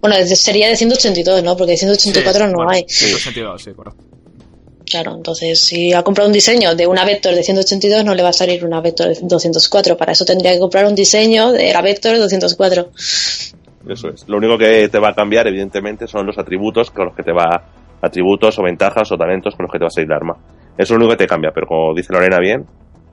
[0.00, 1.56] Bueno, de- sería de 182, ¿no?
[1.56, 2.84] Porque de 184 Sí, no bueno, hay.
[2.88, 4.02] 182, sí, correcto.
[4.86, 8.30] Claro, entonces si ha comprado un diseño de una Vector de 182 no le va
[8.30, 9.96] a salir una Vector de 204.
[9.96, 12.90] Para eso tendría que comprar un diseño de la Vector de 204.
[13.88, 14.26] Eso es.
[14.28, 17.32] Lo único que te va a cambiar, evidentemente, son los atributos con los que te
[17.32, 17.70] va.
[18.02, 20.36] Atributos o ventajas o talentos con los que te va a salir el arma.
[20.76, 22.64] Eso es lo único que te cambia, pero como dice Lorena bien,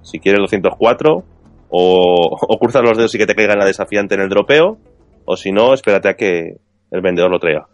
[0.01, 1.23] si quieres 204,
[1.69, 4.77] o, o cruzas los dedos y que te caiga la desafiante en el dropeo,
[5.25, 6.57] o si no, espérate a que
[6.91, 7.67] el vendedor lo traiga.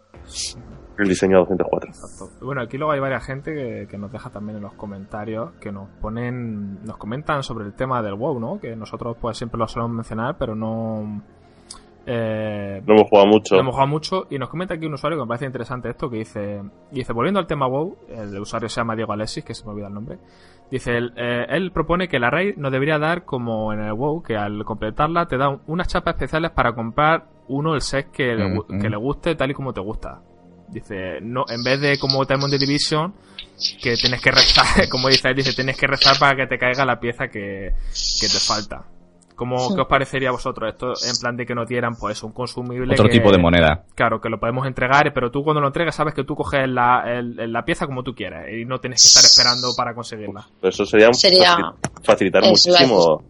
[0.98, 1.90] El diseño 204.
[1.90, 2.44] Exacto.
[2.44, 5.72] Bueno, aquí luego hay varias gente que, que nos deja también en los comentarios, que
[5.72, 8.60] nos ponen, nos comentan sobre el tema del WoW, ¿no?
[8.60, 11.22] Que nosotros pues siempre lo solemos mencionar, pero no...
[12.06, 13.54] Eh, No hemos jugado mucho.
[13.54, 16.10] lo hemos jugado mucho y nos comenta aquí un usuario que me parece interesante esto
[16.10, 16.60] que dice
[16.90, 19.86] dice volviendo al tema WoW el usuario se llama Diego Alexis que se me olvida
[19.88, 20.18] el nombre
[20.70, 24.22] dice él, eh, él propone que la raid nos debería dar como en el WoW
[24.22, 28.34] que al completarla te da un- unas chapas especiales para comprar uno el set que,
[28.34, 28.80] le, Mm, mm.
[28.82, 30.20] que le guste tal y como te gusta
[30.68, 33.14] dice no en vez de como Diamond the Division
[33.82, 36.84] que tienes que rezar como dice él dice tienes que rezar para que te caiga
[36.84, 37.70] la pieza que,
[38.20, 38.84] que te falta
[39.34, 39.74] ¿Cómo, Sí.
[39.74, 42.92] ¿Qué os parecería a vosotros esto en plan de que nos dieran pues un consumible
[42.94, 43.82] Otro que- tipo de moneda.
[43.96, 47.02] Claro, que lo podemos entregar, pero tú cuando lo entregas sabes que tú coges la,
[47.06, 50.46] el- la pieza como tú quieres y no tienes que estar esperando para conseguirla.
[50.60, 51.74] Pues eso sería, un Sería- facil-
[52.04, 53.22] facilitar muchísimo.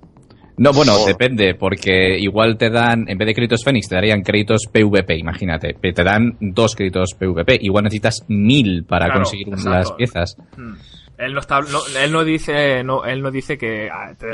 [0.56, 1.04] No, bueno, Oh.
[1.06, 5.74] depende, porque igual te dan, en vez de créditos Fénix, te darían créditos PVP, imagínate.
[5.74, 7.58] Te dan dos créditos PVP.
[7.60, 9.70] Igual necesitas mil para Claro, conseguir exacto.
[9.70, 10.36] las piezas.
[10.56, 10.74] Hmm.
[11.16, 14.30] Él no está, no- él no dice, no, él no dice que, ah, te-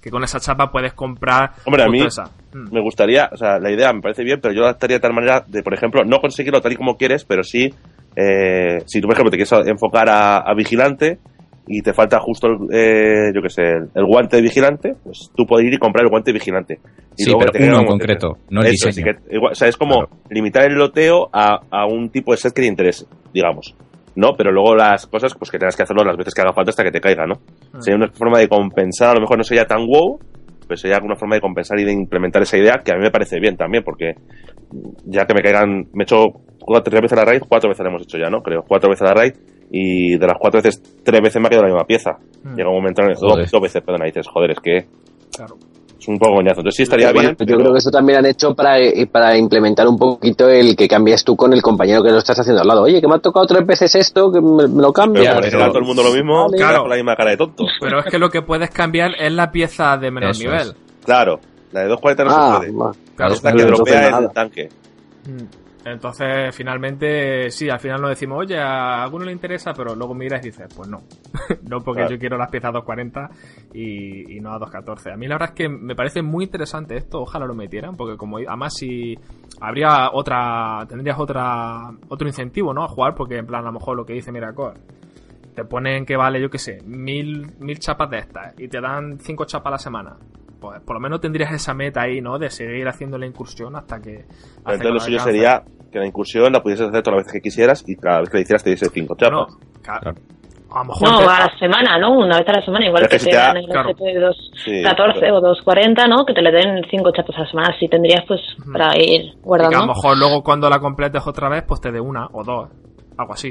[0.00, 1.52] que con esa chapa puedes comprar.
[1.66, 2.24] Hombre, a mí- esa.
[2.54, 2.68] Hmm.
[2.72, 5.12] me gustaría, o sea, la idea me parece bien, pero yo la adaptaría de tal
[5.14, 7.70] manera de, por ejemplo, no conseguirlo tal y como quieres, pero sí,
[8.16, 11.18] eh, si tú, por ejemplo, te quieres enfocar a, a vigilante
[11.66, 15.30] y te falta justo, el, eh, yo qué sé, el, el guante de vigilante, pues
[15.36, 16.80] tú puedes ir y comprar el guante de vigilante.
[17.16, 18.92] Y Sí, luego pero te uno en concreto, no el Eso, diseño.
[18.92, 20.10] sí que- igual, o sea, es como Claro.
[20.30, 23.74] limitar el loteo a, a un tipo de set que te interese, digamos.
[24.16, 24.34] ¿No?
[24.36, 26.84] Pero luego las cosas, pues que tengas que hacerlo las veces que haga falta hasta
[26.84, 27.36] que te caiga, ¿no?
[27.72, 27.80] Hmm.
[27.80, 30.18] Sería una forma de compensar, a lo mejor no sería tan wow,
[30.66, 33.10] pero sería una forma de compensar y de implementar esa idea que a mí me
[33.10, 34.14] parece bien también, porque
[35.04, 36.26] ya que me caigan, me he hecho
[36.60, 38.42] cuatro, tres veces la raid, cuatro veces la hemos hecho ya, ¿no?
[38.42, 39.32] Creo, cuatro veces la raid,
[39.70, 42.18] y de las cuatro veces, tres veces me ha quedado la misma pieza.
[42.42, 42.54] Hmm.
[42.54, 44.86] Llega un momento en el dos, dos veces, perdona, y dices, joder, es que
[45.34, 45.56] Claro.
[46.02, 46.60] Es un poco coñazo.
[46.60, 47.36] Entonces sí estaría Bueno, bien.
[47.38, 50.74] yo pero- creo que eso también han hecho para, eh, para implementar un poquito el
[50.76, 52.82] que cambies tú con el compañero que lo estás haciendo al lado.
[52.82, 55.30] Oye, que me ha tocado tres veces esto, que me, me lo Pero cambia.
[55.30, 56.56] como le pero- será a todo el mundo lo mismo, Vale.
[56.56, 56.80] claro.
[56.80, 57.64] Con la misma cara de tonto.
[57.80, 60.60] Pero es que lo que puedes cambiar es la pieza de menor Eso nivel.
[60.68, 60.74] es.
[61.04, 61.38] Claro,
[61.72, 62.92] la de 240 no ah, se puede.
[63.16, 64.68] Claro, es la que dropea el tanque.
[65.26, 65.42] Mm.
[65.84, 70.40] Entonces, finalmente, sí, al final nos decimos, oye, a alguno le interesa, pero luego miras
[70.44, 70.98] y dices, pues no.
[71.68, 72.14] no, porque Claro.
[72.14, 73.28] yo quiero las piezas a 2.40
[73.74, 75.12] y, y no a 2.14.
[75.12, 78.16] A mí la verdad es que me parece muy interesante esto, ojalá lo metieran, porque
[78.16, 79.18] como además si
[79.60, 82.84] habría otra, tendrías otra, otro incentivo, ¿no?
[82.84, 84.74] A jugar, porque en plan, a lo mejor lo que dice Miracor,
[85.54, 89.18] te ponen que vale, yo qué sé, mil, mil chapas de estas y te dan
[89.18, 90.16] cinco chapas a la semana.
[90.62, 92.38] Pues por lo menos tendrías esa meta ahí, ¿no?
[92.38, 94.20] De seguir haciendo la incursión hasta que.
[94.20, 94.30] hasta
[94.70, 97.40] que Entonces lo suyo sería que la incursión la pudieses hacer todas las veces que
[97.48, 99.56] quisieras y cada vez que la hicieras te diese cinco No, chapas.
[99.82, 100.00] ca-
[100.74, 101.10] a lo mejor.
[101.10, 102.12] No, te- a la semana, ¿no?
[102.12, 103.90] Una vez a la semana, igual que que si te te da- dan el claro.
[103.90, 106.24] objeto de 2.14 Sí, o 2.40, ¿no?
[106.24, 108.40] Que te le den 5 chapas a la semana, así tendrías pues
[108.72, 109.86] para ir y que a lo guardando.
[109.88, 112.70] mejor luego cuando la completes otra vez, pues te dé una o dos.
[113.18, 113.50] Algo así.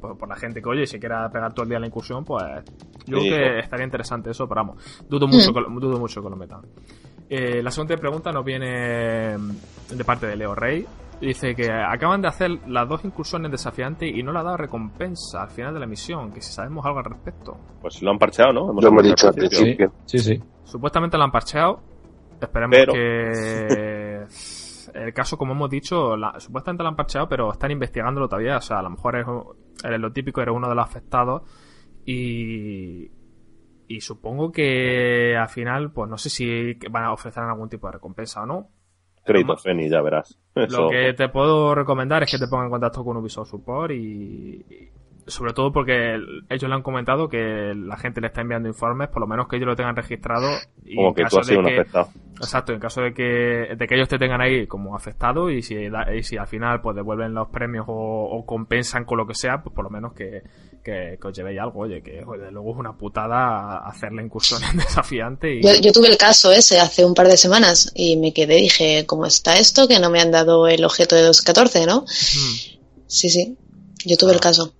[0.00, 2.24] Por, por la gente que oye, si quiera pegar todo el día en la incursión,
[2.24, 2.42] pues.
[3.06, 3.64] Yo Sí, creo que pues.
[3.64, 5.04] estaría interesante eso, pero vamos.
[5.08, 5.54] Dudo mucho, Mm.
[5.54, 6.60] que, lo- dudo mucho que lo metan.
[7.28, 9.36] Eh, la segunda pregunta nos viene
[9.90, 10.84] de parte de Leo Rey.
[11.20, 15.42] Dice que acaban de hacer las dos incursiones desafiantes y no le ha dado recompensa
[15.42, 16.32] al final de la misión.
[16.32, 17.56] Que si sabemos algo al respecto.
[17.82, 18.72] Pues lo han parcheado, ¿no?
[18.72, 19.92] Lo hemos dicho al principio.
[20.06, 20.40] Sí, sí.
[20.64, 21.80] Supuestamente la han parcheado.
[22.40, 24.24] Esperemos Pero- que.
[24.92, 28.56] El caso, como hemos dicho, la- supuestamente la han parcheado, pero están investigándolo todavía.
[28.56, 29.26] O sea, a lo mejor es,
[29.84, 31.42] eres lo típico, eres uno de los afectados.
[32.04, 33.10] Y.
[33.88, 37.94] Y supongo que al final, pues no sé si van a ofrecer algún tipo de
[37.94, 38.68] recompensa o no.
[39.24, 40.38] Crédito, Feni, ya verás.
[40.54, 40.82] Eso.
[40.82, 44.64] Lo que te puedo recomendar es que te pongas en contacto con Ubisoft Support y,
[44.70, 44.90] y
[45.26, 49.08] sobre todo porque el- ellos le han comentado que la gente le está enviando informes,
[49.08, 50.48] por lo menos que ellos lo tengan registrado.
[50.84, 52.08] Y Como en que tú caso has sido de un que- afectado.
[52.40, 55.88] Exacto, en caso de que, de que ellos te tengan ahí como afectado y si,
[55.90, 57.92] da- y si al final pues devuelven los premios o,
[58.30, 60.42] o compensan con lo que sea, pues por lo menos que,
[60.82, 64.62] que, que os llevéis algo, oye, que oye, luego es una putada hacer la incursión
[64.64, 65.62] en desafiante y...
[65.62, 69.04] Yo, yo tuve el caso ese hace un par de semanas y me quedé, dije,
[69.06, 69.86] ¿cómo está esto?
[69.86, 72.04] Que no me han dado el objeto de 2.14, ¿no?
[73.06, 73.58] Sí, sí,
[74.06, 74.72] yo tuve el caso.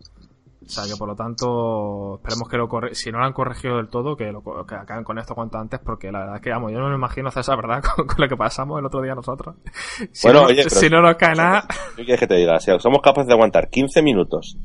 [0.70, 3.78] O sea que por lo tanto, esperemos que lo corre si no lo han corregido
[3.78, 6.50] del todo, que, lo, que acaben con esto cuanto antes, porque la verdad es que,
[6.50, 9.02] vamos, yo no me imagino hacer esa verdad con, con lo que pasamos el otro
[9.02, 9.56] día nosotros.
[10.12, 11.66] Si, Bueno, no, oye, si no nos cae nada,
[11.98, 14.56] Yo quiero que te diga, si somos capaces de aguantar 15 minutos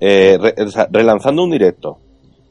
[0.00, 0.54] eh, re-
[0.92, 1.98] relanzando un directo,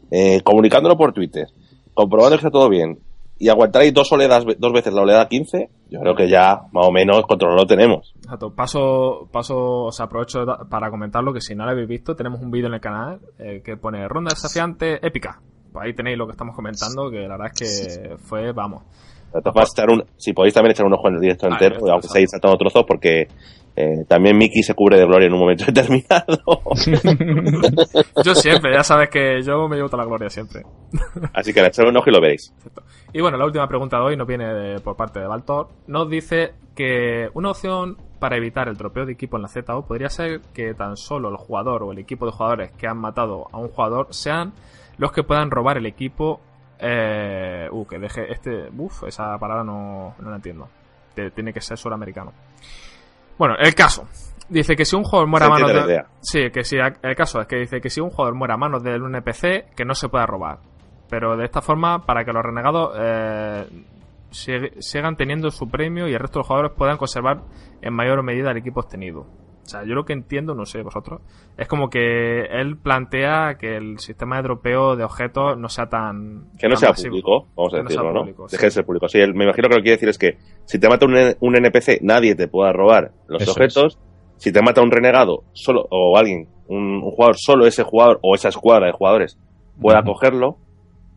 [0.09, 1.47] eh, comunicándolo por Twitter,
[1.93, 2.97] comprobando que está todo bien,
[3.39, 6.87] y aguantar ahí dos oleadas, dos veces la oleada 15, yo creo que ya más
[6.87, 8.13] o menos controlado lo tenemos.
[8.23, 8.51] Exacto.
[8.53, 9.55] Paso, paso,
[9.85, 12.73] o sea, aprovecho para comentarlo que si no lo habéis visto, tenemos un vídeo en
[12.73, 15.39] el canal eh, que pone ronda desafiante épica.
[15.71, 18.83] Pues ahí tenéis lo que estamos comentando, que la verdad es que fue, vamos.
[19.33, 22.25] Echar un- si podéis también echar un ojo en el directo Ah, entero, aunque sea
[22.27, 23.27] saltando trozos, porque
[23.79, 26.61] eh, también Mickey se cubre de gloria en un momento determinado.
[28.23, 30.63] Yo siempre, ya sabes que yo me llevo toda la gloria siempre.
[31.33, 32.53] Así que echar un ojo y lo veréis.
[33.13, 35.69] Y bueno, la última pregunta de hoy nos viene de- por parte de Baltor.
[35.87, 40.09] Nos dice que una opción para evitar el tropeo de equipo en la ZO podría
[40.09, 43.57] ser que tan solo el jugador o el equipo de jugadores que han matado a
[43.59, 44.53] un jugador sean
[44.97, 46.41] los que puedan robar el equipo.
[46.79, 48.69] Eh, uh, que deje este.
[48.75, 50.67] Uf, esa palabra no, no la entiendo.
[51.33, 52.31] Tiene que ser suramericano.
[53.37, 54.07] Bueno, el caso.
[54.49, 55.93] Dice que si un jugador muere a manos de.
[56.21, 58.81] Sí, que si el caso es que dice que si un jugador muere a manos
[58.81, 60.59] de un NPC, que no se pueda robar.
[61.09, 63.65] Pero de esta forma, para que los renegados eh,
[64.31, 67.41] sig- sigan teniendo su premio y el resto de los jugadores puedan conservar
[67.81, 69.25] en mayor medida el equipo obtenido.
[69.67, 71.19] O sea, yo lo que entiendo, no sé vosotros,
[71.57, 76.45] es como que él plantea que el sistema de dropeo de objetos no sea tan.
[76.57, 77.09] Que no tan sea masivo.
[77.09, 78.19] público, vamos a Que decirlo, ¿no?
[78.21, 78.55] público, sí.
[78.55, 79.09] Deje de ser público.
[79.09, 81.15] Sí, él- me imagino que lo que quiere decir es que si te mata un,
[81.41, 83.99] un NPC, nadie te pueda robar los Eso objetos.
[84.37, 88.35] Si te mata un renegado solo o alguien, un, un jugador, solo ese jugador o
[88.35, 89.37] esa escuadra de jugadores
[89.81, 90.59] pueda cogerlo.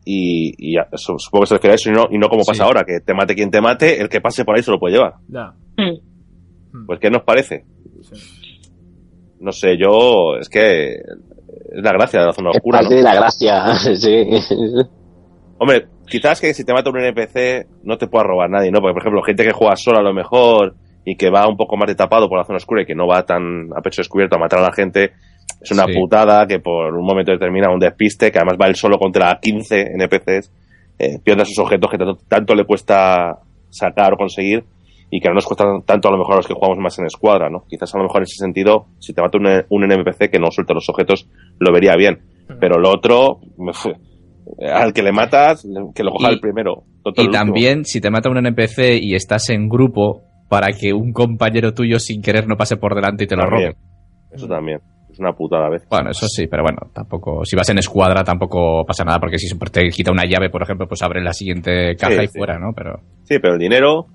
[0.04, 2.42] Y, y ya, eso- supongo que se refiere a eso y no, y no como
[2.42, 2.48] Sí.
[2.50, 4.80] pasa ahora, que te mate quien te mate, el que pase por ahí se lo
[4.80, 5.14] puede llevar.
[5.28, 5.52] Ya.
[5.76, 6.78] Mm.
[6.78, 7.64] Mm, Pues, ¿qué nos parece?
[8.00, 8.14] sí.
[9.40, 10.36] No sé, yo.
[10.38, 10.94] Es que.
[11.72, 12.82] Es la gracia de la zona Es oscura, ¿no?
[12.82, 14.26] parte de la gracia, sí.
[15.58, 18.80] Hombre, quizás que si te mata un NPC no te pueda robar nadie, ¿no?
[18.80, 21.76] Porque, por ejemplo, gente que juega sola a lo mejor y que va un poco
[21.76, 24.36] más de tapado por la zona oscura y que no va tan a pecho descubierto
[24.36, 25.12] a matar a la gente,
[25.60, 25.94] es una Sí.
[25.94, 29.92] putada que por un momento determinado un despiste, que además va él solo contra 15
[29.94, 30.50] NPCs,
[30.98, 33.38] eh, pierda sus objetos que tanto, tanto le cuesta
[33.68, 34.64] sacar o conseguir
[35.10, 37.06] y que no nos cuesta tanto a lo mejor a los que jugamos más en
[37.06, 37.64] escuadra, ¿no?
[37.68, 40.50] Quizás a lo mejor en ese sentido, si te mata un, un NPC que no
[40.50, 41.28] suelta los objetos,
[41.58, 42.20] lo vería bien.
[42.60, 43.40] Pero lo otro,
[44.72, 46.82] al que le matas, que lo coja Y- el primero.
[47.04, 47.30] Y el último.
[47.32, 51.98] también, si te mata un NPC y estás en grupo, para que un compañero tuyo
[52.00, 53.72] sin querer no pase por delante y te lo También.
[53.72, 53.76] robe.
[54.32, 54.80] Eso también.
[55.10, 55.88] Es una putada a veces.
[55.88, 57.44] Bueno, eso sí, pero bueno, tampoco.
[57.44, 60.86] Si vas en escuadra tampoco pasa nada, porque si te quita una llave, por ejemplo,
[60.86, 62.38] pues abre la siguiente caja Sí, y sí.
[62.38, 62.72] fuera, ¿no?
[62.74, 64.06] Pero Sí, pero el dinero,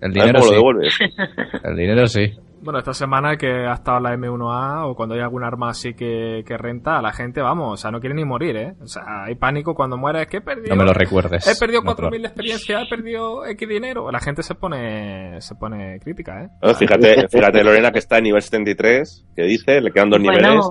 [0.00, 0.54] el a dinero lo sí.
[0.54, 0.98] devuelves.
[1.64, 2.32] El dinero sí.
[2.62, 6.42] Bueno, esta semana que ha estado la M1A o cuando hay algún arma así que,
[6.46, 8.74] que renta, la gente, vamos, o sea, no quiere ni morir, ¿eh?
[8.82, 10.68] O sea, hay pánico cuando mueres, que he perdido...
[10.68, 11.46] No me lo recuerdes.
[11.48, 14.10] He perdido No te lo- 4.000 de experiencia, he perdido X dinero.
[14.12, 16.48] La gente se pone se pone crítica, ¿eh?
[16.62, 20.38] No, Fíjate, fíjate, Lorena, que está en nivel 73, que dice, le quedan dos Bueno,
[20.38, 20.66] niveles.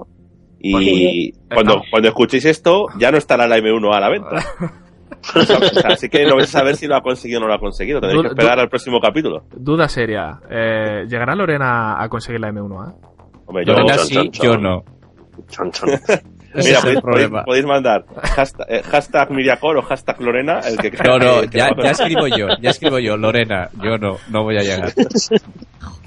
[0.62, 4.30] Y cuando, cuando escuchéis esto, ya no estará la M1 a la venta.
[5.36, 7.42] O sea, o sea, así que no vais a saber si lo ha conseguido o
[7.44, 8.00] no lo ha conseguido.
[8.00, 9.44] Tendréis que esperar al próximo capítulo.
[9.56, 10.40] Duda seria.
[10.50, 12.96] Eh, ¿Llegará Lorena a conseguir la M1A?
[13.46, 14.46] Hombre, yo, Lorena chon, sí, chon, chon.
[14.46, 14.84] yo no.
[15.50, 15.90] Chon, chon.
[16.52, 17.44] Ese Mira, podéis, problema.
[17.44, 18.06] podéis- podéis mandar
[18.36, 22.48] hashtag, eh, hashtag Miriacor o hashtag Lorena, el que No, no, que- ya, escribo yo,
[22.60, 24.92] ya escribo yo, Lorena, yo no, no voy a llegar.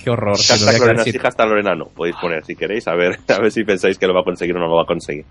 [0.03, 1.85] Qué horror, voy Hashtag Lorena sí, hashtag Lorena no.
[1.87, 4.57] Podéis poner si queréis, a ver, a ver si pensáis que lo va a conseguir
[4.57, 5.25] o no lo va a conseguir.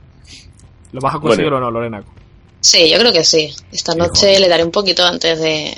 [0.94, 1.68] ¿Lo vas a conseguir Bueno.
[1.68, 2.02] o no, Lorena?
[2.62, 3.54] Sí, yo creo que sí.
[3.72, 5.76] Esta noche le daré un poquito antes de,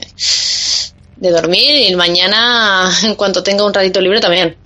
[1.15, 4.57] de dormir y mañana, en cuanto tenga un ratito libre, también.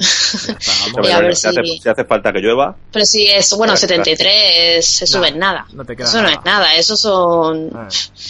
[0.88, 3.50] Hombre, Y a ver si, hace, si- si hace falta que llueva, Pero si es,
[3.52, 5.68] bueno, Claro, 73 se sube en nada.
[5.74, 7.88] No te queda Eso no es nada, eso son Eh,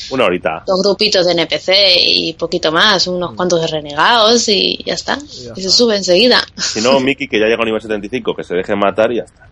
[0.09, 0.64] una horita.
[0.68, 5.18] dos grupitos de NPC y poquito más, unos cuantos de renegados y ya está.
[5.18, 5.69] ya Y se está.
[5.72, 6.45] sube enseguida.
[6.57, 9.23] Si no, Miki, que ya llega a nivel 75, que se deje matar y ya
[9.23, 9.47] está.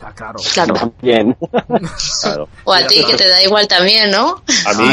[0.00, 0.38] Ya, claro.
[0.54, 0.92] Claro.
[1.02, 1.36] Bien.
[2.22, 2.48] Claro.
[2.64, 4.42] O a ti que te da igual también, ¿no?
[4.66, 4.84] A mí,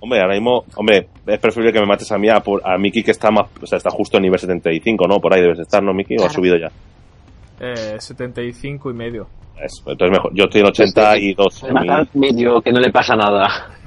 [0.00, 3.02] hombre, ahora mismo, hombre, es preferible que me mates a mí a, por- a Miki
[3.02, 5.18] que está más, o sea, está justo en nivel 75, ¿no?
[5.20, 6.16] Por ahí debes estar, ¿no, Miki?
[6.16, 6.70] ¿O ha subido ya?
[7.62, 9.26] Eh, 75 y medio.
[9.62, 10.34] Eso, entonces mejor.
[10.34, 11.62] Yo estoy en 82.
[11.62, 13.70] a mí- Matar medio que no le pasa nada.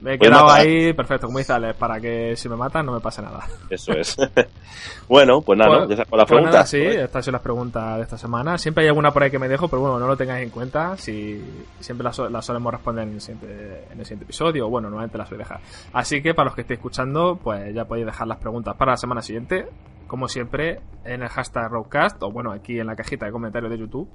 [0.00, 0.60] Me he quedado matar.
[0.60, 3.44] ahí, perfecto, como dice Alex, para que si me matan no me pase nada.
[3.68, 4.16] Eso es.
[5.08, 5.88] bueno, pues nada, ¿no?
[5.88, 6.70] Ya con las pues nada, preguntas.
[6.70, 8.56] sí, estas son las preguntas de esta semana.
[8.56, 10.96] Siempre hay alguna por ahí que me dejo, pero bueno, no lo tengáis en cuenta.
[10.96, 11.42] Si
[11.80, 15.28] siempre las, las solemos responder en el, siguiente, en el siguiente episodio, bueno, normalmente las
[15.28, 15.60] voy a dejar.
[15.92, 18.96] Así que para los que estéis escuchando, pues ya podéis dejar las preguntas para la
[18.96, 19.66] semana siguiente,
[20.06, 23.78] como siempre, en el hashtag Roadcast, o bueno, aquí en la cajita de comentarios de
[23.78, 24.08] YouTube,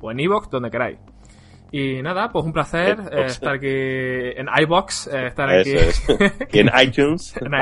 [0.00, 0.98] o en iVoox, donde queráis.
[1.72, 6.06] Y nada, pues un placer eh, estar aquí en iBox, eh, estar aquí es.
[6.52, 7.34] y en iTunes.
[7.40, 7.52] en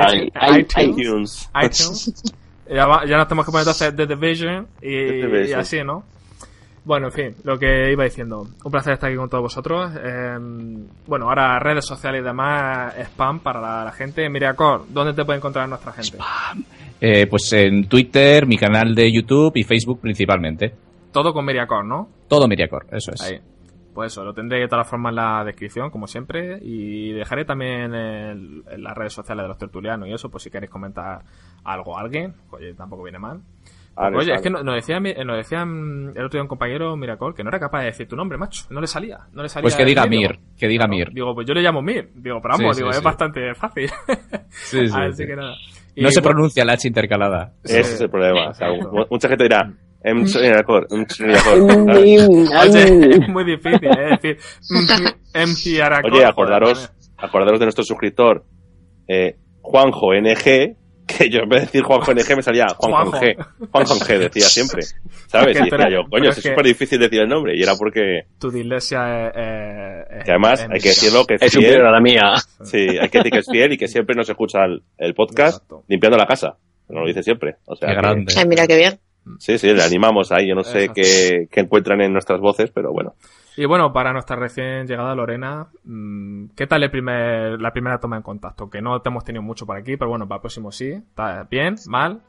[0.58, 1.50] iTunes, iTunes.
[1.62, 2.34] iTunes.
[2.66, 5.48] Ya, va- ya nos tenemos que poner entonces The Division y, The Division.
[5.50, 6.02] y así, ¿no?
[6.82, 8.46] Bueno, en fin, lo que iba diciendo.
[8.64, 9.92] Un placer estar aquí con todos vosotros.
[10.02, 10.38] Eh,
[11.06, 14.26] bueno, ahora redes sociales y demás, spam para la, la gente.
[14.30, 16.16] Miriacor, ¿dónde te puede encontrar nuestra gente?
[17.00, 20.72] Eh, pues en Twitter, mi canal de YouTube y Facebook principalmente.
[21.12, 22.08] Todo con Miriacor, ¿no?
[22.28, 23.20] Todo Miriacor, eso es.
[23.22, 23.38] Ahí.
[23.92, 27.94] Pues eso, lo tendré de todas formas en la descripción, como siempre, y dejaré también
[27.94, 31.22] el- en las redes sociales de los tertulianos y eso, pues si queréis comentar
[31.62, 33.40] algo a alguien, oye, tampoco viene mal.
[33.94, 36.96] Porque, oye, es que nos, decía, mi- nos decía mm, el otro día un compañero
[36.96, 38.64] Miracol que no era capaz de decir tu nombre, macho.
[38.70, 39.18] No le salía.
[39.32, 40.04] No le salía Pues que diga.
[40.06, 41.10] Mir, que diga Claro, Mir.
[41.12, 42.10] Digo, pues yo le llamo Mir.
[42.16, 43.04] Digo, pero vamos, Sí, digo, sí, es sí.
[43.04, 43.88] bastante fácil.
[44.50, 45.26] Sí, sí, Así sí.
[45.28, 45.54] que nada.
[45.96, 47.52] No se pronuncia la H intercalada.
[47.62, 48.48] Ese es el problema.
[48.50, 48.68] O sea,
[49.10, 49.72] mucha gente dirá,
[50.02, 50.86] em, em, Miriacor.
[50.90, 52.16] Oye,
[53.16, 54.18] es muy difícil, ¿eh?
[54.20, 54.38] decir,
[55.34, 56.14] MC Aracol.
[56.14, 58.44] Oye, acordaros, acordaros de nuestro suscriptor,
[59.08, 60.76] eh, Juanjo NG,
[61.06, 63.36] que yo en vez de decir Juanjo NG me salía Juan con G.
[63.70, 64.82] Juan con G decía siempre.
[65.26, 65.48] ¿Sabes?
[65.48, 67.56] Es que Y decía pero- yo, coño, es es que- súper difícil decir el nombre.
[67.56, 69.32] Y era porque, Tu dislexia es.
[69.36, 71.84] eh, es- que además, hay que decirlo, que es Es fiel.
[71.84, 72.34] a la mía.
[72.62, 75.56] Sí, hay que decir que es fiel y que siempre nos escucha el, el podcast
[75.56, 75.84] Exacto.
[75.88, 76.56] limpiando la casa.
[76.88, 77.56] Nos lo dice siempre.
[77.66, 78.34] O sea, Qué que- grande.
[78.36, 78.98] Ay, mira qué bien.
[79.38, 80.48] sí, sí, le animamos ahí.
[80.48, 83.14] Yo no sé qué, qué encuentran en nuestras voces, pero bueno.
[83.56, 88.16] Y bueno, para nuestra recién llegada Lorena, mm, ¿qué tal el primer, la primera toma
[88.16, 88.68] en contacto?
[88.68, 90.90] Que no te hemos tenido mucho por aquí, pero bueno, para el próximo sí.
[90.90, 91.76] ¿Está bien?
[91.86, 92.20] ¿Mal?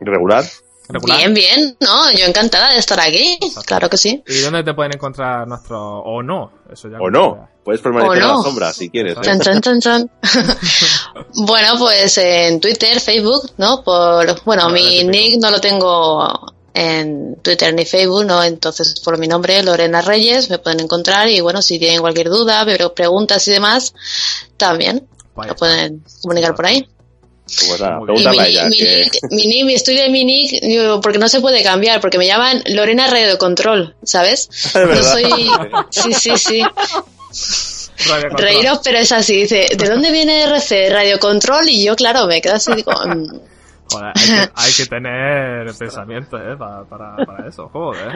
[0.00, 0.44] Regular.
[0.88, 1.16] ¿Regular?
[1.16, 2.12] Bien, bien, ¿no?
[2.12, 3.38] Yo encantada de estar aquí.
[3.64, 4.22] Claro que sí.
[4.26, 5.80] ¿Y dónde te pueden encontrar nuestro...
[5.80, 6.52] o no?
[6.70, 7.48] Eso ya O no.
[7.64, 8.36] Puedes permanecer O en no.
[8.36, 9.16] la sombra si quieres.
[9.16, 9.20] ¿eh?
[9.22, 10.10] Chan, chan, chan, chan.
[11.46, 13.82] bueno, pues en Twitter, Facebook, ¿no?
[13.82, 18.44] Por, bueno, mi nick no lo tengo en Twitter ni Facebook, ¿no?
[18.44, 22.64] Entonces, por mi nombre, Lorena Reyes, me pueden encontrar y bueno, si tienen cualquier duda,
[22.66, 23.94] pero preguntas y demás,
[24.58, 26.86] también lo pueden comunicar por ahí.
[27.46, 28.00] Pues nada.
[28.14, 28.64] Y mi, ella.
[28.68, 32.00] mi que- nick, mi nick, estoy de mi nick, digo, porque no se puede cambiar,
[32.00, 34.48] porque me llaman Lorena Radio Control, ¿sabes?
[34.74, 35.24] No soy,
[35.90, 36.62] sí, sí, sí.
[38.08, 38.48] Radio Control.
[38.48, 39.36] Reíros, pero es así.
[39.42, 40.90] Dice, ¿de dónde viene RC?
[40.90, 41.68] Radio Control.
[41.68, 43.38] Y yo, claro, me quedo así, digo, mm,
[43.90, 46.56] Joder, hay que, hay que tener pensamiento, ¿eh?
[46.56, 48.14] Para, para, para eso, joder.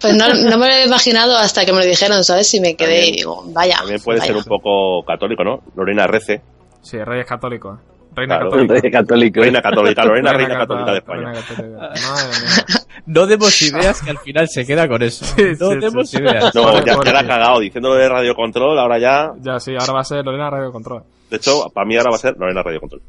[0.00, 2.52] pues no, no me lo he imaginado hasta que me lo dijeron, ¿sabes?
[2.54, 3.76] Y me quedé También- y digo, vaya.
[3.78, 4.28] También puede vaya.
[4.32, 5.60] ser un poco católico, ¿no?
[5.76, 6.40] Lorena Rece.
[6.80, 7.78] Sí, Reyes Católicos.
[8.14, 8.50] Reina Claro.
[8.50, 8.74] Católica.
[8.80, 9.40] Rey católico.
[9.40, 11.32] Reina católica, Lorena, reina Cató- católica de España.
[11.32, 11.78] Reina Católica.
[11.78, 12.81] Madre mía.
[13.06, 15.24] No demos ideas que al final se queda con eso.
[15.36, 16.54] Sí, no sí, demos sí, ideas.
[16.54, 19.32] No, ya, ya la ha cagado diciéndolo de radio control, ahora ya.
[19.40, 21.02] Ya, sí, ahora va a ser Lorena Radio Control.
[21.30, 23.02] De hecho, para mí ahora va a ser Lorena Radio Control.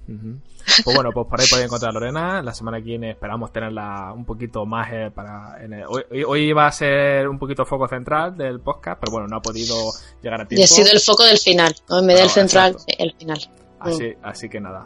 [0.86, 2.42] Pues bueno, pues por ahí podéis encontrar a Lorena.
[2.42, 5.62] La semana que viene esperamos tenerla un poquito más eh, para...
[5.62, 9.28] en el- hoy, hoy- iba a ser un poquito foco central del podcast, pero bueno,
[9.28, 9.76] no ha podido
[10.22, 10.64] llegar a Y tiempo.
[10.64, 12.00] ha sido el foco del final, ¿no?
[12.00, 12.94] En vez del No, central, exacto.
[12.98, 13.40] el final.
[13.82, 14.86] Así, así que nada.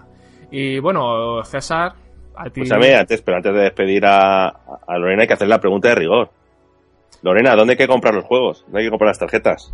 [0.49, 1.93] Y bueno, César,
[2.37, 2.61] a ti...
[2.61, 5.95] Escúchame, antes, pero antes de despedir a, a Lorena hay que hacer la pregunta de
[5.95, 6.29] rigor.
[7.23, 8.61] Lorena, ¿dónde hay que comprar los juegos?
[8.65, 9.73] ¿Dónde hay que comprar las tarjetas?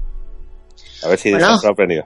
[1.03, 1.47] A ver si Bueno.
[1.47, 2.05] te has sorprendido.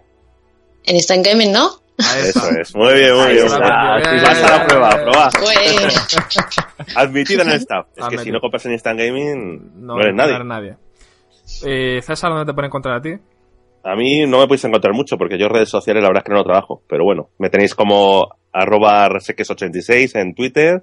[0.83, 1.69] En Instant Gaming, ¿no?
[1.97, 3.47] Eso es, muy bien, muy bien.
[3.61, 5.01] Ah, Pasa la bien, prueba, bien.
[5.03, 5.29] prueba.
[5.39, 7.87] Pues, Admitido en el staff.
[7.95, 10.43] Es que si no compras en Instant Gaming, no, No, eres nadie.
[10.43, 10.75] nadie.
[11.65, 13.13] Eh, César, ¿dónde te pueden encontrar a ti?
[13.87, 16.35] A mí no me podéis encontrar mucho porque yo redes sociales la verdad es que
[16.35, 16.83] no trabajo.
[16.89, 20.81] Pero bueno, me tenéis como arroba reseques86 en Twitter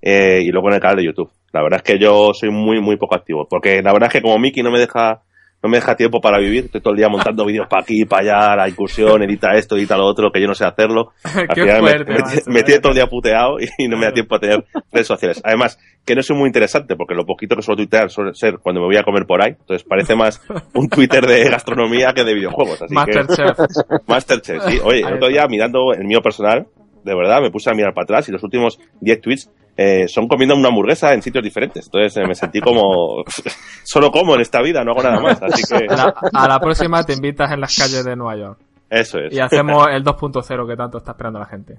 [0.00, 1.30] eh, y luego en el canal de YouTube.
[1.52, 3.46] La verdad es que yo soy muy, muy poco activo.
[3.46, 5.22] Porque la verdad es que como Miki no me deja
[5.66, 8.22] no me deja tiempo para vivir, estoy todo el día montando vídeos para aquí, para
[8.22, 11.12] allá, la incursión, edita esto, edita lo otro, que yo no sé hacerlo.
[11.24, 12.18] Al Qué final fuerte, me-
[12.54, 12.62] me ¿eh?
[12.62, 15.40] tiene todo el día puteado y, y no me da tiempo a tener redes sociales.
[15.44, 18.80] Además, que no soy muy interesante porque lo poquito que suelo tuitear suele ser cuando
[18.80, 19.56] me voy a comer por ahí.
[19.58, 20.40] Entonces parece más
[20.74, 22.80] un Twitter de gastronomía que de videojuegos.
[22.82, 23.58] Así que, Masterchef.
[24.06, 24.78] Masterchef, sí.
[24.84, 26.66] Oye, el otro día mirando el mío personal,
[27.04, 30.26] de verdad, me puse a mirar para atrás y los últimos 10 tweets eh, son
[30.28, 31.86] comiendo una hamburguesa en sitios diferentes.
[31.86, 33.24] Entonces eh, me sentí como,
[33.84, 35.42] solo como en esta vida, no hago nada más.
[35.42, 38.58] Así que La- a la próxima te invitas en las calles de Nueva York.
[38.90, 39.32] eso es.
[39.34, 41.76] Y hacemos el 2.0 que tanto está esperando la gente.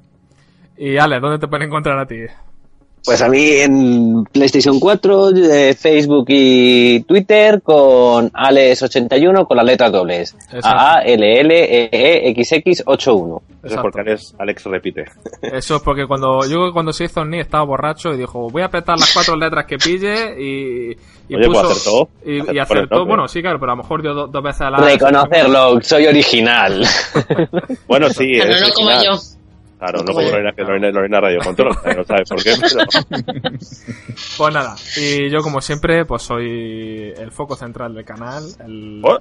[0.78, 2.18] Y Ale, ¿dónde te pueden encontrar a ti?
[3.08, 9.92] Pues a mí en PlayStation 4, eh, Facebook y Twitter con Alex81 con las letras
[9.94, 10.36] dobles.
[10.52, 10.68] Exacto.
[10.70, 13.42] A L L E E X X 81.
[13.64, 15.06] Eso es porque Alex, Alex repite.
[15.42, 18.50] Eso es porque cuando yo creo que cuando se hizo Ni estaba borracho y dijo
[18.50, 20.92] voy a apretar las cuatro letras que pille y,
[21.30, 22.10] y Oye, pues puso acertó.
[22.26, 23.16] y, y Acertó nombre.
[23.16, 26.06] bueno sí claro pero a lo mejor dio do- dos veces a la Reconocerlo, soy
[26.08, 26.86] original.
[27.88, 28.34] Bueno, sí.
[28.40, 29.06] pero es no como original.
[29.18, 29.37] yo.
[29.78, 30.22] Claro, no Como.
[30.22, 31.76] Lorena, que Lorena, Lorena Radio Control.
[31.96, 32.86] No sabes por qué, pero...
[34.38, 39.02] pues nada y yo como siempre pues soy el foco central del canal el...
[39.04, 39.18] Oh,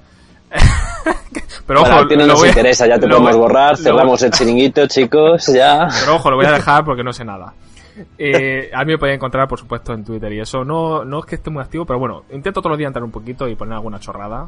[1.67, 3.71] pero Para ojo ti no lo nos a- interesa, ya te lo podemos voy- borrar,
[3.71, 5.87] lo- cerramos el chiringuito, chicos, ya.
[5.99, 7.53] Pero ojo, lo voy a dejar porque no sé nada.
[8.17, 10.63] Eh, a mí me podéis encontrar, por supuesto, en Twitter y eso.
[10.63, 13.11] No, no es que esté muy activo, pero bueno, intento todos los días entrar un
[13.11, 14.47] poquito y poner alguna chorrada.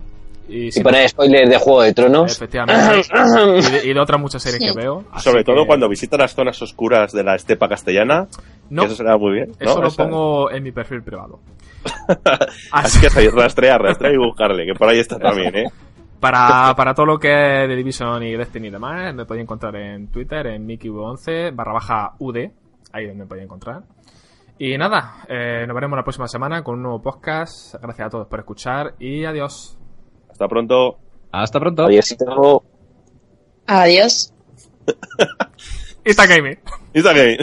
[0.49, 2.31] Y Y poner spoilers de Juego de Tronos.
[2.35, 3.01] Efectivamente.
[3.59, 5.03] y, de, y de otras muchas series que veo.
[5.17, 8.27] Sobre todo que- cuando visitas las zonas oscuras de la estepa castellana.
[8.69, 9.51] No, eso será muy bien.
[9.59, 9.69] ¿no?
[9.69, 11.39] eso lo pongo en mi perfil privado.
[12.71, 15.63] Así que rastrear, rastrear y buscarle, que por ahí está también, ¿eh?
[16.19, 19.75] Para, para todo lo que es de Division y Destiny y demás, me podéis encontrar
[19.77, 22.49] en Twitter, en Mickey11 barra baja UD.
[22.91, 23.83] Ahí me podéis encontrar.
[24.57, 27.75] Y nada, eh, nos veremos la próxima semana con un nuevo podcast.
[27.81, 29.78] Gracias a todos por escuchar y adiós.
[30.39, 30.97] Hasta pronto.
[31.33, 31.83] Hasta pronto.
[31.83, 32.63] Adiósito.
[33.67, 34.33] Adiós.
[36.05, 36.57] Itagaming.
[36.93, 37.39] Y también.